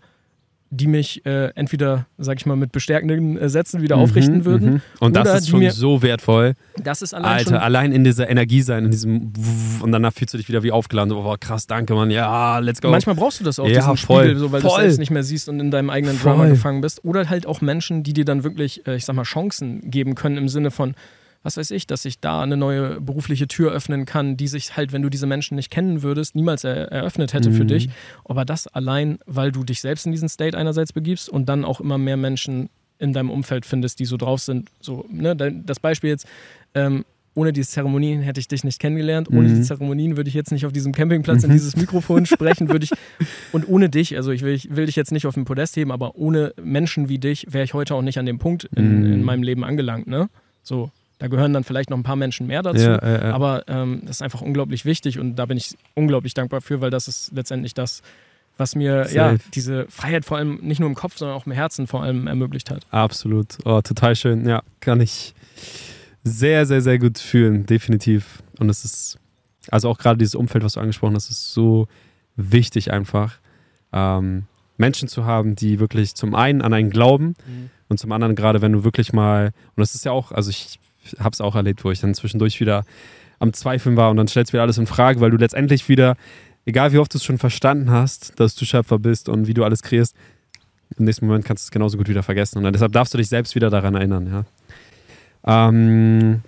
die 0.76 0.88
mich 0.88 1.26
äh, 1.26 1.49
entweder, 1.55 2.07
sag 2.17 2.39
ich 2.39 2.45
mal, 2.45 2.55
mit 2.55 2.71
bestärkenden 2.71 3.38
äh, 3.38 3.47
Sätzen 3.49 3.82
wieder 3.82 3.97
aufrichten 3.97 4.43
würden. 4.45 4.69
Mhm. 4.76 4.82
Und 4.99 5.15
das 5.15 5.41
ist 5.41 5.49
schon 5.49 5.59
mir- 5.59 5.71
so 5.71 6.01
wertvoll. 6.01 6.53
Das 6.84 7.01
ist 7.01 7.13
allein 7.13 7.32
Alter, 7.38 7.49
schon 7.51 7.57
allein 7.59 7.91
in 7.91 8.03
dieser 8.03 8.30
Energie 8.30 8.61
sein, 8.61 8.86
in 8.86 8.91
diesem 8.91 9.32
und 9.82 9.91
danach 9.91 10.13
fühlst 10.13 10.34
du 10.34 10.38
dich 10.38 10.47
wieder 10.49 10.63
wie 10.63 10.71
aufgeladen. 10.71 11.09
So, 11.09 11.21
boah, 11.21 11.38
krass, 11.38 11.67
danke, 11.67 11.93
Mann. 11.93 12.09
Ja, 12.09 12.59
let's 12.59 12.82
go. 12.82 12.89
Manchmal 12.89 13.15
brauchst 13.15 13.39
du 13.39 13.43
das 13.43 13.59
auch, 13.59 13.67
Ja, 13.67 13.76
diesen 13.82 13.97
voll, 13.97 14.24
Spiegel, 14.24 14.38
so, 14.39 14.51
weil 14.51 14.61
du 14.61 14.67
es 14.67 14.74
voll. 14.74 14.82
selbst 14.82 14.99
nicht 14.99 15.11
mehr 15.11 15.24
siehst 15.24 15.47
und 15.49 15.59
in 15.59 15.69
deinem 15.71 15.89
eigenen 15.89 16.15
Voll. 16.17 16.32
Drama 16.32 16.47
gefangen 16.47 16.82
bist. 16.82 17.05
Oder 17.05 17.30
halt 17.30 17.45
auch 17.45 17.61
Menschen, 17.61 18.03
die 18.03 18.13
dir 18.13 18.26
dann 18.26 18.43
wirklich, 18.43 18.86
äh, 18.88 18.95
ich 18.95 19.05
sag 19.05 19.15
mal, 19.15 19.24
Chancen 19.24 19.89
geben 19.91 20.15
können 20.15 20.38
im 20.38 20.49
Sinne 20.49 20.71
von, 20.71 20.95
was 21.43 21.57
weiß 21.57 21.71
ich, 21.71 21.85
dass 21.87 22.03
sich 22.03 22.19
da 22.19 22.41
eine 22.41 22.57
neue 22.57 22.99
berufliche 23.01 23.47
Tür 23.47 23.71
öffnen 23.71 24.05
kann, 24.05 24.37
die 24.37 24.47
sich 24.47 24.75
halt, 24.77 24.93
wenn 24.93 25.01
du 25.01 25.09
diese 25.09 25.27
Menschen 25.27 25.55
nicht 25.55 25.69
kennen 25.69 26.01
würdest, 26.01 26.35
niemals 26.35 26.63
er 26.63 26.91
eröffnet 26.91 27.33
hätte 27.33 27.51
für 27.51 27.63
Mhm. 27.63 27.67
dich. 27.67 27.89
Aber 28.25 28.45
das 28.45 28.67
allein, 28.67 29.19
weil 29.25 29.51
du 29.51 29.63
dich 29.63 29.81
selbst 29.81 30.05
in 30.05 30.11
diesen 30.13 30.29
State 30.29 30.57
einerseits 30.57 30.93
begibst 30.93 31.29
und 31.29 31.47
dann 31.49 31.65
auch 31.65 31.79
immer 31.81 31.97
mehr 31.97 32.17
Menschen 32.17 32.69
in 32.99 33.11
deinem 33.13 33.29
Umfeld 33.29 33.65
findest, 33.65 33.99
die 33.99 34.05
so 34.05 34.15
drauf 34.17 34.39
sind. 34.41 34.69
So, 34.79 35.05
ne? 35.11 35.35
Das 35.35 35.79
Beispiel 35.79 36.11
jetzt, 36.11 36.25
ähm, 36.73 37.03
ohne 37.35 37.51
diese 37.51 37.67
Zeremonien 37.67 38.21
hätte 38.21 38.39
ich 38.39 38.47
dich 38.47 38.63
nicht 38.63 38.79
kennengelernt. 38.79 39.27
Ohne 39.29 39.49
Mhm. 39.49 39.55
die 39.55 39.61
Zeremonien 39.63 40.15
würde 40.15 40.27
ich 40.29 40.35
jetzt 40.35 40.51
nicht 40.51 40.65
auf 40.67 40.71
diesem 40.71 40.93
Campingplatz 40.93 41.43
in 41.43 41.49
Mhm. 41.49 41.53
dieses 41.55 41.75
Mikrofon 41.75 42.25
sprechen, 42.27 42.69
würde 42.69 42.85
ich 42.85 42.91
und 43.51 43.67
ohne 43.67 43.89
dich, 43.89 44.15
also 44.15 44.31
ich 44.31 44.43
will, 44.43 44.53
ich 44.53 44.75
will 44.75 44.85
dich 44.85 44.95
jetzt 44.95 45.11
nicht 45.11 45.25
auf 45.25 45.33
den 45.33 45.43
Podest 45.43 45.75
heben, 45.75 45.91
aber 45.91 46.15
ohne 46.15 46.53
Menschen 46.63 47.09
wie 47.09 47.17
dich 47.17 47.47
wäre 47.51 47.63
ich 47.65 47.73
heute 47.73 47.95
auch 47.95 48.03
nicht 48.03 48.19
an 48.19 48.25
dem 48.27 48.37
Punkt 48.39 48.69
in, 48.75 48.99
Mhm. 48.99 49.13
in 49.13 49.23
meinem 49.23 49.41
Leben 49.43 49.63
angelangt. 49.65 50.05
Ne? 50.07 50.29
So, 50.61 50.91
da 51.20 51.28
gehören 51.28 51.53
dann 51.53 51.64
vielleicht 51.64 51.89
noch 51.89 51.97
ein 51.97 52.03
paar 52.03 52.16
Menschen 52.16 52.47
mehr 52.47 52.61
dazu. 52.64 52.82
ja, 52.82 52.99
ja, 53.01 53.24
ja. 53.28 53.34
Aber 53.34 53.64
ähm, 53.68 54.01
das 54.01 54.18
ist 54.18 54.22
einfach 54.22 54.41
unglaublich 54.41 54.86
wichtig 54.86 55.20
und 55.20 55.36
da 55.36 55.45
bin 55.45 55.57
ich 55.57 55.78
unglaublich 55.93 56.34
dankbar 56.34 56.61
für, 56.61 56.82
weil 56.82 56.89
das 56.89 57.07
ist 57.07 57.32
letztendlich 57.34 57.74
das, 57.74 58.01
was 58.57 58.76
mir 58.76 59.07
ja 59.11 59.36
diese 59.53 59.88
Freiheit 59.89 60.26
vor 60.26 60.38
allem 60.38 60.59
nicht 60.61 60.80
nur 60.80 60.89
im 60.89 60.95
Kopf, 60.95 61.18
sondern 61.18 61.38
auch 61.38 61.45
im 61.45 61.51
Herzen 61.51 61.88
vor 61.88 62.03
allem 62.03 62.28
ermöglicht 62.28 62.70
hat. 62.70 62.86
Absolut. 62.91 63.57
Oh, 63.66 63.82
total 63.82 64.16
schön. 64.16 64.47
Ja, 64.47 64.61
kann 64.80 65.01
ich 65.01 65.34
sehr, 66.24 66.66
sehr, 66.66 66.82
sehr 66.82 66.99
gut 66.99 67.18
fühlen, 67.20 67.66
definitiv. 67.66 68.43
Und 68.59 68.70
es 68.70 68.86
ist, 68.86 69.18
also 69.70 69.89
auch 69.89 69.97
gerade 69.97 70.18
dieses 70.18 70.36
Umfeld, 70.36 70.64
was 70.64 70.74
du 70.74 70.80
angesprochen 70.80 71.16
hast, 71.16 71.30
ist 71.30 71.53
so 71.53 71.88
wichtig 72.36 72.91
einfach, 72.91 73.39
ähm, 73.91 74.43
Menschen 74.78 75.07
zu 75.07 75.26
haben, 75.26 75.55
die 75.55 75.80
wirklich 75.80 76.16
zum 76.16 76.36
einen 76.36 76.61
an 76.61 76.74
einen 76.74 76.89
glauben 76.89 77.36
und 77.89 77.99
zum 77.99 78.11
anderen 78.11 78.36
gerade, 78.36 78.61
wenn 78.61 78.72
du 78.72 78.84
wirklich 78.84 79.14
mal, 79.14 79.47
und 79.76 79.82
das 79.82 79.95
ist 79.95 80.05
ja 80.05 80.11
auch, 80.11 80.32
also 80.32 80.49
ich 80.49 80.80
habe 81.20 81.34
es 81.34 81.41
auch 81.41 81.56
erlebt, 81.56 81.84
wo 81.84 81.91
ich 81.91 81.99
dann 81.99 82.14
zwischendurch 82.14 82.60
wieder 82.60 82.86
am 83.39 83.54
Zweifeln 83.54 83.97
war 83.97 84.10
und 84.10 84.18
dann 84.18 84.28
stellst 84.28 84.51
du 84.51 84.54
wieder 84.54 84.64
alles 84.64 84.78
in 84.78 84.88
Frage, 84.88 85.20
weil 85.20 85.32
du 85.32 85.38
letztendlich 85.38 85.89
wieder, 85.89 86.16
egal 86.66 86.93
wie 86.93 86.97
oft 86.97 87.14
du 87.14 87.18
es 87.18 87.24
schon 87.24 87.38
verstanden 87.38 87.91
hast, 87.91 88.39
dass 88.39 88.56
du 88.56 88.66
Schöpfer 88.66 88.99
bist 88.99 89.30
und 89.30 89.47
wie 89.47 89.54
du 89.54 89.64
alles 89.64 89.82
kreierst, 89.82 90.16
im 90.97 91.06
nächsten 91.06 91.26
Moment 91.26 91.45
kannst 91.45 91.64
du 91.64 91.68
es 91.68 91.72
genauso 91.72 91.97
gut 91.97 92.08
wieder 92.08 92.24
vergessen. 92.24 92.64
Und 92.64 92.72
deshalb 92.72 92.91
darfst 92.91 93.14
du 93.14 93.18
dich 93.18 93.28
selbst 93.28 93.56
wieder 93.56 93.70
daran 93.70 93.95
erinnern, 93.95 94.28
ja. 94.28 94.45
Ähm, 95.45 96.41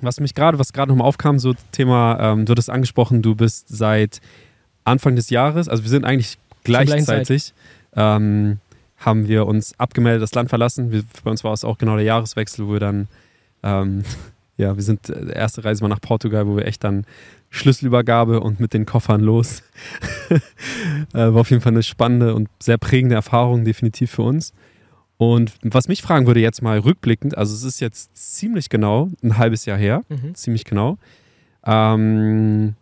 was 0.00 0.18
mich 0.20 0.34
gerade, 0.34 0.58
was 0.58 0.72
gerade 0.72 0.90
nochmal 0.90 1.06
aufkam, 1.06 1.38
so 1.38 1.54
Thema, 1.70 2.18
ähm, 2.20 2.46
du 2.46 2.52
hattest 2.52 2.70
angesprochen, 2.70 3.22
du 3.22 3.34
bist 3.34 3.68
seit 3.68 4.20
Anfang 4.84 5.14
des 5.14 5.30
Jahres, 5.30 5.68
also 5.68 5.82
wir 5.82 5.90
sind 5.90 6.04
eigentlich 6.04 6.38
gleichzeitig, 6.64 7.54
ähm, 7.94 8.58
haben 8.98 9.28
wir 9.28 9.46
uns 9.46 9.78
abgemeldet, 9.78 10.22
das 10.22 10.34
Land 10.34 10.48
verlassen. 10.48 10.92
Wir, 10.92 11.02
bei 11.24 11.30
uns 11.30 11.44
war 11.44 11.52
es 11.52 11.64
auch 11.64 11.78
genau 11.78 11.96
der 11.96 12.04
Jahreswechsel, 12.04 12.66
wo 12.66 12.72
wir 12.72 12.80
dann, 12.80 13.08
ähm, 13.62 14.02
ja, 14.56 14.76
wir 14.76 14.82
sind, 14.82 15.08
äh, 15.08 15.32
erste 15.32 15.64
Reise 15.64 15.82
war 15.82 15.88
nach 15.88 16.00
Portugal, 16.00 16.46
wo 16.46 16.56
wir 16.56 16.66
echt 16.66 16.84
dann 16.84 17.04
Schlüsselübergabe 17.50 18.40
und 18.40 18.60
mit 18.60 18.72
den 18.72 18.86
Koffern 18.86 19.20
los. 19.20 19.62
äh, 20.30 20.38
war 21.12 21.36
auf 21.36 21.50
jeden 21.50 21.62
Fall 21.62 21.72
eine 21.72 21.82
spannende 21.82 22.34
und 22.34 22.48
sehr 22.60 22.78
prägende 22.78 23.14
Erfahrung, 23.14 23.64
definitiv 23.64 24.12
für 24.12 24.22
uns. 24.22 24.52
Und 25.18 25.52
was 25.62 25.86
mich 25.86 26.02
fragen 26.02 26.26
würde 26.26 26.40
jetzt 26.40 26.62
mal 26.62 26.78
rückblickend, 26.78 27.36
also 27.36 27.54
es 27.54 27.62
ist 27.62 27.80
jetzt 27.80 28.16
ziemlich 28.16 28.70
genau 28.70 29.10
ein 29.22 29.38
halbes 29.38 29.66
Jahr 29.66 29.78
her, 29.78 30.02
Mhm. 30.08 30.34
ziemlich 30.34 30.64
genau. 30.64 30.98
Ähm, 31.64 32.74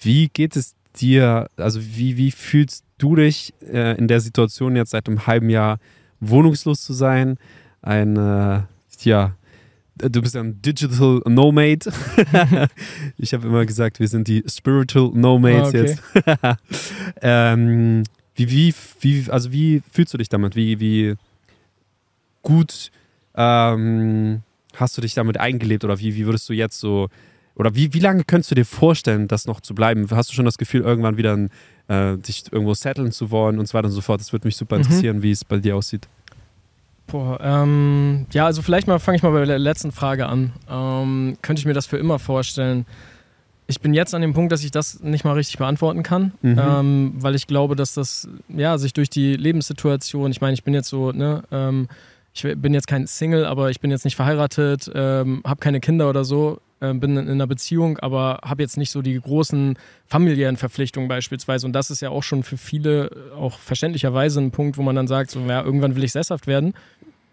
wie 0.00 0.28
geht 0.28 0.56
es 0.56 0.74
dir, 0.96 1.48
also 1.56 1.80
wie, 1.82 2.16
wie 2.16 2.30
fühlst 2.30 2.84
du 2.98 3.16
dich 3.16 3.52
äh, 3.70 3.96
in 3.98 4.08
der 4.08 4.20
Situation 4.20 4.76
jetzt 4.76 4.90
seit 4.90 5.08
einem 5.08 5.26
halben 5.26 5.50
Jahr 5.50 5.78
wohnungslos 6.20 6.82
zu 6.82 6.92
sein? 6.92 7.36
Ein, 7.82 8.16
äh, 8.16 8.62
ja, 9.00 9.34
du 9.96 10.22
bist 10.22 10.34
ja 10.34 10.40
ein 10.40 10.60
Digital 10.62 11.20
Nomad. 11.26 11.86
ich 13.18 13.34
habe 13.34 13.46
immer 13.46 13.64
gesagt, 13.66 14.00
wir 14.00 14.08
sind 14.08 14.26
die 14.28 14.42
Spiritual 14.46 15.10
Nomads 15.14 15.66
Ah, 15.66 15.68
okay. 15.68 15.86
jetzt. 15.86 16.02
ähm, 17.22 18.02
wie, 18.34 18.50
wie, 18.50 18.74
wie, 19.00 19.30
also 19.30 19.52
wie 19.52 19.82
fühlst 19.90 20.14
du 20.14 20.18
dich 20.18 20.28
damit? 20.28 20.56
Wie, 20.56 20.80
wie 20.80 21.14
gut 22.42 22.90
ähm, 23.34 24.42
hast 24.74 24.96
du 24.96 25.00
dich 25.02 25.14
damit 25.14 25.38
eingelebt 25.38 25.84
oder 25.84 25.98
wie, 25.98 26.14
wie 26.16 26.26
würdest 26.26 26.48
du 26.48 26.52
jetzt 26.52 26.78
so, 26.80 27.08
oder 27.54 27.74
wie, 27.74 27.92
wie 27.94 27.98
lange 28.00 28.24
könntest 28.24 28.50
du 28.50 28.54
dir 28.54 28.64
vorstellen, 28.64 29.28
das 29.28 29.46
noch 29.46 29.60
zu 29.60 29.74
bleiben? 29.74 30.06
Hast 30.10 30.30
du 30.30 30.34
schon 30.34 30.44
das 30.46 30.58
Gefühl, 30.58 30.80
irgendwann 30.82 31.16
wieder 31.16 31.36
ein, 31.36 31.50
äh, 31.88 32.16
dich 32.18 32.44
irgendwo 32.50 32.74
setteln 32.74 33.12
zu 33.12 33.30
wollen 33.30 33.58
und 33.58 33.68
so 33.68 33.74
weiter 33.74 33.86
und 33.88 33.92
so 33.92 34.00
fort? 34.00 34.20
Das 34.20 34.32
würde 34.32 34.46
mich 34.48 34.56
super 34.56 34.76
Mhm. 34.76 34.82
interessieren, 34.82 35.22
wie 35.22 35.30
es 35.30 35.44
bei 35.44 35.58
dir 35.58 35.76
aussieht. 35.76 36.08
Boah, 37.12 37.38
ähm, 37.42 38.24
ja, 38.32 38.46
also 38.46 38.62
vielleicht 38.62 38.86
mal 38.86 38.98
fange 38.98 39.16
ich 39.16 39.22
mal 39.22 39.32
bei 39.32 39.44
der 39.44 39.58
letzten 39.58 39.92
Frage 39.92 40.26
an. 40.26 40.52
Ähm, 40.68 41.36
könnte 41.42 41.60
ich 41.60 41.66
mir 41.66 41.74
das 41.74 41.84
für 41.86 41.98
immer 41.98 42.18
vorstellen? 42.18 42.86
Ich 43.66 43.80
bin 43.80 43.92
jetzt 43.92 44.14
an 44.14 44.22
dem 44.22 44.32
Punkt, 44.32 44.50
dass 44.50 44.64
ich 44.64 44.70
das 44.70 45.00
nicht 45.02 45.22
mal 45.24 45.34
richtig 45.34 45.58
beantworten 45.58 46.02
kann, 46.02 46.32
Mhm. 46.40 46.58
ähm, 46.58 47.12
weil 47.18 47.34
ich 47.34 47.46
glaube, 47.46 47.76
dass 47.76 47.92
das 47.92 48.28
ja 48.48 48.78
sich 48.78 48.94
durch 48.94 49.10
die 49.10 49.36
Lebenssituation, 49.36 50.30
ich 50.30 50.40
meine, 50.40 50.54
ich 50.54 50.64
bin 50.64 50.72
jetzt 50.72 50.88
so, 50.88 51.12
ne, 51.12 51.42
ähm, 51.52 51.88
ich 52.34 52.42
bin 52.56 52.72
jetzt 52.72 52.86
kein 52.86 53.06
Single, 53.06 53.44
aber 53.44 53.68
ich 53.68 53.80
bin 53.80 53.90
jetzt 53.90 54.04
nicht 54.06 54.16
verheiratet, 54.16 54.90
ähm, 54.94 55.42
habe 55.46 55.60
keine 55.60 55.80
Kinder 55.80 56.08
oder 56.08 56.24
so, 56.24 56.60
ähm, 56.80 56.98
bin 56.98 57.16
in 57.18 57.28
einer 57.28 57.46
Beziehung, 57.46 57.98
aber 57.98 58.40
habe 58.42 58.62
jetzt 58.62 58.78
nicht 58.78 58.90
so 58.90 59.02
die 59.02 59.20
großen 59.20 59.76
familiären 60.06 60.56
Verpflichtungen 60.56 61.08
beispielsweise. 61.08 61.66
Und 61.66 61.74
das 61.74 61.90
ist 61.90 62.00
ja 62.00 62.08
auch 62.08 62.22
schon 62.22 62.42
für 62.42 62.56
viele 62.56 63.10
auch 63.38 63.58
verständlicherweise 63.58 64.40
ein 64.40 64.50
Punkt, 64.50 64.78
wo 64.78 64.82
man 64.82 64.96
dann 64.96 65.06
sagt, 65.06 65.30
so, 65.30 65.40
ja, 65.40 65.62
irgendwann 65.62 65.94
will 65.94 66.04
ich 66.04 66.12
sesshaft 66.12 66.46
werden. 66.46 66.72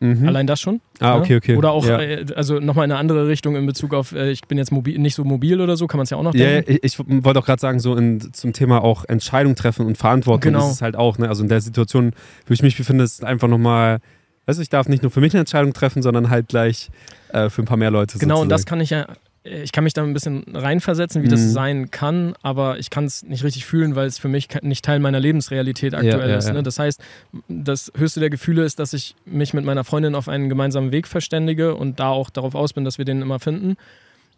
Mhm. 0.01 0.27
Allein 0.27 0.47
das 0.47 0.61
schon. 0.61 0.79
ah, 1.01 1.17
okay, 1.17 1.35
okay. 1.35 1.57
Oder 1.57 1.71
auch, 1.71 1.85
Ja, 1.85 1.99
äh, 1.99 2.25
also 2.35 2.59
nochmal 2.59 2.85
in 2.85 2.91
eine 2.91 2.99
andere 2.99 3.27
Richtung 3.27 3.55
in 3.57 3.65
Bezug 3.65 3.93
auf, 3.93 4.13
äh, 4.13 4.31
ich 4.31 4.41
bin 4.43 4.57
jetzt 4.57 4.71
mobil, 4.71 4.97
nicht 4.97 5.15
so 5.15 5.23
mobil 5.25 5.59
oder 5.59 5.75
so, 5.75 5.87
kann 5.87 5.97
man 5.97 6.03
es 6.05 6.09
ja 6.09 6.17
auch 6.17 6.23
noch 6.23 6.33
ja, 6.33 6.61
denken. 6.61 6.77
ich, 6.81 6.97
ich 6.97 6.99
wollte 6.99 7.39
auch 7.39 7.45
gerade 7.45 7.59
sagen, 7.59 7.79
so 7.79 7.95
in, 7.95 8.33
zum 8.33 8.53
Thema 8.53 8.81
auch 8.83 9.03
Entscheidung 9.05 9.55
treffen 9.55 9.85
und 9.85 9.97
Verantwortung 9.97 10.53
Genau. 10.53 10.67
ist 10.67 10.75
es 10.75 10.81
halt 10.81 10.95
auch, 10.95 11.17
ne? 11.17 11.27
Also 11.27 11.43
in 11.43 11.49
der 11.49 11.59
Situation, 11.61 12.13
wo 12.47 12.53
ich 12.53 12.61
mich 12.61 12.77
befinde, 12.77 13.03
ist 13.03 13.13
es 13.15 13.23
einfach 13.23 13.47
nochmal, 13.49 13.99
weißt 14.45 14.57
du, 14.59 14.63
ich 14.63 14.69
darf 14.69 14.87
nicht 14.87 15.03
nur 15.03 15.11
für 15.11 15.19
mich 15.19 15.33
eine 15.33 15.41
Entscheidung 15.41 15.73
treffen, 15.73 16.01
sondern 16.01 16.29
halt 16.29 16.47
gleich 16.47 16.89
äh, 17.33 17.49
für 17.49 17.61
ein 17.61 17.65
paar 17.65 17.77
mehr 17.77 17.91
Leute. 17.91 18.17
Genau, 18.19 18.41
und 18.41 18.49
das 18.49 18.61
sozusagen. 18.61 18.69
kann 18.69 18.81
ich 18.81 18.89
ja, 18.91 19.05
ich 19.43 19.71
kann 19.71 19.83
mich 19.83 19.93
da 19.93 20.03
ein 20.03 20.13
bisschen 20.13 20.43
reinversetzen, 20.53 21.23
wie 21.23 21.27
das 21.27 21.39
Mhm. 21.41 21.49
sein 21.49 21.91
kann, 21.91 22.33
aber 22.41 22.77
ich 22.79 22.89
kann 22.89 23.05
es 23.05 23.23
nicht 23.23 23.43
richtig 23.43 23.65
fühlen, 23.65 23.95
weil 23.95 24.07
es 24.07 24.17
für 24.17 24.27
mich 24.27 24.47
nicht 24.61 24.83
Teil 24.83 24.99
meiner 24.99 25.19
Lebensrealität 25.19 25.95
aktuell 25.95 26.29
ja, 26.29 26.37
ist. 26.37 26.47
ja. 26.47 26.53
Ne? 26.53 26.63
Das 26.63 26.77
heißt, 26.77 27.01
das 27.47 27.91
höchste 27.95 28.19
der 28.19 28.29
Gefühle 28.29 28.63
ist, 28.63 28.79
dass 28.79 28.93
ich 28.93 29.15
mich 29.25 29.53
mit 29.53 29.63
meiner 29.65 29.83
Freundin 29.83 30.13
auf 30.15 30.27
einen 30.27 30.49
gemeinsamen 30.49 30.91
Weg 30.91 31.07
verständige 31.07 31.75
und 31.75 31.99
da 31.99 32.09
auch 32.09 32.29
darauf 32.29 32.53
aus 32.53 32.73
bin, 32.73 32.83
dass 32.83 32.97
wir 32.97 33.05
den 33.05 33.21
immer 33.21 33.39
finden. 33.39 33.75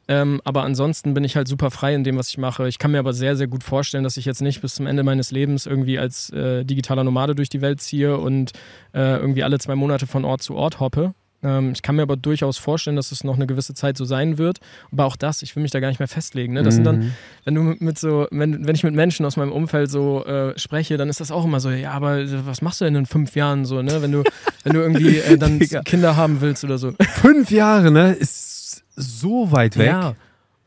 Ähm, 0.08 0.42
aber 0.44 0.64
ansonsten 0.64 1.14
bin 1.14 1.24
ich 1.24 1.36
halt 1.36 1.48
super 1.48 1.72
frei 1.72 1.94
in 1.94 2.04
dem, 2.04 2.18
was 2.18 2.30
ich 2.30 2.38
mache. 2.38 2.68
Ich 2.68 2.80
kann 2.80 2.92
mir 2.92 3.00
aber 3.00 3.14
sehr, 3.14 3.36
sehr 3.36 3.48
gut 3.48 3.64
vorstellen, 3.64 4.04
dass 4.04 4.18
ich 4.18 4.26
jetzt 4.26 4.42
nicht 4.42 4.62
bis 4.62 4.76
zum 4.76 4.88
Ende 4.88 5.04
meines 5.04 5.32
Lebens 5.32 5.66
irgendwie 5.66 6.00
als 6.00 6.32
äh, 6.32 6.64
digitaler 6.66 7.04
Nomade 7.04 7.36
durch 7.36 7.50
die 7.50 7.62
Welt 7.62 7.82
ziehe 7.82 8.18
und 8.18 8.52
äh, 8.94 9.18
irgendwie 9.18 9.44
alle 9.44 9.60
zwei 9.60 9.76
Monate 9.76 10.08
von 10.08 10.26
Ort 10.26 10.42
zu 10.42 10.56
Ort 10.56 10.80
hoppe. 10.80 11.14
Ähm, 11.44 11.72
ich 11.74 11.82
kann 11.82 11.96
mir 11.96 12.04
aber 12.04 12.18
durchaus 12.18 12.58
vorstellen, 12.58 12.96
dass 12.96 13.12
es 13.12 13.24
noch 13.24 13.36
eine 13.36 13.48
gewisse 13.48 13.74
Zeit 13.74 13.98
so 13.98 14.06
sein 14.06 14.38
wird. 14.38 14.60
Aber 14.92 15.06
auch 15.06 15.16
das, 15.16 15.42
ich 15.42 15.56
will 15.56 15.64
mich 15.64 15.72
da 15.72 15.80
gar 15.80 15.88
nicht 15.90 16.00
mehr 16.00 16.08
festlegen. 16.08 16.54
Ne? 16.54 16.64
Das 16.64 16.76
sind 16.76 16.84
dann, 16.84 17.00
Mhm. 17.00 17.12
wenn 17.46 17.56
du 17.56 17.62
mit 17.80 17.98
so, 17.98 18.28
wenn, 18.32 18.68
wenn 18.68 18.76
ich 18.76 18.84
mit 18.84 18.94
Menschen 18.94 19.26
aus 19.26 19.38
meinem 19.38 19.52
Umfeld 19.52 19.90
so 19.90 20.24
äh, 20.26 20.58
spreche, 20.60 20.98
dann 20.98 21.10
ist 21.10 21.20
das 21.20 21.32
auch 21.32 21.44
immer 21.46 21.60
so, 21.60 21.70
ja, 21.72 21.92
aber 21.92 22.20
was 22.46 22.62
machst 22.62 22.82
du 22.82 22.86
denn 22.86 22.96
in 22.96 23.06
fünf 23.06 23.36
Jahren 23.36 23.66
so, 23.66 23.82
ne? 23.82 24.02
Wenn 24.02 24.12
du, 24.12 24.24
wenn 24.64 24.74
du 24.74 24.80
irgendwie 24.82 25.18
äh, 25.18 25.38
dann. 25.38 25.60
Kinder 25.86 26.16
haben 26.16 26.42
willst 26.42 26.64
oder 26.64 26.78
so. 26.78 26.94
Fünf 27.22 27.52
Jahre, 27.52 27.92
ne? 27.92 28.14
Ist 28.14 28.84
so 28.96 29.52
weit 29.52 29.78
weg. 29.78 29.88
Ja. 29.88 30.16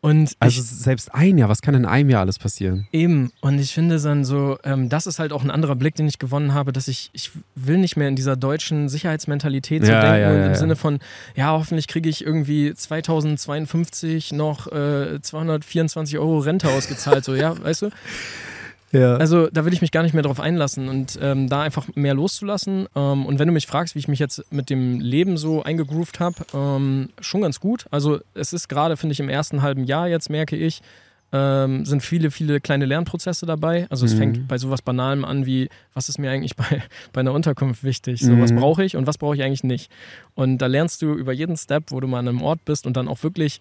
Und 0.04 0.36
Also 0.38 0.60
ich, 0.60 0.66
selbst 0.66 1.14
ein 1.14 1.38
Jahr, 1.38 1.48
was 1.48 1.62
kann 1.62 1.74
in 1.74 1.86
einem 1.86 2.10
Jahr 2.10 2.20
alles 2.20 2.38
passieren? 2.38 2.86
Eben, 2.92 3.32
und 3.40 3.58
ich 3.58 3.72
finde 3.72 3.98
dann 3.98 4.26
so, 4.26 4.58
ähm, 4.62 4.90
das 4.90 5.06
ist 5.06 5.18
halt 5.18 5.32
auch 5.32 5.42
ein 5.42 5.50
anderer 5.50 5.76
Blick, 5.76 5.94
den 5.94 6.06
ich 6.06 6.18
gewonnen 6.18 6.52
habe, 6.52 6.74
dass 6.74 6.88
ich, 6.88 7.08
ich 7.14 7.30
will 7.54 7.78
nicht 7.78 7.96
mehr 7.96 8.08
in 8.08 8.14
dieser 8.14 8.36
deutschen 8.36 8.90
Sicherheitsmentalität 8.90 9.82
so 9.82 9.90
Ja, 9.90 10.02
denken 10.02 10.20
ja, 10.20 10.28
und 10.28 10.40
ja, 10.40 10.46
im. 10.48 10.54
Sinne 10.56 10.76
von, 10.76 10.98
ja, 11.36 11.52
hoffentlich 11.52 11.88
kriege 11.88 12.10
ich 12.10 12.22
irgendwie 12.22 12.74
2052 12.74 14.32
noch 14.32 14.70
äh, 14.70 15.22
224 15.22 16.18
Euro 16.18 16.40
Rente 16.40 16.68
ausgezahlt, 16.68 17.24
so, 17.24 17.34
ja, 17.34 17.58
weißt 17.58 17.80
du? 17.80 17.88
Ja. 18.94 19.16
Also 19.16 19.48
da 19.48 19.64
will 19.64 19.72
ich 19.72 19.82
mich 19.82 19.90
gar 19.90 20.02
nicht 20.02 20.14
mehr 20.14 20.22
drauf 20.22 20.40
einlassen 20.40 20.88
und 20.88 21.18
ähm, 21.20 21.48
da 21.48 21.62
einfach 21.62 21.88
mehr 21.94 22.14
loszulassen. 22.14 22.86
Ähm, 22.94 23.26
und 23.26 23.38
wenn 23.38 23.48
du 23.48 23.52
mich 23.52 23.66
fragst, 23.66 23.94
wie 23.94 23.98
ich 23.98 24.08
mich 24.08 24.20
jetzt 24.20 24.50
mit 24.52 24.70
dem 24.70 25.00
Leben 25.00 25.36
so 25.36 25.62
eingegroovt 25.62 26.20
habe, 26.20 26.36
ähm, 26.54 27.10
schon 27.20 27.42
ganz 27.42 27.60
gut. 27.60 27.86
Also 27.90 28.20
es 28.34 28.52
ist 28.52 28.68
gerade, 28.68 28.96
finde 28.96 29.12
ich, 29.12 29.20
im 29.20 29.28
ersten 29.28 29.62
halben 29.62 29.84
Jahr 29.84 30.08
jetzt 30.08 30.30
merke 30.30 30.56
ich, 30.56 30.80
ähm, 31.32 31.84
sind 31.84 32.02
viele, 32.02 32.30
viele 32.30 32.60
kleine 32.60 32.86
Lernprozesse 32.86 33.46
dabei. 33.46 33.88
Also 33.90 34.06
es 34.06 34.14
mhm. 34.14 34.18
fängt 34.18 34.48
bei 34.48 34.58
sowas 34.58 34.80
Banalem 34.80 35.24
an 35.24 35.44
wie, 35.44 35.68
was 35.92 36.08
ist 36.08 36.18
mir 36.18 36.30
eigentlich 36.30 36.54
bei, 36.54 36.80
bei 37.12 37.20
einer 37.20 37.32
Unterkunft 37.32 37.82
wichtig? 37.82 38.20
So, 38.20 38.32
mhm. 38.32 38.42
was 38.42 38.54
brauche 38.54 38.84
ich 38.84 38.96
und 38.96 39.08
was 39.08 39.18
brauche 39.18 39.34
ich 39.34 39.42
eigentlich 39.42 39.64
nicht? 39.64 39.90
Und 40.36 40.58
da 40.58 40.68
lernst 40.68 41.02
du 41.02 41.14
über 41.14 41.32
jeden 41.32 41.56
Step, 41.56 41.90
wo 41.90 41.98
du 41.98 42.06
mal 42.06 42.20
an 42.20 42.28
einem 42.28 42.42
Ort 42.42 42.64
bist 42.64 42.86
und 42.86 42.96
dann 42.96 43.08
auch 43.08 43.24
wirklich, 43.24 43.60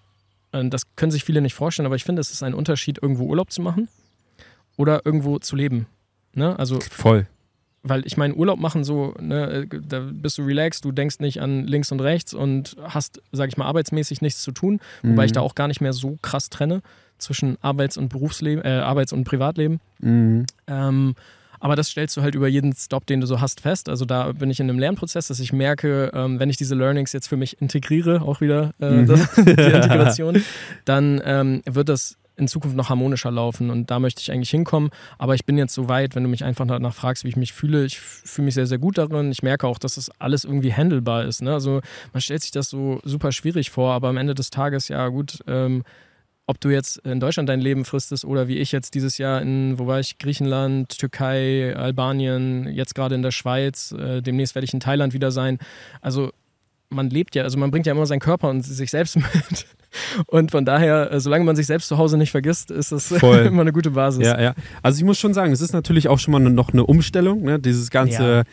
äh, 0.52 0.64
das 0.70 0.84
können 0.96 1.12
sich 1.12 1.24
viele 1.24 1.42
nicht 1.42 1.56
vorstellen, 1.56 1.88
aber 1.88 1.96
ich 1.96 2.04
finde, 2.04 2.20
es 2.20 2.30
ist 2.30 2.44
ein 2.44 2.54
Unterschied, 2.54 3.02
irgendwo 3.02 3.24
Urlaub 3.24 3.52
zu 3.52 3.64
machen 3.64 3.88
oder 4.78 5.06
irgendwo 5.06 5.40
zu 5.40 5.56
leben. 5.56 5.88
Ne? 6.34 6.58
Also 6.58 6.80
voll. 6.80 7.28
Weil 7.86 8.06
ich 8.06 8.16
meine, 8.16 8.34
Urlaub 8.34 8.60
machen 8.60 8.86
so, 8.86 9.14
ne, 9.20 9.68
da 9.68 10.00
bist 10.00 10.38
du 10.38 10.44
relaxed, 10.44 10.86
du 10.86 10.94
denkst 10.94 11.20
nicht 11.20 11.42
an 11.42 11.68
links 11.68 11.92
und 11.92 12.00
rechts 12.00 12.34
und 12.34 12.78
hast, 12.82 13.22
sag 13.34 13.50
ich 13.50 13.58
mal, 13.58 13.66
arbeitsmäßig 13.66 14.22
nichts 14.22 14.42
zu 14.42 14.54
tun, 14.54 14.80
wobei 15.02 15.24
mhm. 15.24 15.26
ich 15.26 15.32
da 15.34 15.42
auch 15.42 15.54
gar 15.54 15.68
nicht 15.68 15.82
mehr 15.82 15.92
so 15.92 16.18
krass 16.22 16.50
trenne 16.50 16.82
zwischen 17.18 17.58
Arbeits- 17.62 17.98
und 17.98 18.08
Berufsleben, 18.08 18.64
äh, 18.64 18.80
Arbeits- 18.80 19.12
und 19.12 19.26
Privatleben. 19.26 19.82
Mhm. 20.00 20.46
Ähm, 20.68 21.16
aber 21.60 21.78
das 21.78 21.88
stellst 21.88 22.18
du 22.18 22.22
halt 22.22 22.36
über 22.36 22.50
jeden 22.50 22.74
Stop, 22.76 23.06
den 23.06 23.22
du 23.22 23.28
so 23.28 23.40
hast, 23.40 23.62
fest. 23.62 23.88
Also 23.88 24.04
da 24.04 24.34
bin 24.34 24.50
ich 24.50 24.60
in 24.60 24.70
einem 24.70 24.80
Lernprozess, 24.80 25.28
dass 25.28 25.40
ich 25.40 25.54
merke, 25.54 26.12
ähm, 26.14 26.38
wenn 26.38 26.50
ich 26.50 26.58
diese 26.58 26.76
Learnings 26.76 27.14
jetzt 27.14 27.28
für 27.28 27.38
mich 27.38 27.62
integriere, 27.62 28.22
auch 28.22 28.42
wieder 28.42 28.74
äh, 28.82 28.92
mhm. 28.92 29.08
das, 29.08 29.34
die 29.36 29.42
Integration, 29.50 30.44
dann 30.84 31.22
ähm, 31.24 31.62
wird 31.66 31.88
das 31.88 32.18
in 32.36 32.48
Zukunft 32.48 32.76
noch 32.76 32.90
harmonischer 32.90 33.32
laufen 33.32 33.70
und 33.70 33.92
da 33.92 34.00
möchte 34.00 34.22
ich 34.22 34.32
eigentlich 34.32 34.50
hinkommen. 34.50 34.90
Aber 35.18 35.36
ich 35.36 35.46
bin 35.46 35.58
jetzt 35.58 35.74
so 35.74 35.88
weit, 35.88 36.16
wenn 36.16 36.24
du 36.24 36.30
mich 36.30 36.44
einfach 36.44 36.66
danach 36.66 36.94
fragst, 36.94 37.24
wie 37.24 37.30
ich 37.30 37.36
mich 37.36 37.54
fühle. 37.54 37.86
Ich 37.86 38.00
fühle 38.00 38.46
mich 38.46 38.56
sehr, 38.56 38.66
sehr 38.66 38.80
gut 38.80 38.98
darin. 38.98 39.32
Ich 39.32 39.44
merke 39.44 39.68
auch, 39.68 39.78
dass 39.78 39.96
das 39.96 40.10
alles 40.20 40.44
irgendwie 40.44 40.74
handelbar 40.74 41.26
ist. 41.26 41.42
Ne? 41.42 41.54
Also 41.54 41.82
man 42.12 42.22
stellt 42.22 42.42
sich 42.42 42.52
das 42.52 42.70
so 42.70 43.00
super 43.04 43.32
schwierig 43.32 43.70
vor, 43.70 43.94
aber 43.94 44.10
am 44.10 44.18
Ende 44.18 44.34
des 44.34 44.50
Tages, 44.50 44.88
ja 44.88 45.08
gut, 45.10 45.40
ähm, 45.48 45.84
ob 46.46 46.60
du 46.60 46.70
jetzt 46.70 46.98
in 46.98 47.20
Deutschland 47.20 47.48
dein 47.48 47.62
Leben 47.62 47.86
fristest 47.86 48.26
oder 48.26 48.48
wie 48.48 48.58
ich 48.58 48.72
jetzt 48.72 48.96
dieses 48.96 49.18
Jahr 49.18 49.42
in, 49.42 49.80
wo 49.80 49.88
war 49.88 50.00
ich, 50.00 50.18
Griechenland, 50.18 50.98
Türkei, 50.98 51.74
Albanien, 51.76 52.68
jetzt 52.68 52.96
gerade 52.96 53.16
in 53.16 53.22
der 53.22 53.32
Schweiz, 53.32 53.94
äh, 53.94 54.22
demnächst 54.22 54.54
werde 54.54 54.66
ich 54.66 54.74
in 54.74 54.82
Thailand 54.82 55.14
wieder 55.14 55.32
sein. 55.32 55.58
Also 56.02 56.32
man 56.94 57.10
lebt 57.10 57.36
ja, 57.36 57.44
also 57.44 57.58
man 57.58 57.72
bringt 57.72 57.86
ja 57.86 57.94
immer 57.94 58.06
seinen 58.06 58.20
Körper 58.20 58.50
und 58.50 58.62
sich 58.62 58.90
selbst 58.90 59.16
mit. 59.16 59.66
Und 60.28 60.52
von 60.52 60.66
daher, 60.66 61.12
äh, 61.12 61.20
solange 61.20 61.44
man 61.46 61.56
sich 61.56 61.68
selbst 61.68 61.88
zu 61.88 61.98
Hause 61.98 62.18
nicht 62.18 62.32
vergisst, 62.32 62.72
ist 62.72 62.92
das 62.92 63.12
immer 63.22 63.62
eine 63.62 63.74
gute 63.74 63.92
Basis. 63.92 64.26
Ja, 64.26 64.40
ja. 64.42 64.54
Also 64.82 64.98
ich 64.98 65.04
muss 65.04 65.20
schon 65.20 65.34
sagen, 65.34 65.52
es 65.52 65.62
ist 65.62 65.74
natürlich 65.74 66.08
auch 66.08 66.20
schon 66.20 66.32
mal 66.32 66.40
noch 66.40 66.74
eine 66.74 66.86
Umstellung, 66.86 67.44
ne? 67.44 67.60
dieses 67.60 67.90
ganze 67.90 68.24
ja. 68.24 68.44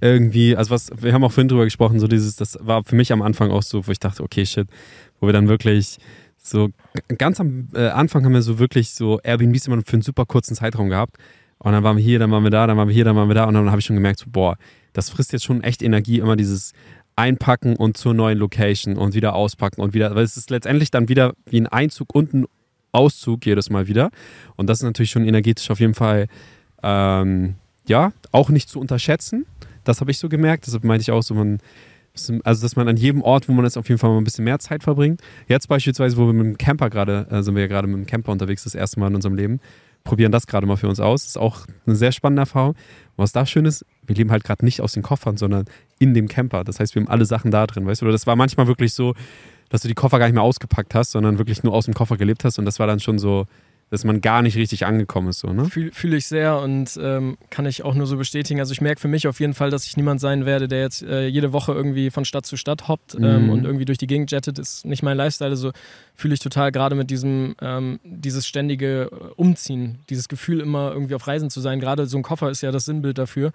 irgendwie, 0.00 0.56
also 0.56 0.70
was, 0.70 0.90
wir 0.96 1.12
haben 1.12 1.24
auch 1.24 1.32
vorhin 1.32 1.48
drüber 1.48 1.64
gesprochen, 1.64 2.00
so 2.00 2.08
dieses, 2.08 2.36
das 2.36 2.58
war 2.60 2.82
für 2.84 2.96
mich 2.96 3.12
am 3.12 3.22
Anfang 3.22 3.50
auch 3.50 3.62
so, 3.62 3.86
wo 3.86 3.92
ich 3.92 4.00
dachte, 4.00 4.22
okay, 4.22 4.44
shit, 4.44 4.68
wo 5.20 5.26
wir 5.26 5.32
dann 5.32 5.48
wirklich 5.48 5.98
so 6.36 6.70
ganz 7.18 7.40
am 7.40 7.68
äh, 7.74 7.88
Anfang 7.88 8.24
haben 8.24 8.32
wir 8.32 8.42
so 8.42 8.58
wirklich 8.58 8.90
so 8.90 9.20
Airbnbs 9.20 9.66
immer 9.66 9.82
für 9.84 9.94
einen 9.94 10.02
super 10.02 10.24
kurzen 10.24 10.54
Zeitraum 10.54 10.88
gehabt. 10.88 11.16
Und 11.58 11.72
dann 11.72 11.82
waren 11.82 11.96
wir 11.96 12.04
hier, 12.04 12.18
dann 12.18 12.30
waren 12.30 12.44
wir 12.44 12.50
da, 12.50 12.66
dann 12.66 12.76
waren 12.76 12.88
wir 12.88 12.94
hier, 12.94 13.04
dann 13.04 13.16
waren 13.16 13.28
wir 13.28 13.34
da. 13.34 13.44
Und 13.44 13.54
dann 13.54 13.68
habe 13.70 13.80
ich 13.80 13.84
schon 13.84 13.96
gemerkt, 13.96 14.20
so, 14.20 14.26
boah, 14.28 14.56
das 14.92 15.10
frisst 15.10 15.32
jetzt 15.32 15.44
schon 15.44 15.62
echt 15.62 15.82
Energie, 15.82 16.18
immer 16.18 16.36
dieses 16.36 16.72
Einpacken 17.18 17.76
und 17.76 17.96
zur 17.96 18.14
neuen 18.14 18.38
Location 18.38 18.96
und 18.96 19.14
wieder 19.14 19.34
auspacken 19.34 19.80
und 19.80 19.92
wieder. 19.92 20.14
Weil 20.14 20.24
es 20.24 20.36
ist 20.36 20.50
letztendlich 20.50 20.90
dann 20.90 21.08
wieder 21.08 21.34
wie 21.46 21.60
ein 21.60 21.66
Einzug 21.66 22.14
und 22.14 22.32
ein 22.32 22.46
Auszug 22.92 23.44
jedes 23.44 23.70
Mal 23.70 23.88
wieder. 23.88 24.10
Und 24.56 24.68
das 24.68 24.78
ist 24.78 24.84
natürlich 24.84 25.10
schon 25.10 25.26
energetisch 25.26 25.70
auf 25.70 25.80
jeden 25.80 25.94
Fall, 25.94 26.28
ähm, 26.82 27.56
ja, 27.86 28.12
auch 28.32 28.50
nicht 28.50 28.68
zu 28.68 28.80
unterschätzen. 28.80 29.46
Das 29.84 30.00
habe 30.00 30.10
ich 30.10 30.18
so 30.18 30.28
gemerkt. 30.28 30.66
Deshalb 30.66 30.84
meinte 30.84 31.02
ich 31.02 31.10
auch 31.10 31.22
so, 31.22 31.34
man 31.34 31.58
also, 32.42 32.62
dass 32.62 32.76
man 32.76 32.88
an 32.88 32.96
jedem 32.96 33.22
Ort, 33.22 33.48
wo 33.48 33.52
man 33.52 33.64
ist, 33.64 33.76
auf 33.76 33.88
jeden 33.88 33.98
Fall 33.98 34.10
mal 34.10 34.18
ein 34.18 34.24
bisschen 34.24 34.44
mehr 34.44 34.58
Zeit 34.58 34.82
verbringt. 34.82 35.20
Jetzt 35.46 35.68
beispielsweise, 35.68 36.16
wo 36.16 36.26
wir 36.26 36.32
mit 36.32 36.46
dem 36.46 36.58
Camper 36.58 36.90
gerade, 36.90 37.26
äh, 37.30 37.42
sind 37.42 37.54
wir 37.54 37.62
ja 37.62 37.68
gerade 37.68 37.86
mit 37.86 37.96
dem 37.96 38.06
Camper 38.06 38.32
unterwegs, 38.32 38.64
das 38.64 38.74
erste 38.74 38.98
Mal 38.98 39.08
in 39.08 39.14
unserem 39.14 39.36
Leben, 39.36 39.60
probieren 40.04 40.32
das 40.32 40.46
gerade 40.46 40.66
mal 40.66 40.76
für 40.76 40.88
uns 40.88 40.98
aus. 41.00 41.22
Das 41.22 41.30
ist 41.30 41.38
auch 41.38 41.66
eine 41.86 41.94
sehr 41.94 42.12
spannende 42.12 42.40
Erfahrung. 42.40 42.74
Was 43.16 43.32
da 43.32 43.46
schön 43.46 43.66
ist, 43.66 43.84
wir 44.08 44.16
leben 44.16 44.30
halt 44.30 44.42
gerade 44.42 44.64
nicht 44.64 44.80
aus 44.80 44.92
den 44.92 45.02
Koffern, 45.02 45.36
sondern 45.36 45.66
in 45.98 46.14
dem 46.14 46.28
Camper. 46.28 46.64
Das 46.64 46.80
heißt, 46.80 46.94
wir 46.94 47.02
haben 47.02 47.08
alle 47.08 47.26
Sachen 47.26 47.50
da 47.50 47.66
drin, 47.66 47.86
weißt 47.86 48.00
du? 48.00 48.06
Oder 48.06 48.12
das 48.12 48.26
war 48.26 48.36
manchmal 48.36 48.66
wirklich 48.66 48.94
so, 48.94 49.14
dass 49.68 49.82
du 49.82 49.88
die 49.88 49.94
Koffer 49.94 50.18
gar 50.18 50.26
nicht 50.26 50.34
mehr 50.34 50.42
ausgepackt 50.42 50.94
hast, 50.94 51.12
sondern 51.12 51.38
wirklich 51.38 51.62
nur 51.62 51.74
aus 51.74 51.84
dem 51.84 51.94
Koffer 51.94 52.16
gelebt 52.16 52.44
hast. 52.44 52.58
Und 52.58 52.64
das 52.64 52.78
war 52.78 52.86
dann 52.86 53.00
schon 53.00 53.18
so, 53.18 53.46
dass 53.90 54.04
man 54.04 54.20
gar 54.20 54.42
nicht 54.42 54.56
richtig 54.56 54.86
angekommen 54.86 55.28
ist. 55.28 55.40
So, 55.40 55.52
ne? 55.52 55.64
Fühle 55.66 55.92
fühl 55.92 56.14
ich 56.14 56.26
sehr 56.26 56.58
und 56.58 56.98
ähm, 57.02 57.38
kann 57.50 57.66
ich 57.66 57.84
auch 57.84 57.94
nur 57.94 58.06
so 58.06 58.16
bestätigen. 58.16 58.60
Also 58.60 58.72
ich 58.72 58.80
merke 58.80 59.00
für 59.00 59.08
mich 59.08 59.26
auf 59.28 59.40
jeden 59.40 59.54
Fall, 59.54 59.70
dass 59.70 59.86
ich 59.86 59.96
niemand 59.96 60.20
sein 60.20 60.46
werde, 60.46 60.68
der 60.68 60.80
jetzt 60.80 61.02
äh, 61.02 61.26
jede 61.26 61.52
Woche 61.52 61.72
irgendwie 61.72 62.10
von 62.10 62.24
Stadt 62.24 62.44
zu 62.44 62.56
Stadt 62.56 62.88
hoppt 62.88 63.14
ähm, 63.14 63.44
mhm. 63.44 63.50
und 63.50 63.64
irgendwie 63.64 63.84
durch 63.84 63.98
die 63.98 64.06
Gegend 64.06 64.30
jettet. 64.30 64.58
Ist 64.58 64.84
nicht 64.84 65.02
mein 65.02 65.16
Lifestyle. 65.16 65.50
Also 65.50 65.72
fühle 66.14 66.34
ich 66.34 66.40
total 66.40 66.72
gerade 66.72 66.94
mit 66.96 67.10
diesem, 67.10 67.54
ähm, 67.62 68.00
dieses 68.04 68.46
ständige 68.46 69.10
äh, 69.10 69.32
Umziehen, 69.36 69.98
dieses 70.10 70.28
Gefühl 70.28 70.60
immer 70.60 70.92
irgendwie 70.92 71.14
auf 71.14 71.26
Reisen 71.26 71.50
zu 71.50 71.60
sein. 71.60 71.80
Gerade 71.80 72.06
so 72.06 72.18
ein 72.18 72.22
Koffer 72.22 72.50
ist 72.50 72.62
ja 72.62 72.70
das 72.70 72.84
Sinnbild 72.84 73.18
dafür 73.18 73.52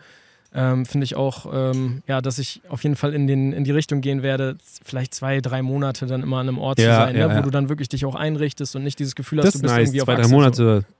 ähm, 0.56 0.86
finde 0.86 1.06
ich 1.06 1.16
auch, 1.16 1.48
ähm, 1.52 2.04
ja, 2.08 2.22
dass 2.22 2.38
ich 2.38 2.62
auf 2.70 2.84
jeden 2.84 2.96
Fall 2.96 3.14
in, 3.14 3.28
den, 3.28 3.54
in 3.54 3.64
die 3.64 3.72
Richtung 3.72 4.02
gehen 4.02 4.22
werde, 4.22 4.56
vielleicht 4.84 5.14
zwei, 5.14 5.42
drei 5.42 5.62
Monate 5.62 6.06
dann 6.06 6.22
immer 6.22 6.38
an 6.38 6.48
einem 6.48 6.60
Ort 6.60 6.80
ja, 6.80 6.86
zu 6.86 7.06
sein, 7.06 7.16
ja, 7.18 7.28
ne? 7.28 7.38
wo 7.38 7.42
du 7.42 7.50
dann 7.50 7.70
wirklich 7.70 7.90
dich 7.90 8.06
auch 8.06 8.16
einrichtest 8.16 8.76
und 8.76 8.84
nicht 8.84 9.00
dieses 9.00 9.16
Gefühl 9.16 9.40
hast, 9.40 9.48
das 9.48 9.54
du 9.54 9.62
bist 9.62 9.74
nice. 9.74 9.88
irgendwie 9.88 10.02
auf 10.02 10.06
zwei, 10.06 10.16
drei 10.16 10.28
Monate. 10.28 10.56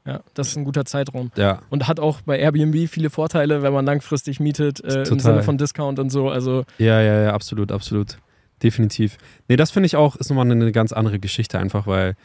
So. 0.06 0.10
Ja, 0.10 0.22
das 0.34 0.50
ist 0.50 0.58
ein 0.58 0.64
guter 0.64 0.86
Zeitraum. 0.86 1.32
Ja. 1.36 1.60
Und 1.70 1.88
hat 1.88 2.00
auch 2.00 2.22
bei 2.22 2.40
Airbnb 2.40 2.90
viele 2.90 3.10
Vorteile, 3.10 3.62
wenn 3.62 3.74
man 3.74 3.86
langfristig 3.86 4.40
mietet, 4.40 4.84
äh, 4.84 5.04
im 5.04 5.20
Sinne 5.20 5.44
von 5.44 5.58
Discount 5.58 6.00
und 6.00 6.10
so. 6.10 6.30
Also 6.30 6.66
ja, 6.78 7.02
ja, 7.02 7.24
ja, 7.24 7.34
absolut, 7.34 7.72
absolut. 7.72 8.18
Definitiv. 8.64 9.18
Nee, 9.50 9.58
das 9.58 9.72
finde 9.72 9.88
ich 9.88 9.98
auch, 9.98 10.16
ist 10.16 10.30
nochmal 10.30 10.50
eine 10.50 10.72
ganz 10.72 10.94
andere 10.94 11.20
Geschichte 11.20 11.60
einfach, 11.60 11.86
weil 11.86 12.16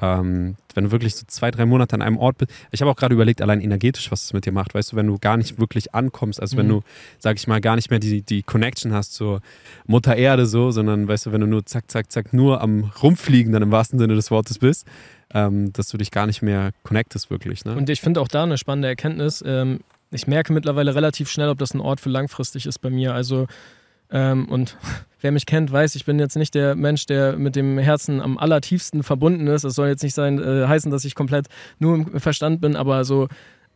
ähm, 0.00 0.56
wenn 0.74 0.84
du 0.84 0.90
wirklich 0.92 1.16
so 1.16 1.24
zwei, 1.26 1.50
drei 1.50 1.66
Monate 1.66 1.94
an 1.94 2.02
einem 2.02 2.18
Ort 2.18 2.38
bist. 2.38 2.52
Ich 2.70 2.80
habe 2.80 2.90
auch 2.90 2.96
gerade 2.96 3.14
überlegt, 3.14 3.42
allein 3.42 3.60
energetisch, 3.60 4.10
was 4.12 4.24
es 4.24 4.32
mit 4.32 4.46
dir 4.46 4.52
macht. 4.52 4.74
Weißt 4.74 4.92
du, 4.92 4.96
wenn 4.96 5.06
du 5.06 5.18
gar 5.18 5.36
nicht 5.36 5.58
wirklich 5.58 5.94
ankommst, 5.94 6.40
also 6.40 6.56
mhm. 6.56 6.60
wenn 6.60 6.68
du, 6.68 6.82
sag 7.18 7.36
ich 7.36 7.46
mal, 7.46 7.60
gar 7.60 7.76
nicht 7.76 7.90
mehr 7.90 7.98
die, 7.98 8.22
die 8.22 8.42
Connection 8.42 8.92
hast 8.92 9.14
zur 9.14 9.40
Mutter 9.86 10.16
Erde 10.16 10.46
so, 10.46 10.70
sondern 10.70 11.08
weißt 11.08 11.26
du, 11.26 11.32
wenn 11.32 11.40
du 11.40 11.46
nur 11.46 11.66
zack, 11.66 11.90
zack, 11.90 12.12
zack, 12.12 12.32
nur 12.32 12.60
am 12.60 12.92
Rumfliegen 13.02 13.52
dann 13.52 13.62
im 13.62 13.70
wahrsten 13.72 13.98
Sinne 13.98 14.14
des 14.14 14.30
Wortes 14.30 14.58
bist, 14.58 14.86
ähm, 15.34 15.72
dass 15.72 15.88
du 15.88 15.98
dich 15.98 16.10
gar 16.10 16.26
nicht 16.26 16.42
mehr 16.42 16.70
connectest 16.84 17.30
wirklich. 17.30 17.64
Ne? 17.64 17.74
Und 17.74 17.90
ich 17.90 18.00
finde 18.00 18.20
auch 18.20 18.28
da 18.28 18.44
eine 18.44 18.56
spannende 18.58 18.88
Erkenntnis. 18.88 19.42
Ähm, 19.44 19.80
ich 20.10 20.26
merke 20.26 20.52
mittlerweile 20.52 20.94
relativ 20.94 21.28
schnell, 21.28 21.48
ob 21.48 21.58
das 21.58 21.74
ein 21.74 21.80
Ort 21.80 22.00
für 22.00 22.08
langfristig 22.08 22.66
ist 22.66 22.78
bei 22.78 22.88
mir. 22.88 23.14
Also 23.14 23.46
ähm, 24.10 24.46
und 24.48 24.76
wer 25.20 25.32
mich 25.32 25.46
kennt, 25.46 25.72
weiß, 25.72 25.94
ich 25.94 26.04
bin 26.04 26.18
jetzt 26.18 26.36
nicht 26.36 26.54
der 26.54 26.74
Mensch, 26.74 27.06
der 27.06 27.36
mit 27.36 27.56
dem 27.56 27.78
Herzen 27.78 28.20
am 28.20 28.38
allertiefsten 28.38 29.02
verbunden 29.02 29.46
ist. 29.46 29.64
Es 29.64 29.74
soll 29.74 29.88
jetzt 29.88 30.02
nicht 30.02 30.14
sein, 30.14 30.38
äh, 30.38 30.66
heißen, 30.66 30.90
dass 30.90 31.04
ich 31.04 31.14
komplett 31.14 31.46
nur 31.78 31.94
im 31.94 32.20
Verstand 32.20 32.60
bin, 32.60 32.76
aber 32.76 33.04
so 33.04 33.28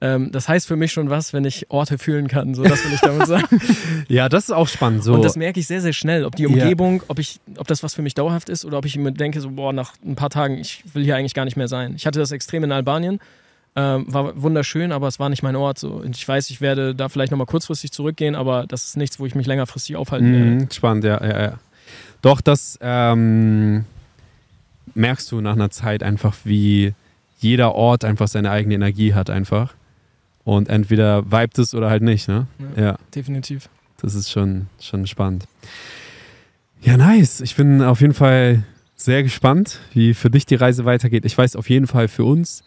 ähm, 0.02 0.32
das 0.32 0.48
heißt 0.48 0.66
für 0.66 0.74
mich 0.74 0.90
schon 0.90 1.10
was, 1.10 1.32
wenn 1.32 1.44
ich 1.44 1.70
Orte 1.70 1.96
fühlen 1.96 2.26
kann. 2.26 2.54
So, 2.54 2.64
das 2.64 2.84
will 2.84 2.92
ich 2.92 3.00
damit 3.00 3.26
sagen. 3.28 3.60
ja, 4.08 4.28
das 4.28 4.44
ist 4.44 4.50
auch 4.50 4.66
spannend. 4.66 5.04
So. 5.04 5.14
Und 5.14 5.24
das 5.24 5.36
merke 5.36 5.60
ich 5.60 5.68
sehr, 5.68 5.80
sehr 5.80 5.92
schnell. 5.92 6.24
Ob 6.24 6.34
die 6.34 6.48
Umgebung, 6.48 6.96
ja. 6.96 7.02
ob, 7.06 7.20
ich, 7.20 7.38
ob 7.56 7.68
das 7.68 7.84
was 7.84 7.94
für 7.94 8.02
mich 8.02 8.14
dauerhaft 8.14 8.48
ist 8.48 8.64
oder 8.64 8.78
ob 8.78 8.84
ich 8.84 8.96
mir 8.96 9.12
denke, 9.12 9.40
so, 9.40 9.50
boah, 9.50 9.72
nach 9.72 9.92
ein 10.04 10.16
paar 10.16 10.30
Tagen, 10.30 10.58
ich 10.58 10.82
will 10.92 11.04
hier 11.04 11.14
eigentlich 11.14 11.34
gar 11.34 11.44
nicht 11.44 11.56
mehr 11.56 11.68
sein. 11.68 11.94
Ich 11.94 12.04
hatte 12.04 12.18
das 12.18 12.32
extrem 12.32 12.64
in 12.64 12.72
Albanien. 12.72 13.20
Ähm, 13.74 14.04
war 14.12 14.40
wunderschön, 14.40 14.92
aber 14.92 15.08
es 15.08 15.18
war 15.18 15.28
nicht 15.30 15.42
mein 15.42 15.56
Ort. 15.56 15.78
So. 15.78 15.92
Und 15.92 16.16
ich 16.16 16.26
weiß, 16.26 16.50
ich 16.50 16.60
werde 16.60 16.94
da 16.94 17.08
vielleicht 17.08 17.30
nochmal 17.30 17.46
kurzfristig 17.46 17.90
zurückgehen, 17.90 18.34
aber 18.34 18.66
das 18.66 18.84
ist 18.84 18.96
nichts, 18.96 19.18
wo 19.18 19.26
ich 19.26 19.34
mich 19.34 19.46
längerfristig 19.46 19.96
aufhalten 19.96 20.30
mhm, 20.30 20.60
werde. 20.60 20.74
Spannend, 20.74 21.04
ja, 21.04 21.24
ja, 21.24 21.42
ja. 21.42 21.58
Doch, 22.20 22.40
das 22.40 22.78
ähm, 22.82 23.84
merkst 24.94 25.32
du 25.32 25.40
nach 25.40 25.54
einer 25.54 25.70
Zeit 25.70 26.02
einfach, 26.02 26.36
wie 26.44 26.94
jeder 27.38 27.74
Ort 27.74 28.04
einfach 28.04 28.28
seine 28.28 28.50
eigene 28.50 28.74
Energie 28.74 29.14
hat, 29.14 29.30
einfach. 29.30 29.74
Und 30.44 30.68
entweder 30.68 31.24
vibet 31.24 31.58
es 31.58 31.74
oder 31.74 31.88
halt 31.88 32.02
nicht, 32.02 32.28
ne? 32.28 32.46
Ja, 32.76 32.82
ja. 32.82 32.98
Definitiv. 33.14 33.68
Das 34.00 34.14
ist 34.14 34.30
schon, 34.30 34.66
schon 34.80 35.06
spannend. 35.06 35.46
Ja, 36.82 36.96
nice. 36.96 37.40
Ich 37.40 37.54
bin 37.54 37.80
auf 37.80 38.00
jeden 38.00 38.14
Fall 38.14 38.64
sehr 38.96 39.22
gespannt, 39.22 39.78
wie 39.92 40.14
für 40.14 40.30
dich 40.30 40.46
die 40.46 40.56
Reise 40.56 40.84
weitergeht. 40.84 41.24
Ich 41.24 41.38
weiß 41.38 41.56
auf 41.56 41.70
jeden 41.70 41.86
Fall 41.86 42.08
für 42.08 42.24
uns, 42.24 42.62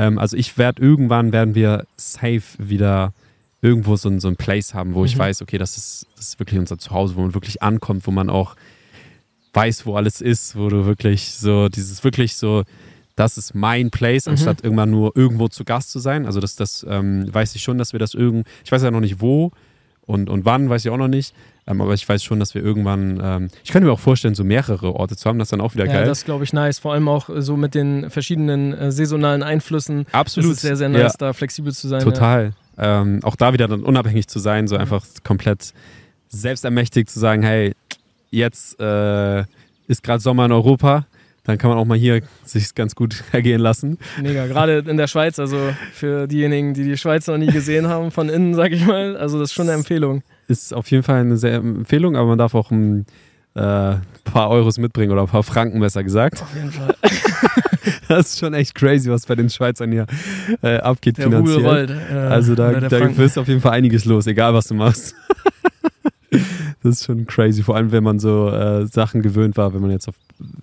ähm, 0.00 0.18
also 0.18 0.34
ich 0.34 0.56
werde 0.56 0.82
irgendwann 0.82 1.30
werden 1.30 1.54
wir 1.54 1.84
safe 1.96 2.42
wieder 2.58 3.12
irgendwo 3.60 3.96
so 3.96 4.08
ein, 4.08 4.18
so 4.18 4.28
ein 4.28 4.36
Place 4.36 4.72
haben, 4.72 4.94
wo 4.94 5.00
mhm. 5.00 5.06
ich 5.06 5.18
weiß, 5.18 5.42
okay, 5.42 5.58
das 5.58 5.76
ist, 5.76 6.06
das 6.16 6.28
ist 6.28 6.40
wirklich 6.40 6.58
unser 6.58 6.78
Zuhause, 6.78 7.16
wo 7.16 7.20
man 7.20 7.34
wirklich 7.34 7.62
ankommt, 7.62 8.06
wo 8.06 8.10
man 8.10 8.30
auch 8.30 8.56
weiß, 9.52 9.84
wo 9.84 9.96
alles 9.96 10.22
ist, 10.22 10.56
wo 10.56 10.70
du 10.70 10.86
wirklich 10.86 11.32
so, 11.32 11.68
dieses 11.68 12.02
wirklich 12.02 12.36
so, 12.36 12.62
das 13.14 13.36
ist 13.36 13.54
mein 13.54 13.90
Place, 13.90 14.24
mhm. 14.24 14.32
anstatt 14.32 14.64
irgendwann 14.64 14.90
nur 14.90 15.14
irgendwo 15.14 15.48
zu 15.48 15.64
Gast 15.64 15.90
zu 15.90 15.98
sein. 15.98 16.24
Also 16.24 16.40
das, 16.40 16.56
das 16.56 16.86
ähm, 16.88 17.28
weiß 17.30 17.54
ich 17.54 17.62
schon, 17.62 17.76
dass 17.76 17.92
wir 17.92 18.00
das 18.00 18.14
irgend, 18.14 18.46
ich 18.64 18.72
weiß 18.72 18.82
ja 18.82 18.90
noch 18.90 19.00
nicht 19.00 19.20
wo 19.20 19.52
und, 20.06 20.30
und 20.30 20.46
wann, 20.46 20.70
weiß 20.70 20.82
ich 20.86 20.90
auch 20.90 20.96
noch 20.96 21.08
nicht. 21.08 21.34
Ähm, 21.70 21.80
aber 21.80 21.94
ich 21.94 22.08
weiß 22.08 22.24
schon, 22.24 22.40
dass 22.40 22.54
wir 22.54 22.62
irgendwann, 22.62 23.20
ähm, 23.22 23.48
ich 23.62 23.70
könnte 23.70 23.86
mir 23.86 23.92
auch 23.92 24.00
vorstellen, 24.00 24.34
so 24.34 24.42
mehrere 24.44 24.94
Orte 24.94 25.16
zu 25.16 25.28
haben, 25.28 25.38
das 25.38 25.46
ist 25.46 25.52
dann 25.52 25.60
auch 25.60 25.74
wieder 25.74 25.86
Ja, 25.86 25.92
geil. 25.92 26.04
das 26.06 26.24
glaube 26.24 26.42
ich 26.44 26.52
nice. 26.52 26.78
Vor 26.78 26.92
allem 26.94 27.08
auch 27.08 27.28
äh, 27.28 27.42
so 27.42 27.56
mit 27.56 27.74
den 27.74 28.10
verschiedenen 28.10 28.72
äh, 28.72 28.90
saisonalen 28.92 29.42
Einflüssen. 29.42 30.06
Absolut. 30.12 30.50
Das 30.50 30.56
ist 30.56 30.62
sehr, 30.62 30.76
sehr 30.76 30.90
Ja. 30.90 31.04
nice, 31.04 31.16
da 31.18 31.32
flexibel 31.32 31.72
zu 31.72 31.86
sein. 31.88 32.00
Total. 32.02 32.52
Ähm, 32.78 33.20
auch 33.22 33.36
da 33.36 33.52
wieder 33.52 33.68
dann 33.68 33.82
unabhängig 33.82 34.26
zu 34.28 34.38
sein, 34.38 34.66
so 34.66 34.76
einfach 34.76 35.04
komplett 35.22 35.72
selbstermächtigt 36.28 37.10
zu 37.10 37.18
sagen, 37.20 37.42
hey, 37.42 37.74
jetzt 38.30 38.80
äh, 38.80 39.40
ist 39.86 40.02
gerade 40.02 40.20
Sommer 40.20 40.46
in 40.46 40.52
Europa, 40.52 41.06
dann 41.50 41.58
kann 41.58 41.70
man 41.70 41.78
auch 41.78 41.84
mal 41.84 41.98
hier 41.98 42.20
sich 42.44 42.74
ganz 42.74 42.94
gut 42.94 43.22
ergehen 43.32 43.60
lassen. 43.60 43.98
Mega. 44.22 44.46
Gerade 44.46 44.78
in 44.86 44.96
der 44.96 45.06
Schweiz, 45.06 45.38
also 45.38 45.58
für 45.92 46.26
diejenigen, 46.26 46.74
die 46.74 46.84
die 46.84 46.96
Schweiz 46.96 47.26
noch 47.26 47.38
nie 47.38 47.48
gesehen 47.48 47.88
haben, 47.88 48.10
von 48.10 48.28
innen, 48.28 48.54
sag 48.54 48.72
ich 48.72 48.86
mal. 48.86 49.16
Also 49.16 49.38
das 49.38 49.50
ist 49.50 49.54
schon 49.54 49.68
eine 49.68 49.76
Empfehlung. 49.76 50.22
Ist 50.48 50.72
auf 50.74 50.90
jeden 50.90 51.02
Fall 51.02 51.20
eine 51.20 51.36
sehr 51.36 51.54
Empfehlung, 51.54 52.16
aber 52.16 52.28
man 52.28 52.38
darf 52.38 52.54
auch 52.54 52.70
ein 52.70 53.06
äh, 53.54 53.60
paar 54.24 54.48
Euros 54.50 54.78
mitbringen 54.78 55.12
oder 55.12 55.22
ein 55.22 55.28
paar 55.28 55.42
Franken, 55.42 55.80
besser 55.80 56.02
gesagt. 56.04 56.42
Auf 56.42 56.54
jeden 56.54 56.70
Fall. 56.72 56.94
Das 58.08 58.30
ist 58.30 58.40
schon 58.40 58.54
echt 58.54 58.74
crazy, 58.74 59.08
was 59.08 59.24
bei 59.24 59.36
den 59.36 59.48
Schweizern 59.48 59.92
hier 59.92 60.06
äh, 60.62 60.78
abgeht 60.78 61.16
Der 61.16 61.26
finanziell. 61.26 61.64
rollt. 61.64 61.90
Äh, 61.90 62.14
Also 62.14 62.54
da, 62.56 62.72
da 62.72 62.98
ist 63.06 63.38
auf 63.38 63.46
jeden 63.48 63.60
Fall 63.60 63.72
einiges 63.72 64.04
los, 64.04 64.26
egal 64.26 64.52
was 64.52 64.66
du 64.66 64.74
machst. 64.74 65.14
das 66.82 66.96
ist 66.96 67.04
schon 67.06 67.26
crazy, 67.26 67.62
vor 67.62 67.76
allem 67.76 67.92
wenn 67.92 68.04
man 68.04 68.18
so 68.18 68.48
äh, 68.50 68.86
Sachen 68.86 69.22
gewöhnt 69.22 69.56
war, 69.56 69.74
wenn 69.74 69.80
man 69.82 69.90
jetzt 69.90 70.08
auf 70.08 70.14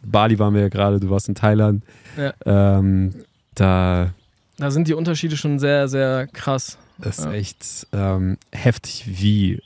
Bali 0.05 0.39
waren 0.39 0.53
wir 0.53 0.61
ja 0.61 0.69
gerade, 0.69 0.99
du 0.99 1.09
warst 1.09 1.29
in 1.29 1.35
Thailand. 1.35 1.83
Ja. 2.17 2.33
Ähm, 2.45 3.13
da 3.55 4.11
Da 4.57 4.71
sind 4.71 4.87
die 4.87 4.93
Unterschiede 4.95 5.37
schon 5.37 5.59
sehr, 5.59 5.87
sehr 5.87 6.27
krass. 6.27 6.77
ist 7.03 7.25
Ja. 7.25 7.31
echt 7.33 7.87
ähm, 7.93 8.37
heftig, 8.51 9.05
wie 9.07 9.61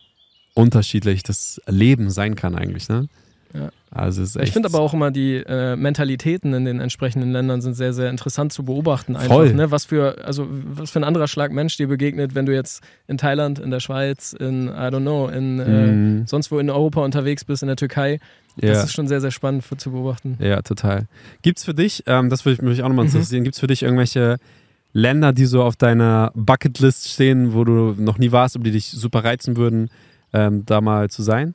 unterschiedlich 0.54 1.24
das 1.24 1.62
Leben 1.68 2.10
sein 2.10 2.36
kann 2.36 2.56
eigentlich, 2.56 2.90
ne? 2.90 3.08
Ja. 3.54 3.70
Also 3.94 4.22
es 4.24 4.36
Ich 4.38 4.52
finde 4.52 4.70
aber 4.70 4.80
auch 4.80 4.94
immer, 4.94 5.12
die 5.12 5.36
äh, 5.36 5.76
Mentalitäten 5.76 6.54
in 6.54 6.64
den 6.64 6.80
entsprechenden 6.80 7.32
Ländern 7.34 7.62
sind 7.62 7.74
sehr, 7.74 7.92
sehr 7.94 8.10
interessant 8.10 8.54
zu 8.54 8.64
beobachten. 8.64 9.16
Einfach, 9.18 9.36
Voll. 9.36 9.54
Ne? 9.54 9.70
Was, 9.72 9.84
für, 9.86 10.24
also, 10.24 10.48
was 10.50 10.92
für 10.92 11.00
ein 11.00 11.04
anderer 11.04 11.28
Schlag 11.28 11.52
Mensch 11.52 11.76
dir 11.76 11.88
begegnet, 11.88 12.34
wenn 12.34 12.46
du 12.46 12.54
jetzt 12.54 12.82
in 13.08 13.18
Thailand, 13.18 13.60
in 13.60 13.70
der 13.70 13.82
Schweiz, 13.82 14.32
in, 14.34 14.68
I 14.68 14.72
don't 14.72 15.02
know, 15.02 15.28
in 15.28 15.60
äh, 15.60 15.88
Mhm. 15.92 16.28
sonst 16.28 16.52
wo 16.52 16.60
in 16.60 16.70
Europa 16.70 17.04
unterwegs 17.04 17.44
bist, 17.44 17.64
in 17.64 17.68
der 17.68 17.76
Türkei. 17.76 18.20
Das 18.58 18.70
ja. 18.78 18.84
ist 18.84 18.94
schon 18.94 19.08
sehr, 19.08 19.20
sehr 19.22 19.32
spannend 19.32 19.64
für, 19.64 19.76
zu 19.78 19.92
beobachten. 19.92 20.38
Ja, 20.40 20.62
total. 20.62 21.08
Gibt's 21.42 21.64
für 21.66 21.74
dich, 21.74 22.04
ähm, 22.08 22.30
das 22.30 22.46
würde 22.46 22.64
mich 22.66 22.82
auch 22.84 22.88
nochmal 22.90 23.06
Mhm. 23.06 23.12
interessieren, 23.12 23.44
gibt's 23.44 23.60
für 23.60 23.68
dich 23.68 23.84
irgendwelche 23.84 24.38
Länder, 24.94 25.32
die 25.34 25.46
so 25.46 25.64
auf 25.64 25.76
deiner 25.76 26.32
Bucketlist 26.36 27.10
stehen, 27.10 27.54
wo 27.54 27.64
du 27.64 27.96
noch 27.98 28.18
nie 28.18 28.32
warst, 28.32 28.56
aber 28.56 28.64
die 28.66 28.72
dich 28.72 28.88
super 28.88 29.24
reizen 29.24 29.56
würden, 29.58 29.90
ähm, 30.34 30.64
da 30.66 30.82
mal 30.82 31.10
zu 31.10 31.24
sein? 31.24 31.54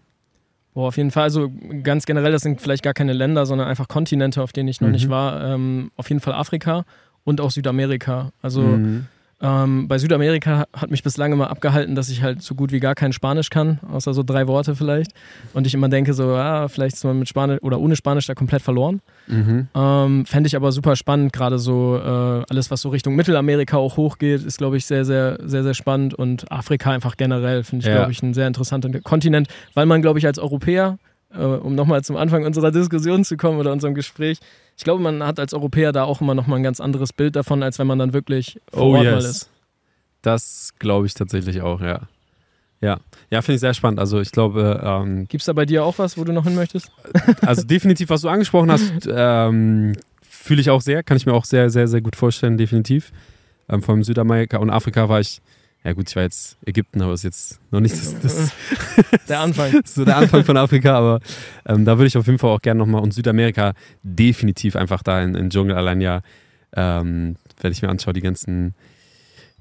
Boah, 0.76 0.88
auf 0.88 0.98
jeden 0.98 1.10
Fall. 1.10 1.22
Also 1.22 1.50
ganz 1.82 2.04
generell, 2.04 2.32
das 2.32 2.42
sind 2.42 2.60
vielleicht 2.60 2.82
gar 2.82 2.92
keine 2.92 3.14
Länder, 3.14 3.46
sondern 3.46 3.66
einfach 3.66 3.88
Kontinente, 3.88 4.42
auf 4.42 4.52
denen 4.52 4.68
ich 4.68 4.82
noch 4.82 4.88
Mhm. 4.88 4.92
nicht 4.92 5.08
war. 5.08 5.42
Ähm, 5.42 5.90
auf 5.96 6.10
jeden 6.10 6.20
Fall 6.20 6.34
Afrika 6.34 6.84
und 7.24 7.40
auch 7.40 7.50
Südamerika. 7.50 8.30
Also 8.42 8.60
Mhm. 8.60 9.06
Ähm, 9.42 9.86
bei 9.86 9.98
Südamerika 9.98 10.64
hat 10.74 10.90
mich 10.90 11.02
bislang 11.02 11.30
immer 11.30 11.50
abgehalten, 11.50 11.94
dass 11.94 12.08
ich 12.08 12.22
halt 12.22 12.40
so 12.40 12.54
gut 12.54 12.72
wie 12.72 12.80
gar 12.80 12.94
kein 12.94 13.12
Spanisch 13.12 13.50
kann, 13.50 13.80
außer 13.92 14.14
so 14.14 14.22
drei 14.22 14.46
Worte 14.46 14.74
vielleicht. 14.74 15.12
Und 15.52 15.66
ich 15.66 15.74
immer 15.74 15.90
denke 15.90 16.14
so, 16.14 16.30
ah, 16.30 16.68
vielleicht 16.68 16.96
ist 16.96 17.04
man 17.04 17.18
mit 17.18 17.28
Spanisch 17.28 17.60
oder 17.62 17.78
ohne 17.78 17.96
Spanisch 17.96 18.26
da 18.26 18.34
komplett 18.34 18.62
verloren. 18.62 19.02
Mhm. 19.26 19.68
Ähm, 19.74 20.24
Fände 20.24 20.46
ich 20.46 20.56
aber 20.56 20.72
super 20.72 20.96
spannend, 20.96 21.34
gerade 21.34 21.58
so 21.58 21.96
äh, 21.98 22.44
alles, 22.48 22.70
was 22.70 22.80
so 22.80 22.88
Richtung 22.88 23.14
Mittelamerika 23.14 23.76
auch 23.76 23.98
hochgeht, 23.98 24.42
ist, 24.42 24.56
glaube 24.56 24.78
ich, 24.78 24.86
sehr, 24.86 25.04
sehr, 25.04 25.38
sehr, 25.44 25.62
sehr 25.62 25.74
spannend. 25.74 26.14
Und 26.14 26.50
Afrika 26.50 26.90
einfach 26.90 27.18
generell 27.18 27.62
finde 27.62 27.82
ich, 27.84 27.88
Ja. 27.90 27.96
glaube 27.98 28.12
ich, 28.12 28.22
ein 28.22 28.32
sehr 28.32 28.46
interessanter 28.46 28.88
Kontinent, 29.00 29.48
weil 29.74 29.84
man, 29.84 30.00
glaube 30.00 30.18
ich, 30.18 30.26
als 30.26 30.38
Europäer, 30.38 30.98
äh, 31.34 31.42
um 31.44 31.74
nochmal 31.74 32.02
zum 32.02 32.16
Anfang 32.16 32.46
unserer 32.46 32.70
Diskussion 32.70 33.22
zu 33.22 33.36
kommen 33.36 33.58
oder 33.58 33.70
unserem 33.72 33.94
Gespräch, 33.94 34.38
ich 34.76 34.84
glaube, 34.84 35.02
man 35.02 35.22
hat 35.22 35.38
als 35.40 35.54
Europäer 35.54 35.92
da 35.92 36.04
auch 36.04 36.20
immer 36.20 36.34
nochmal 36.34 36.58
ein 36.58 36.62
ganz 36.62 36.80
anderes 36.80 37.12
Bild 37.12 37.36
davon, 37.36 37.62
als 37.62 37.78
wenn 37.78 37.86
man 37.86 37.98
dann 37.98 38.12
wirklich 38.12 38.60
vor 38.70 38.82
Oh 38.82 38.94
Ort 38.94 39.04
mal 39.04 39.14
yes. 39.14 39.24
ist. 39.24 39.50
Das 40.22 40.74
glaube 40.78 41.06
ich 41.06 41.14
tatsächlich 41.14 41.62
auch, 41.62 41.80
ja. 41.80 42.02
Ja, 42.82 43.00
ja 43.30 43.40
finde 43.40 43.54
ich 43.54 43.60
sehr 43.60 43.74
spannend. 43.74 43.98
Also 43.98 44.20
ich 44.20 44.32
glaube, 44.32 44.82
ähm, 44.84 45.26
Gibt 45.28 45.42
es 45.42 45.46
da 45.46 45.54
bei 45.54 45.64
dir 45.64 45.84
auch 45.84 45.98
was, 45.98 46.18
wo 46.18 46.24
du 46.24 46.32
noch 46.32 46.44
hin 46.44 46.54
möchtest? 46.54 46.90
also 47.40 47.62
definitiv, 47.66 48.10
was 48.10 48.20
du 48.20 48.28
angesprochen 48.28 48.70
hast, 48.70 48.92
ähm, 49.10 49.94
fühle 50.20 50.60
ich 50.60 50.68
auch 50.68 50.82
sehr, 50.82 51.02
kann 51.02 51.16
ich 51.16 51.24
mir 51.24 51.32
auch 51.32 51.44
sehr, 51.44 51.70
sehr, 51.70 51.88
sehr 51.88 52.02
gut 52.02 52.16
vorstellen, 52.16 52.58
definitiv. 52.58 53.12
Ähm, 53.68 53.82
vor 53.82 53.94
allem 53.94 54.04
Südamerika 54.04 54.58
und 54.58 54.70
Afrika 54.70 55.08
war 55.08 55.20
ich, 55.20 55.40
ja 55.86 55.92
gut, 55.92 56.10
ich 56.10 56.16
war 56.16 56.24
jetzt 56.24 56.58
Ägypten, 56.66 57.00
aber 57.00 57.12
ist 57.12 57.22
jetzt 57.22 57.60
noch 57.70 57.78
nicht 57.80 57.94
das, 57.94 58.18
das 58.20 58.50
Der 59.28 59.38
Anfang. 59.40 59.72
so 59.84 60.04
der 60.04 60.16
Anfang 60.16 60.44
von 60.44 60.56
Afrika, 60.56 60.98
aber 60.98 61.20
ähm, 61.64 61.84
da 61.84 61.96
würde 61.96 62.08
ich 62.08 62.16
auf 62.16 62.26
jeden 62.26 62.38
Fall 62.40 62.50
auch 62.50 62.60
gerne 62.60 62.78
nochmal 62.78 63.02
und 63.02 63.14
Südamerika 63.14 63.72
definitiv 64.02 64.74
einfach 64.74 65.02
da 65.04 65.22
in, 65.22 65.36
in 65.36 65.48
Dschungel 65.50 65.76
allein 65.76 66.00
ja, 66.00 66.22
ähm, 66.74 67.36
wenn 67.60 67.70
ich 67.72 67.82
mir 67.82 67.88
anschaue, 67.88 68.14
die 68.14 68.20
ganzen, 68.20 68.74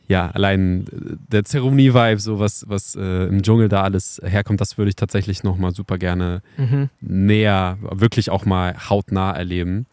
ja, 0.07 0.31
allein 0.31 0.85
der 1.31 1.45
Zeremonie-Vibe, 1.45 2.19
so 2.19 2.39
was, 2.39 2.65
was 2.67 2.95
äh, 2.95 3.25
im 3.27 3.43
Dschungel 3.43 3.69
da 3.69 3.83
alles 3.83 4.19
herkommt, 4.23 4.61
das 4.61 4.77
würde 4.79 4.89
ich 4.89 4.95
tatsächlich 4.95 5.43
nochmal 5.43 5.73
super 5.75 5.97
gerne 5.99 6.41
Mhm. 6.57 6.89
näher, 7.01 7.77
wirklich 7.81 8.31
auch 8.31 8.45
mal 8.45 8.75
hautnah 8.89 9.31
erleben. 9.31 9.85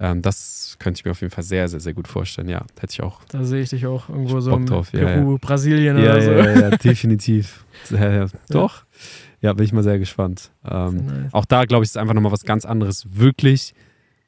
Ähm, 0.00 0.22
das 0.22 0.76
könnte 0.78 0.98
ich 1.00 1.04
mir 1.04 1.10
auf 1.10 1.20
jeden 1.20 1.32
Fall 1.32 1.42
sehr, 1.44 1.68
sehr, 1.68 1.80
sehr 1.80 1.92
gut 1.94 2.06
vorstellen. 2.06 2.48
Ja, 2.48 2.64
hätte 2.78 2.92
ich 2.92 3.02
auch. 3.02 3.20
Da 3.30 3.42
sehe 3.44 3.62
ich 3.62 3.70
dich 3.70 3.86
auch 3.86 4.08
irgendwo 4.08 4.38
so 4.40 4.54
in 4.54 4.66
drauf, 4.66 4.92
ja, 4.92 5.00
Peru, 5.04 5.38
Brasilien 5.38 5.96
Ja, 5.98 6.12
oder 6.14 6.22
so. 6.22 6.30
ja, 6.30 6.44
ja, 6.50 6.60
ja, 6.60 6.70
definitiv. 6.76 7.64
Ja, 7.90 8.10
ja. 8.12 8.26
Doch. 8.50 8.84
Ja, 9.40 9.52
bin 9.52 9.64
ich 9.64 9.72
mal 9.72 9.82
sehr 9.84 9.98
gespannt. 10.00 10.50
Ähm, 10.68 11.06
Nice. 11.06 11.32
auch 11.34 11.44
da, 11.44 11.64
glaube 11.64 11.84
ich, 11.84 11.90
ist 11.90 11.96
einfach 11.96 12.14
nochmal 12.14 12.32
was 12.32 12.44
ganz 12.44 12.64
anderes, 12.64 13.06
wirklich 13.08 13.72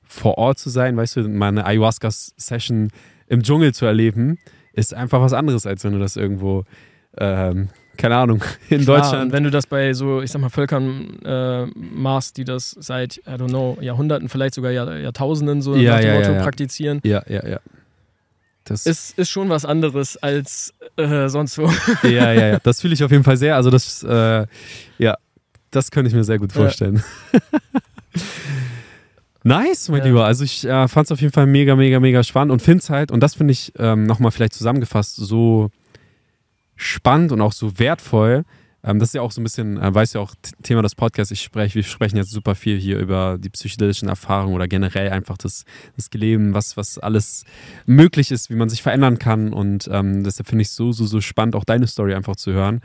vor 0.05 0.39
Ort 0.39 0.59
zu 0.59 0.71
sein, 0.71 0.97
weißt 0.97 1.17
du, 1.17 1.29
meine 1.29 1.67
Ayahuasca-Session 1.67 2.91
im 3.29 3.43
Dschungel 3.43 3.75
zu 3.75 3.87
erleben, 3.87 4.39
ist 4.73 4.95
einfach 4.95 5.21
was 5.21 5.33
anderes, 5.33 5.67
als 5.67 5.85
wenn 5.85 5.93
du 5.93 5.99
das 5.99 6.17
irgendwo, 6.17 6.65
ähm, 7.19 7.69
keine 8.01 8.17
Ahnung, 8.17 8.43
in 8.69 8.83
Klar, 8.83 9.01
Deutschland. 9.03 9.33
wenn 9.33 9.45
du 9.45 9.51
das 9.51 9.67
bei 9.67 9.93
so, 9.93 10.23
ich 10.23 10.31
sag 10.31 10.41
mal, 10.41 10.49
Völkern 10.49 11.19
äh, 11.25 11.67
machst, 11.77 12.37
die 12.37 12.45
das 12.45 12.71
seit, 12.79 13.19
I 13.19 13.31
don't 13.33 13.49
know, 13.49 13.79
Jahrhunderten, 13.81 14.29
vielleicht 14.29 14.55
sogar 14.55 14.71
Jahr, 14.73 14.97
Jahrtausenden 14.97 15.63
so 15.63 15.75
Ja, 15.77 15.93
nach 15.95 16.01
dem 16.01 16.09
ja, 16.09 16.15
Motto 16.21 16.33
ja, 16.33 16.43
praktizieren, 16.43 17.01
Ja, 17.05 17.23
ja, 17.29 17.47
ja. 17.47 17.61
Das, 18.65 18.87
ist, 18.87 19.19
ist 19.19 19.31
schon 19.31 19.49
was 19.49 19.65
anderes 19.65 20.17
als 20.19 20.73
äh, 20.97 21.29
sonst 21.29 21.59
wo. 21.59 21.69
ja, 22.05 22.33
ja, 22.33 22.47
ja. 22.49 22.59
Das 22.63 22.81
fühle 22.81 22.95
ich 22.95 23.03
auf 23.03 23.11
jeden 23.11 23.25
Fall 23.25 23.37
sehr. 23.37 23.57
Also 23.57 23.71
das, 23.71 24.03
äh, 24.05 24.47
ja, 24.99 25.17
das 25.71 25.91
könnte 25.91 26.09
ich 26.09 26.15
mir 26.15 26.25
sehr 26.25 26.39
gut 26.39 26.53
vorstellen. 26.53 27.03
nice, 29.43 29.89
mein 29.89 30.01
Ja. 30.01 30.07
Lieber. 30.07 30.25
Also 30.25 30.45
ich 30.45 30.65
äh, 30.65 30.89
fand 30.89 31.07
es 31.07 31.13
auf 31.13 31.21
jeden 31.21 31.33
Fall 31.33 31.47
mega, 31.47 31.77
mega, 31.77 32.01
mega 32.01 32.23
spannend 32.23 32.53
und 32.53 32.63
finde 32.63 32.83
es 32.83 32.91
halt, 32.91 33.11
und 33.11 33.21
das 33.21 33.35
finde 33.35 33.53
ich 33.53 33.73
ähm, 33.79 34.05
nochmal 34.05 34.31
vielleicht 34.31 34.55
zusammengefasst, 34.55 35.17
so 35.17 35.71
spannend 36.81 37.31
und 37.33 37.41
auch 37.41 37.53
so 37.53 37.79
wertvoll. 37.79 38.45
Ähm, 38.83 38.99
das 38.99 39.11
ist 39.11 39.15
ja 39.15 39.23
auch 39.23 39.33
so 39.33 39.41
ein 39.41 39.45
bisschen, 39.45 39.77
äh, 39.77 39.95
weiß 39.95 40.15
ja 40.15 40.21
auch 40.21 40.35
Thema 40.63 40.83
des 40.83 40.95
Podcasts, 40.95 41.31
ich 41.31 41.43
spreche, 41.43 41.75
wir 41.75 41.83
sprechen 41.83 42.17
jetzt 42.17 42.31
super 42.31 42.55
viel 42.55 42.79
hier 42.79 42.99
über 42.99 43.37
die 43.39 43.51
psychedelischen 43.51 44.09
Erfahrungen 44.09 44.55
oder 44.55 44.67
generell 44.67 45.11
einfach 45.11 45.37
das, 45.37 45.65
das 45.97 46.09
Leben, 46.15 46.55
was, 46.55 46.77
was 46.77 46.99
alles 46.99 47.45
möglich 47.85 48.31
ist, 48.31 48.49
wie 48.49 48.57
man 48.57 48.71
sich 48.71 48.83
verändern 48.83 49.19
kann. 49.19 49.53
Und 49.53 49.89
ähm, 49.93 50.25
deshalb 50.25 50.49
finde 50.49 50.63
ich 50.63 50.69
es 50.69 50.77
so, 50.77 50.93
so, 50.93 51.05
so 51.05 51.21
spannend, 51.21 51.55
auch 51.55 51.65
deine 51.65 51.87
Story 51.87 52.15
einfach 52.15 52.37
zu 52.37 52.53
hören, 52.53 52.81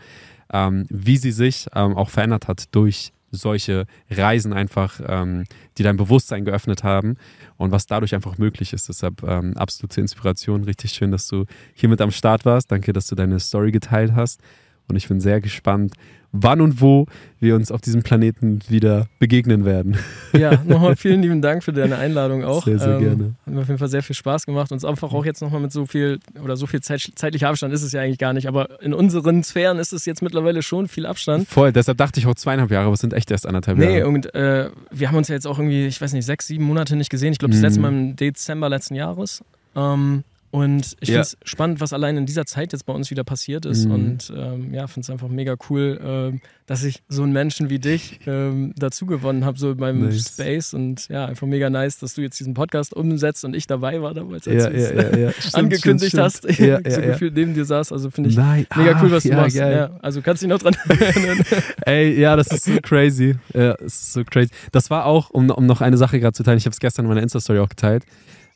ähm, 0.51 0.85
wie 0.89 1.17
sie 1.17 1.31
sich 1.31 1.67
ähm, 1.73 1.95
auch 1.95 2.09
verändert 2.09 2.49
hat 2.49 2.65
durch 2.71 3.13
solche 3.35 3.85
Reisen 4.09 4.53
einfach, 4.53 4.99
ähm, 5.05 5.45
die 5.77 5.83
dein 5.83 5.97
Bewusstsein 5.97 6.45
geöffnet 6.45 6.83
haben 6.83 7.17
und 7.57 7.71
was 7.71 7.85
dadurch 7.85 8.15
einfach 8.15 8.37
möglich 8.37 8.73
ist. 8.73 8.89
Deshalb 8.89 9.23
ähm, 9.23 9.55
absolute 9.57 10.01
Inspiration. 10.01 10.63
Richtig 10.63 10.91
schön, 10.91 11.11
dass 11.11 11.27
du 11.27 11.45
hier 11.73 11.89
mit 11.89 12.01
am 12.01 12.11
Start 12.11 12.45
warst. 12.45 12.71
Danke, 12.71 12.93
dass 12.93 13.07
du 13.07 13.15
deine 13.15 13.39
Story 13.39 13.71
geteilt 13.71 14.13
hast. 14.15 14.41
Und 14.87 14.95
ich 14.95 15.07
bin 15.07 15.19
sehr 15.19 15.41
gespannt, 15.41 15.93
wann 16.37 16.59
und 16.59 16.81
wo 16.81 17.05
wir 17.39 17.55
uns 17.55 17.71
auf 17.71 17.79
diesem 17.79 18.03
Planeten 18.03 18.59
wieder 18.67 19.07
begegnen 19.19 19.63
werden. 19.65 19.95
Ja, 20.35 20.61
nochmal 20.65 20.97
vielen 20.97 21.21
lieben 21.21 21.41
Dank 21.41 21.63
für 21.63 21.71
deine 21.71 21.95
Einladung 21.97 22.43
auch. 22.43 22.67
Ähm, 22.67 22.77
Sehr, 22.77 22.89
sehr 22.89 22.99
gerne. 22.99 23.35
Hat 23.45 23.53
mir 23.53 23.61
auf 23.61 23.67
jeden 23.69 23.77
Fall 23.77 23.87
sehr 23.87 24.03
viel 24.03 24.17
Spaß 24.17 24.45
gemacht. 24.45 24.69
Uns 24.73 24.83
einfach 24.83 25.13
auch 25.13 25.23
jetzt 25.23 25.41
nochmal 25.41 25.61
mit 25.61 25.71
so 25.71 25.85
viel, 25.85 26.19
oder 26.43 26.57
so 26.57 26.67
viel 26.67 26.81
Zeit, 26.81 27.09
zeitlicher 27.15 27.47
Abstand 27.47 27.73
ist 27.73 27.81
es 27.81 27.93
ja 27.93 28.01
eigentlich 28.01 28.17
gar 28.17 28.33
nicht, 28.33 28.49
aber 28.49 28.81
in 28.81 28.93
unseren 28.93 29.43
Sphären 29.45 29.79
ist 29.79 29.93
es 29.93 30.05
jetzt 30.05 30.21
mittlerweile 30.21 30.61
schon 30.61 30.89
viel 30.89 31.05
Abstand. 31.05 31.47
Voll, 31.47 31.71
deshalb 31.71 31.97
dachte 31.99 32.19
ich 32.19 32.27
auch 32.27 32.35
zweieinhalb 32.35 32.69
Jahre, 32.69 32.87
aber 32.87 32.95
es 32.95 32.99
sind 32.99 33.13
echt 33.13 33.31
erst 33.31 33.47
anderthalb 33.47 33.77
Nee, 33.77 33.99
Jahre. 33.99 34.09
und 34.09 34.35
äh, 34.35 34.69
wir 34.91 35.07
haben 35.07 35.15
uns 35.15 35.29
ja 35.29 35.35
jetzt 35.35 35.47
auch 35.47 35.57
irgendwie, 35.57 35.85
ich 35.85 36.01
weiß 36.01 36.11
nicht, 36.11 36.25
sechs, 36.25 36.47
sieben 36.47 36.65
Monate 36.65 36.97
nicht 36.97 37.09
gesehen. 37.09 37.31
Ich 37.31 37.39
glaube, 37.39 37.53
das 37.53 37.61
letzte 37.61 37.79
Mhm. 37.79 37.83
Mal 37.83 37.89
im 37.93 38.15
Dezember 38.17 38.67
letzten 38.67 38.95
Jahres. 38.95 39.41
Ähm, 39.73 40.25
Und 40.55 40.95
ich 41.01 41.09
Ja. 41.09 41.15
finde 41.15 41.21
es 41.21 41.37
spannend, 41.43 41.81
was 41.81 41.91
allein 41.91 42.15
in 42.15 42.25
dieser 42.25 42.45
Zeit 42.45 42.71
jetzt 42.71 42.85
bei 42.85 42.93
uns 42.93 43.11
wieder 43.11 43.23
passiert 43.25 43.65
ist. 43.65 43.85
Mhm. 43.85 43.91
Und 43.91 44.33
ähm, 44.35 44.73
ja, 44.73 44.87
finde 44.87 45.01
es 45.05 45.09
einfach 45.09 45.27
mega 45.27 45.55
cool, 45.69 45.99
ähm, 46.01 46.39
dass 46.65 46.83
ich 46.83 47.03
so 47.09 47.23
einen 47.23 47.33
Menschen 47.33 47.69
wie 47.69 47.77
dich 47.77 48.21
ähm, 48.25 48.73
dazu 48.77 49.05
gewonnen 49.05 49.43
habe, 49.43 49.59
so 49.59 49.71
in 49.71 49.77
meinem 49.79 50.05
Nice. 50.05 50.29
Space. 50.33 50.73
Und 50.73 51.09
ja, 51.09 51.25
einfach 51.25 51.45
mega 51.45 51.69
nice, 51.69 51.99
dass 51.99 52.13
du 52.13 52.21
jetzt 52.21 52.39
diesen 52.39 52.53
Podcast 52.53 52.93
umsetzt 52.93 53.43
und 53.43 53.53
ich 53.55 53.67
dabei 53.67 54.01
war 54.01 54.13
damals, 54.13 54.47
als 54.47 54.63
Ja, 54.63 54.69
du 54.69 54.75
es 54.77 54.91
ja. 54.91 55.31
Stimmt, 55.39 55.55
angekündigt 55.55 56.09
stimmt, 56.11 56.23
hast. 56.23 56.53
stimmt. 56.53 56.87
So 56.95 57.01
gefühlt 57.01 57.33
neben 57.35 57.53
dir 57.53 57.65
saß. 57.65 57.91
Also 57.91 58.09
finde 58.09 58.29
ich 58.29 58.37
Nein. 58.37 58.65
mega 58.75 58.99
cool, 59.03 59.11
was 59.11 59.23
du 59.23 59.33
machst. 59.33 59.59
also 59.59 60.21
kannst 60.21 60.41
du 60.41 60.47
dich 60.47 60.53
noch 60.53 60.59
dran 60.61 60.75
erinnern. 61.01 61.39
Ey, 61.85 62.19
ja, 62.19 62.35
das 62.37 62.47
ist 62.47 62.63
so 62.63 62.71
crazy. 62.81 63.35
Ja, 63.53 63.73
es 63.75 63.93
ist 63.95 64.13
so 64.13 64.23
crazy. 64.23 64.49
Das 64.71 64.89
war 64.89 65.05
auch, 65.05 65.29
um, 65.31 65.49
um 65.49 65.65
noch 65.65 65.81
eine 65.81 65.97
Sache 65.97 66.19
gerade 66.19 66.33
zu 66.33 66.43
teilen, 66.43 66.57
ich 66.59 66.65
habe 66.65 66.73
es 66.73 66.79
gestern 66.79 67.05
in 67.05 67.09
meiner 67.09 67.23
Insta-Story 67.23 67.59
auch 67.59 67.69
geteilt. 67.69 68.05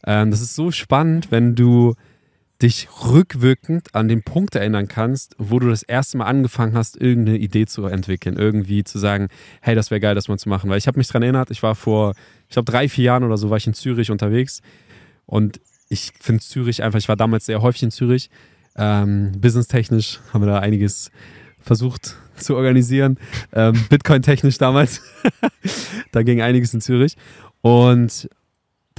Ähm, 0.06 0.32
das 0.32 0.42
ist 0.42 0.56
so 0.56 0.72
spannend, 0.72 1.32
wenn 1.32 1.56
du 1.56 1.96
dich 2.62 2.90
rückwirkend 3.06 3.96
an 3.96 4.10
den 4.10 4.22
Punkt 4.22 4.56
erinnern 4.56 4.90
kannst, 4.90 5.36
wo 5.38 5.60
du 5.60 5.70
das 5.70 5.82
erste 5.82 6.18
Mal 6.18 6.26
angefangen 6.26 6.76
hast, 6.76 7.00
irgendeine 7.00 7.38
Idee 7.38 7.66
zu 7.66 7.86
entwickeln, 7.86 8.36
irgendwie 8.36 8.84
zu 8.84 9.00
sagen, 9.00 9.30
hey, 9.62 9.76
das 9.76 9.92
wäre 9.92 10.02
geil, 10.02 10.16
das 10.16 10.28
mal 10.28 10.38
zu 10.38 10.50
machen. 10.50 10.70
Weil 10.70 10.78
ich 10.78 10.88
habe 10.88 10.98
mich 10.98 11.08
daran 11.08 11.24
erinnert, 11.24 11.52
ich 11.52 11.64
war 11.64 11.76
vor, 11.76 12.16
ich 12.48 12.54
glaube, 12.54 12.70
drei, 12.70 12.90
vier 12.90 13.06
Jahren 13.06 13.24
oder 13.24 13.38
so, 13.38 13.50
war 13.50 13.58
ich 13.58 13.68
in 13.68 13.74
Zürich 13.74 14.12
unterwegs 14.12 14.62
und 15.26 15.62
ich 15.88 16.12
finde 16.20 16.44
Zürich 16.44 16.84
einfach, 16.84 17.00
ich 17.00 17.08
war 17.08 17.16
damals 17.16 17.46
sehr 17.46 17.62
häufig 17.62 17.84
in 17.84 17.92
Zürich. 17.92 18.30
Ähm, 18.76 19.32
businesstechnisch 19.40 20.20
haben 20.34 20.42
wir 20.42 20.48
da 20.48 20.60
einiges 20.60 21.12
versucht 21.60 22.16
zu 22.36 22.56
organisieren. 22.56 23.18
Ähm, 23.54 23.74
Bitcoin-technisch 23.90 24.58
damals. 24.58 25.02
da 26.12 26.24
ging 26.24 26.42
einiges 26.42 26.74
in 26.74 26.82
Zürich. 26.82 27.16
Und 27.62 28.30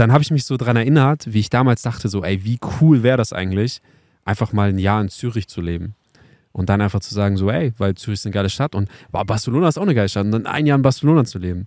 dann 0.01 0.12
habe 0.12 0.22
ich 0.22 0.30
mich 0.30 0.44
so 0.44 0.57
dran 0.57 0.76
erinnert, 0.76 1.32
wie 1.32 1.40
ich 1.40 1.51
damals 1.51 1.82
dachte, 1.82 2.09
so, 2.09 2.24
ey, 2.24 2.42
wie 2.42 2.59
cool 2.80 3.03
wäre 3.03 3.18
das 3.18 3.34
eigentlich, 3.34 3.82
einfach 4.24 4.55
mal 4.55 4.70
ein 4.70 4.78
Jahr 4.78 5.01
in 5.03 5.11
Zürich 5.11 5.46
zu 5.46 5.61
leben. 5.61 5.94
Und 6.53 6.70
dann 6.70 6.80
einfach 6.80 7.01
zu 7.01 7.14
sagen, 7.14 7.36
so, 7.36 7.51
ey, 7.51 7.74
weil 7.76 7.94
Zürich 7.94 8.18
ist 8.18 8.26
eine 8.26 8.32
geile 8.32 8.48
Stadt 8.48 8.74
und 8.74 8.88
wow, 9.12 9.24
Barcelona 9.24 9.68
ist 9.68 9.78
auch 9.78 9.82
eine 9.82 9.94
geile 9.94 10.09
Stadt. 10.09 10.24
Und 10.24 10.32
dann 10.32 10.46
ein 10.46 10.66
Jahr 10.66 10.76
in 10.76 10.82
Barcelona 10.82 11.24
zu 11.24 11.38
leben. 11.38 11.66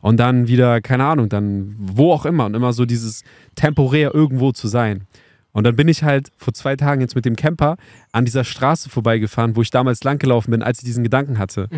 Und 0.00 0.18
dann 0.18 0.48
wieder, 0.48 0.80
keine 0.80 1.04
Ahnung, 1.04 1.28
dann 1.28 1.74
wo 1.78 2.12
auch 2.12 2.24
immer. 2.24 2.46
Und 2.46 2.54
immer 2.54 2.72
so 2.72 2.86
dieses 2.86 3.22
temporär 3.54 4.14
irgendwo 4.14 4.52
zu 4.52 4.66
sein. 4.66 5.06
Und 5.52 5.64
dann 5.64 5.76
bin 5.76 5.86
ich 5.86 6.02
halt 6.02 6.32
vor 6.38 6.52
zwei 6.54 6.74
Tagen 6.76 7.02
jetzt 7.02 7.14
mit 7.14 7.26
dem 7.26 7.36
Camper 7.36 7.76
an 8.12 8.24
dieser 8.24 8.44
Straße 8.44 8.88
vorbeigefahren, 8.88 9.56
wo 9.56 9.62
ich 9.62 9.70
damals 9.70 10.02
langgelaufen 10.02 10.50
bin, 10.50 10.62
als 10.62 10.78
ich 10.78 10.84
diesen 10.84 11.04
Gedanken 11.04 11.38
hatte. 11.38 11.68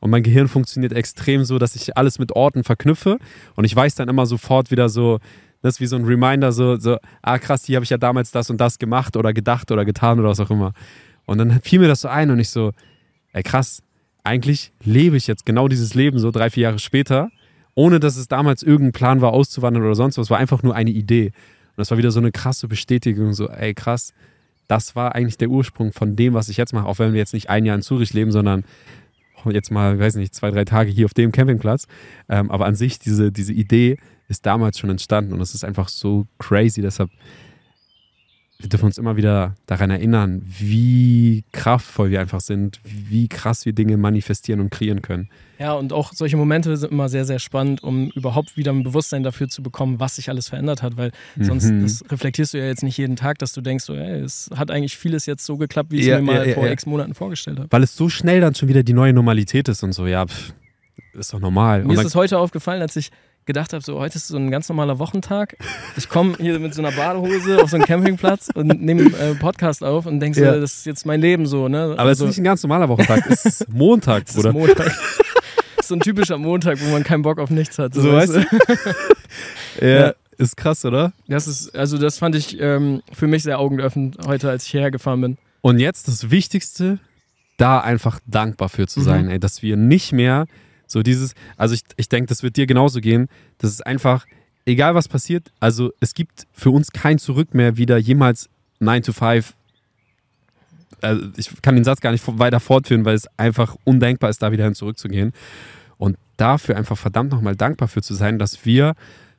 Und 0.00 0.10
mein 0.10 0.22
Gehirn 0.22 0.48
funktioniert 0.48 0.92
extrem 0.92 1.44
so, 1.44 1.58
dass 1.58 1.76
ich 1.76 1.96
alles 1.98 2.18
mit 2.18 2.32
Orten 2.32 2.64
verknüpfe. 2.64 3.18
Und 3.56 3.64
ich 3.64 3.76
weiß 3.76 3.96
dann 3.96 4.08
immer 4.08 4.24
sofort 4.26 4.70
wieder 4.70 4.88
so, 4.88 5.18
das 5.66 5.74
ist 5.74 5.80
wie 5.80 5.86
so 5.86 5.96
ein 5.96 6.04
Reminder, 6.04 6.52
so, 6.52 6.76
so 6.76 6.96
ah 7.22 7.38
krass, 7.38 7.64
hier 7.64 7.76
habe 7.76 7.84
ich 7.84 7.90
ja 7.90 7.98
damals 7.98 8.30
das 8.30 8.50
und 8.50 8.60
das 8.60 8.78
gemacht 8.78 9.16
oder 9.16 9.32
gedacht 9.32 9.70
oder 9.70 9.84
getan 9.84 10.18
oder 10.20 10.28
was 10.28 10.40
auch 10.40 10.50
immer. 10.50 10.72
Und 11.26 11.38
dann 11.38 11.60
fiel 11.60 11.80
mir 11.80 11.88
das 11.88 12.00
so 12.02 12.08
ein 12.08 12.30
und 12.30 12.38
ich 12.38 12.50
so, 12.50 12.72
ey 13.32 13.42
krass, 13.42 13.82
eigentlich 14.22 14.72
lebe 14.82 15.16
ich 15.16 15.26
jetzt 15.26 15.44
genau 15.44 15.68
dieses 15.68 15.94
Leben 15.94 16.18
so 16.18 16.30
drei, 16.30 16.50
vier 16.50 16.64
Jahre 16.64 16.78
später, 16.78 17.30
ohne 17.74 18.00
dass 18.00 18.16
es 18.16 18.28
damals 18.28 18.62
irgendein 18.62 18.92
Plan 18.92 19.20
war, 19.20 19.32
auszuwandern 19.32 19.82
oder 19.82 19.94
sonst 19.94 20.18
was. 20.18 20.30
War 20.30 20.38
einfach 20.38 20.62
nur 20.62 20.74
eine 20.74 20.90
Idee. 20.90 21.26
Und 21.26 21.78
das 21.78 21.90
war 21.90 21.98
wieder 21.98 22.10
so 22.10 22.20
eine 22.20 22.32
krasse 22.32 22.68
Bestätigung, 22.68 23.34
so, 23.34 23.48
ey 23.48 23.74
krass, 23.74 24.14
das 24.68 24.96
war 24.96 25.14
eigentlich 25.14 25.36
der 25.36 25.48
Ursprung 25.48 25.92
von 25.92 26.16
dem, 26.16 26.34
was 26.34 26.48
ich 26.48 26.56
jetzt 26.56 26.72
mache, 26.72 26.86
auch 26.86 26.98
wenn 26.98 27.12
wir 27.12 27.18
jetzt 27.18 27.34
nicht 27.34 27.50
ein 27.50 27.64
Jahr 27.66 27.76
in 27.76 27.82
Zürich 27.82 28.12
leben, 28.14 28.32
sondern 28.32 28.64
jetzt 29.44 29.70
mal, 29.70 29.98
weiß 29.98 30.16
nicht, 30.16 30.34
zwei, 30.34 30.50
drei 30.50 30.64
Tage 30.64 30.90
hier 30.90 31.04
auf 31.06 31.14
dem 31.14 31.30
Campingplatz. 31.30 31.86
Ähm, 32.28 32.50
aber 32.50 32.66
an 32.66 32.74
sich, 32.74 32.98
diese, 32.98 33.30
diese 33.30 33.52
Idee 33.52 33.98
ist 34.28 34.44
damals 34.46 34.78
schon 34.78 34.90
entstanden 34.90 35.32
und 35.32 35.40
es 35.40 35.54
ist 35.54 35.64
einfach 35.64 35.88
so 35.88 36.26
crazy. 36.38 36.82
Deshalb, 36.82 37.10
wir 38.58 38.70
dürfen 38.70 38.86
uns 38.86 38.96
immer 38.96 39.16
wieder 39.16 39.54
daran 39.66 39.90
erinnern, 39.90 40.42
wie 40.46 41.44
kraftvoll 41.52 42.10
wir 42.10 42.20
einfach 42.20 42.40
sind, 42.40 42.80
wie 42.84 43.28
krass 43.28 43.66
wir 43.66 43.74
Dinge 43.74 43.98
manifestieren 43.98 44.60
und 44.60 44.70
kreieren 44.70 45.02
können. 45.02 45.28
Ja, 45.58 45.74
und 45.74 45.92
auch 45.92 46.12
solche 46.14 46.36
Momente 46.38 46.74
sind 46.76 46.90
immer 46.90 47.08
sehr, 47.10 47.26
sehr 47.26 47.38
spannend, 47.38 47.82
um 47.82 48.08
überhaupt 48.10 48.56
wieder 48.56 48.72
ein 48.72 48.82
Bewusstsein 48.82 49.22
dafür 49.22 49.48
zu 49.48 49.62
bekommen, 49.62 50.00
was 50.00 50.16
sich 50.16 50.30
alles 50.30 50.48
verändert 50.48 50.82
hat, 50.82 50.96
weil 50.96 51.12
sonst 51.38 51.70
Mhm. 51.70 51.86
reflektierst 52.10 52.54
du 52.54 52.58
ja 52.58 52.64
jetzt 52.66 52.82
nicht 52.82 52.96
jeden 52.96 53.16
Tag, 53.16 53.38
dass 53.38 53.52
du 53.52 53.60
denkst, 53.60 53.84
so, 53.84 53.94
ey, 53.94 54.20
es 54.20 54.48
hat 54.54 54.70
eigentlich 54.70 54.96
vieles 54.96 55.26
jetzt 55.26 55.44
so 55.44 55.56
geklappt, 55.58 55.90
wie 55.92 55.98
ich 56.00 56.06
Ja, 56.06 56.16
es 56.16 56.20
mir 56.22 56.26
mal 56.32 56.36
ja, 56.36 56.44
ja, 56.44 56.54
vor 56.54 56.66
ja. 56.66 56.72
x 56.72 56.86
Monaten 56.86 57.14
vorgestellt 57.14 57.58
habe. 57.58 57.68
Weil 57.70 57.82
es 57.82 57.94
so 57.94 58.08
schnell 58.08 58.40
dann 58.40 58.54
schon 58.54 58.68
wieder 58.68 58.82
die 58.82 58.92
neue 58.94 59.12
Normalität 59.12 59.68
ist 59.68 59.82
und 59.82 59.92
so, 59.92 60.06
ja, 60.06 60.26
pff, 60.26 60.54
ist 61.12 61.32
doch 61.32 61.40
normal. 61.40 61.84
Mir 61.84 61.94
ist 61.94 62.04
es 62.06 62.14
heute 62.14 62.38
aufgefallen, 62.38 62.82
als 62.82 62.96
ich 62.96 63.10
gedacht 63.46 63.72
habe, 63.72 63.82
so 63.82 63.98
heute 63.98 64.16
ist 64.16 64.28
so 64.28 64.36
ein 64.36 64.50
ganz 64.50 64.68
normaler 64.68 64.98
Wochentag. 64.98 65.56
Ich 65.96 66.08
komme 66.08 66.34
hier 66.38 66.58
mit 66.58 66.74
so 66.74 66.82
einer 66.82 66.90
Badehose 66.92 67.62
auf 67.62 67.70
so 67.70 67.76
einen 67.76 67.84
Campingplatz 67.86 68.48
und 68.54 68.66
nehme 68.82 69.02
einen 69.02 69.14
äh, 69.14 69.34
Podcast 69.34 69.82
auf 69.84 70.04
und 70.06 70.20
denke 70.20 70.38
so, 70.38 70.44
Ja. 70.44 70.58
das 70.58 70.78
ist 70.78 70.86
jetzt 70.86 71.06
mein 71.06 71.20
Leben 71.20 71.46
so. 71.46 71.68
Ne? 71.68 71.94
aber 71.96 72.10
es 72.10 72.20
ist 72.20 72.26
nicht 72.26 72.38
ein 72.38 72.44
ganz 72.44 72.62
normaler 72.62 72.88
Wochentag, 72.88 73.24
es 73.30 73.44
ist 73.46 73.68
Montag, 73.72 74.24
es 74.28 74.30
ist 74.36 74.42
Bruder. 74.42 74.52
Montag. 74.52 74.92
so 75.82 75.94
ein 75.94 76.00
typischer 76.00 76.36
Montag, 76.38 76.78
wo 76.84 76.90
man 76.90 77.04
keinen 77.04 77.22
Bock 77.22 77.38
auf 77.38 77.50
nichts 77.50 77.78
hat. 77.78 77.94
So, 77.94 78.12
weißt 78.12 78.34
Ja, 79.80 79.86
Ja. 79.88 80.14
ist 80.38 80.56
krass, 80.56 80.84
oder? 80.84 81.12
Das 81.28 81.46
ist, 81.46 81.74
also 81.76 81.98
das 81.98 82.18
fand 82.18 82.34
ich 82.34 82.58
ähm, 82.60 83.02
für 83.12 83.26
mich 83.26 83.42
sehr 83.42 83.58
augenöffnend 83.58 84.18
heute, 84.26 84.50
als 84.50 84.64
ich 84.64 84.70
hierher 84.72 84.90
gefahren 84.90 85.20
bin. 85.20 85.38
Und 85.60 85.78
jetzt 85.78 86.08
das 86.08 86.30
Wichtigste, 86.30 86.98
da 87.58 87.80
einfach 87.80 88.20
dankbar 88.26 88.68
für 88.68 88.86
zu 88.86 89.00
Mhm. 89.00 89.04
sein, 89.04 89.30
ey, 89.30 89.38
dass 89.38 89.62
wir 89.62 89.76
nicht 89.76 90.12
mehr 90.12 90.46
so 90.86 91.02
dieses, 91.02 91.34
also 91.56 91.74
ich, 91.74 91.82
ich 91.96 92.08
denke, 92.08 92.28
das 92.28 92.42
wird 92.42 92.56
dir 92.56 92.66
genauso 92.66 93.00
gehen, 93.00 93.28
das 93.58 93.70
ist 93.70 93.86
einfach, 93.86 94.26
egal 94.64 94.94
was 94.94 95.08
passiert, 95.08 95.50
also 95.60 95.92
es 96.00 96.14
gibt 96.14 96.46
für 96.52 96.70
uns 96.70 96.92
kein 96.92 97.18
Zurück 97.18 97.54
mehr 97.54 97.76
wieder 97.76 97.96
jemals 97.96 98.48
9 98.80 99.02
to 99.02 99.12
5. 99.12 99.54
Also 101.00 101.26
ich 101.36 101.50
kann 101.62 101.74
den 101.74 101.84
Satz 101.84 102.00
gar 102.00 102.12
nicht 102.12 102.24
weiter 102.38 102.60
fortführen, 102.60 103.04
weil 103.04 103.14
es 103.14 103.28
einfach 103.36 103.76
undenkbar 103.84 104.30
ist, 104.30 104.42
da 104.42 104.52
wieder 104.52 104.64
hin 104.64 104.74
zurückzugehen. 104.74 105.32
Und 105.98 106.16
dafür 106.36 106.76
einfach 106.76 106.96
verdammt 106.98 107.32
nochmal 107.32 107.56
dankbar 107.56 107.88
für 107.88 108.02
zu 108.02 108.14
sein, 108.14 108.38
dass 108.38 108.64
wir 108.64 108.94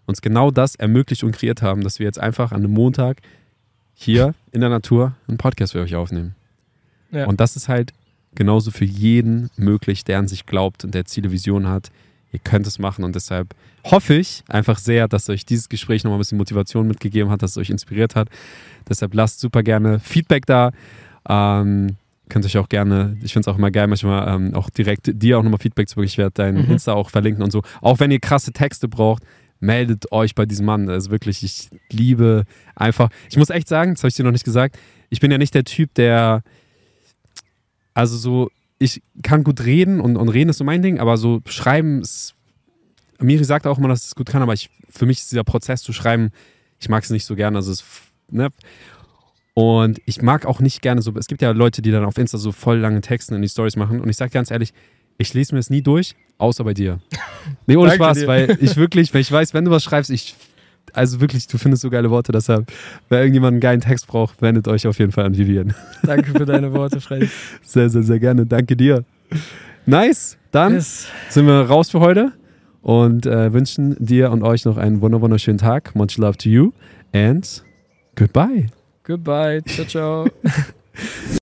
uns 0.06 0.22
genau 0.22 0.52
das 0.52 0.76
ermöglicht 0.76 1.24
und 1.24 1.34
kreiert 1.34 1.62
haben, 1.62 1.84
dass 1.84 2.00
wir 2.00 2.06
jetzt 2.06 2.20
einfach 2.20 2.52
an 2.52 2.64
einem 2.64 2.74
Montag 2.74 3.22
hier 3.94 4.34
in 4.52 4.62
der 4.62 4.70
Natur 4.70 5.16
einen 5.28 5.38
Podcast 5.38 5.74
für 5.74 5.82
euch 5.82 5.96
aufnehmen. 5.96 6.36
Ja. 7.12 7.26
Und 7.26 7.40
das 7.40 7.56
ist 7.56 7.68
halt 7.68 7.94
genauso 8.38 8.72
für 8.72 8.86
jeden 8.86 9.50
möglich, 9.58 10.06
der 10.06 10.20
an 10.20 10.28
sich 10.30 10.46
glaubt 10.46 10.86
und 10.86 10.94
der 10.94 11.04
Ziele, 11.06 11.32
Visionen 11.32 11.68
hat. 11.68 11.90
Ihr 12.32 12.40
könnt 12.40 12.68
es 12.68 12.78
machen 12.80 13.04
und 13.04 13.16
deshalb 13.16 13.54
hoffe 13.84 14.14
ich 14.16 14.44
einfach 14.48 14.78
sehr, 14.80 15.08
dass 15.08 15.30
euch 15.30 15.46
dieses 15.46 15.70
Gespräch 15.70 16.04
nochmal 16.04 16.18
ein 16.18 16.20
bisschen 16.20 16.38
Motivation 16.38 16.88
mitgegeben 16.88 17.32
hat, 17.32 17.42
dass 17.42 17.52
es 17.52 17.58
euch 17.58 17.70
inspiriert 17.70 18.16
hat. 18.16 18.30
Deshalb 18.88 19.14
lasst 19.14 19.40
super 19.40 19.64
gerne 19.64 20.00
Feedback 20.00 20.46
da. 20.46 20.72
Ähm, 21.28 21.96
könnt 22.30 22.46
euch 22.46 22.58
auch 22.58 22.70
gerne, 22.70 23.18
ich 23.24 23.34
finde 23.34 23.50
es 23.50 23.54
auch 23.54 23.58
immer 23.58 23.72
geil, 23.72 23.88
manchmal 23.88 24.28
ähm, 24.28 24.54
auch 24.54 24.70
direkt 24.70 25.10
dir 25.22 25.40
auch 25.40 25.44
nochmal 25.44 25.60
Feedback 25.60 25.88
zu 25.90 25.96
bringen. 25.96 26.08
Ich 26.08 26.18
werde 26.18 26.34
dein 26.34 26.56
Mhm. 26.56 26.72
Insta 26.72 26.94
auch 26.94 27.10
verlinken 27.10 27.44
und 27.44 27.52
so. 27.52 27.64
Auch 27.82 28.00
wenn 28.00 28.12
ihr 28.12 28.20
krasse 28.20 28.52
Texte 28.52 28.88
braucht, 28.88 29.24
meldet 29.60 30.12
euch 30.12 30.36
bei 30.36 30.46
diesem 30.46 30.66
Mann. 30.66 30.90
Also 30.90 31.10
wirklich, 31.10 31.44
ich 31.44 31.70
liebe 31.92 32.44
einfach. 32.76 33.10
Ich 33.30 33.38
muss 33.38 33.50
echt 33.50 33.68
sagen, 33.68 33.94
das 33.94 34.04
habe 34.04 34.10
ich 34.10 34.16
dir 34.16 34.24
noch 34.24 34.32
nicht 34.32 34.46
gesagt, 34.46 34.78
ich 35.10 35.22
bin 35.22 35.32
ja 35.32 35.38
nicht 35.38 35.56
der 35.56 35.64
Typ, 35.64 35.94
der 35.96 36.44
also 37.98 38.16
so, 38.16 38.52
ich 38.78 39.02
kann 39.24 39.44
gut 39.44 39.66
reden 39.66 40.00
und, 40.00 40.18
und 40.18 40.30
reden 40.30 40.52
ist 40.52 40.58
so 40.58 40.64
mein 40.64 40.84
Ding, 40.84 41.00
aber 41.00 41.18
so 41.18 41.42
schreiben 41.48 42.02
ist. 42.02 42.36
Miri 43.20 43.44
sagt 43.44 43.66
auch 43.66 43.80
immer, 43.80 43.88
dass 43.88 44.06
es 44.06 44.14
gut 44.14 44.30
kann, 44.30 44.44
aber 44.44 44.54
ich, 44.54 44.70
für 44.88 45.08
mich 45.08 45.18
ist 45.18 45.32
dieser 45.32 45.44
Prozess 45.44 45.82
zu 45.82 45.94
schreiben, 45.94 46.30
ich 46.80 46.90
mag 46.90 47.04
es 47.04 47.10
nicht 47.10 47.26
so 47.26 47.36
gerne. 47.36 47.58
Also 47.58 47.72
es, 47.72 47.84
ne? 48.30 48.50
Und 49.56 50.00
ich 50.06 50.22
mag 50.22 50.46
auch 50.46 50.60
nicht 50.60 50.84
gerne 50.84 51.02
so, 51.02 51.12
es 51.18 51.26
gibt 51.26 51.42
ja 51.42 51.50
Leute, 51.50 51.82
die 51.82 51.90
dann 51.90 52.06
auf 52.06 52.20
Insta 52.20 52.38
so 52.38 52.52
voll 52.52 52.78
lange 52.78 53.02
Texten 53.02 53.34
in 53.34 53.42
die 53.42 53.50
Stories 53.50 53.76
machen 53.76 54.00
und 54.00 54.08
ich 54.10 54.16
sage 54.16 54.30
ganz 54.30 54.52
ehrlich, 54.52 54.76
ich 55.18 55.34
lese 55.34 55.56
mir 55.56 55.60
es 55.60 55.72
nie 55.72 55.82
durch, 55.82 56.16
außer 56.38 56.64
bei 56.64 56.76
dir. 56.76 57.00
Nee, 57.66 57.78
ohne 57.78 57.94
Spaß, 57.94 58.20
dir. 58.20 58.28
weil 58.28 58.58
ich 58.60 58.76
wirklich, 58.76 59.14
wenn 59.14 59.22
ich 59.22 59.32
weiß, 59.32 59.54
wenn 59.54 59.64
du 59.64 59.72
was 59.72 59.82
schreibst, 59.82 60.12
ich, 60.12 60.36
also 60.94 61.22
wirklich, 61.22 61.48
du 61.48 61.58
findest 61.58 61.82
so 61.84 61.90
geile 61.90 62.10
Worte, 62.10 62.32
deshalb, 62.32 62.72
wer 63.10 63.20
irgendjemand 63.20 63.54
einen 63.54 63.60
geilen 63.62 63.82
Text 63.82 64.08
braucht, 64.08 64.42
wendet 64.42 64.68
euch 64.68 64.88
auf 64.88 65.00
jeden 65.00 65.12
Fall 65.12 65.26
an 65.26 65.38
Vivian. 65.38 65.74
Danke 66.04 66.32
für 66.32 66.46
deine 66.46 66.74
Worte, 66.74 67.02
Freddy. 67.02 67.30
Sehr, 67.64 67.90
sehr, 67.90 68.04
sehr 68.04 68.20
gerne. 68.20 68.46
Danke 68.46 68.76
dir. 68.76 69.04
Nice. 69.86 70.38
Dann 70.52 70.74
Yes. 70.74 71.08
sind 71.30 71.46
wir 71.46 71.62
raus 71.62 71.90
für 71.90 72.00
heute 72.00 72.32
und 72.82 73.26
äh, 73.26 73.52
wünschen 73.54 73.96
dir 74.00 74.32
und 74.32 74.44
euch 74.44 74.66
noch 74.66 74.78
einen 74.78 75.02
wunder 75.02 75.22
wunderschönen 75.22 75.58
Tag. 75.60 75.96
Much 75.96 76.18
love 76.18 76.38
to 76.38 76.50
you 76.50 76.72
and 77.14 77.64
goodbye. 78.16 78.68
Goodbye. 79.04 79.62
Ciao, 79.66 79.86
ciao. 79.86 80.28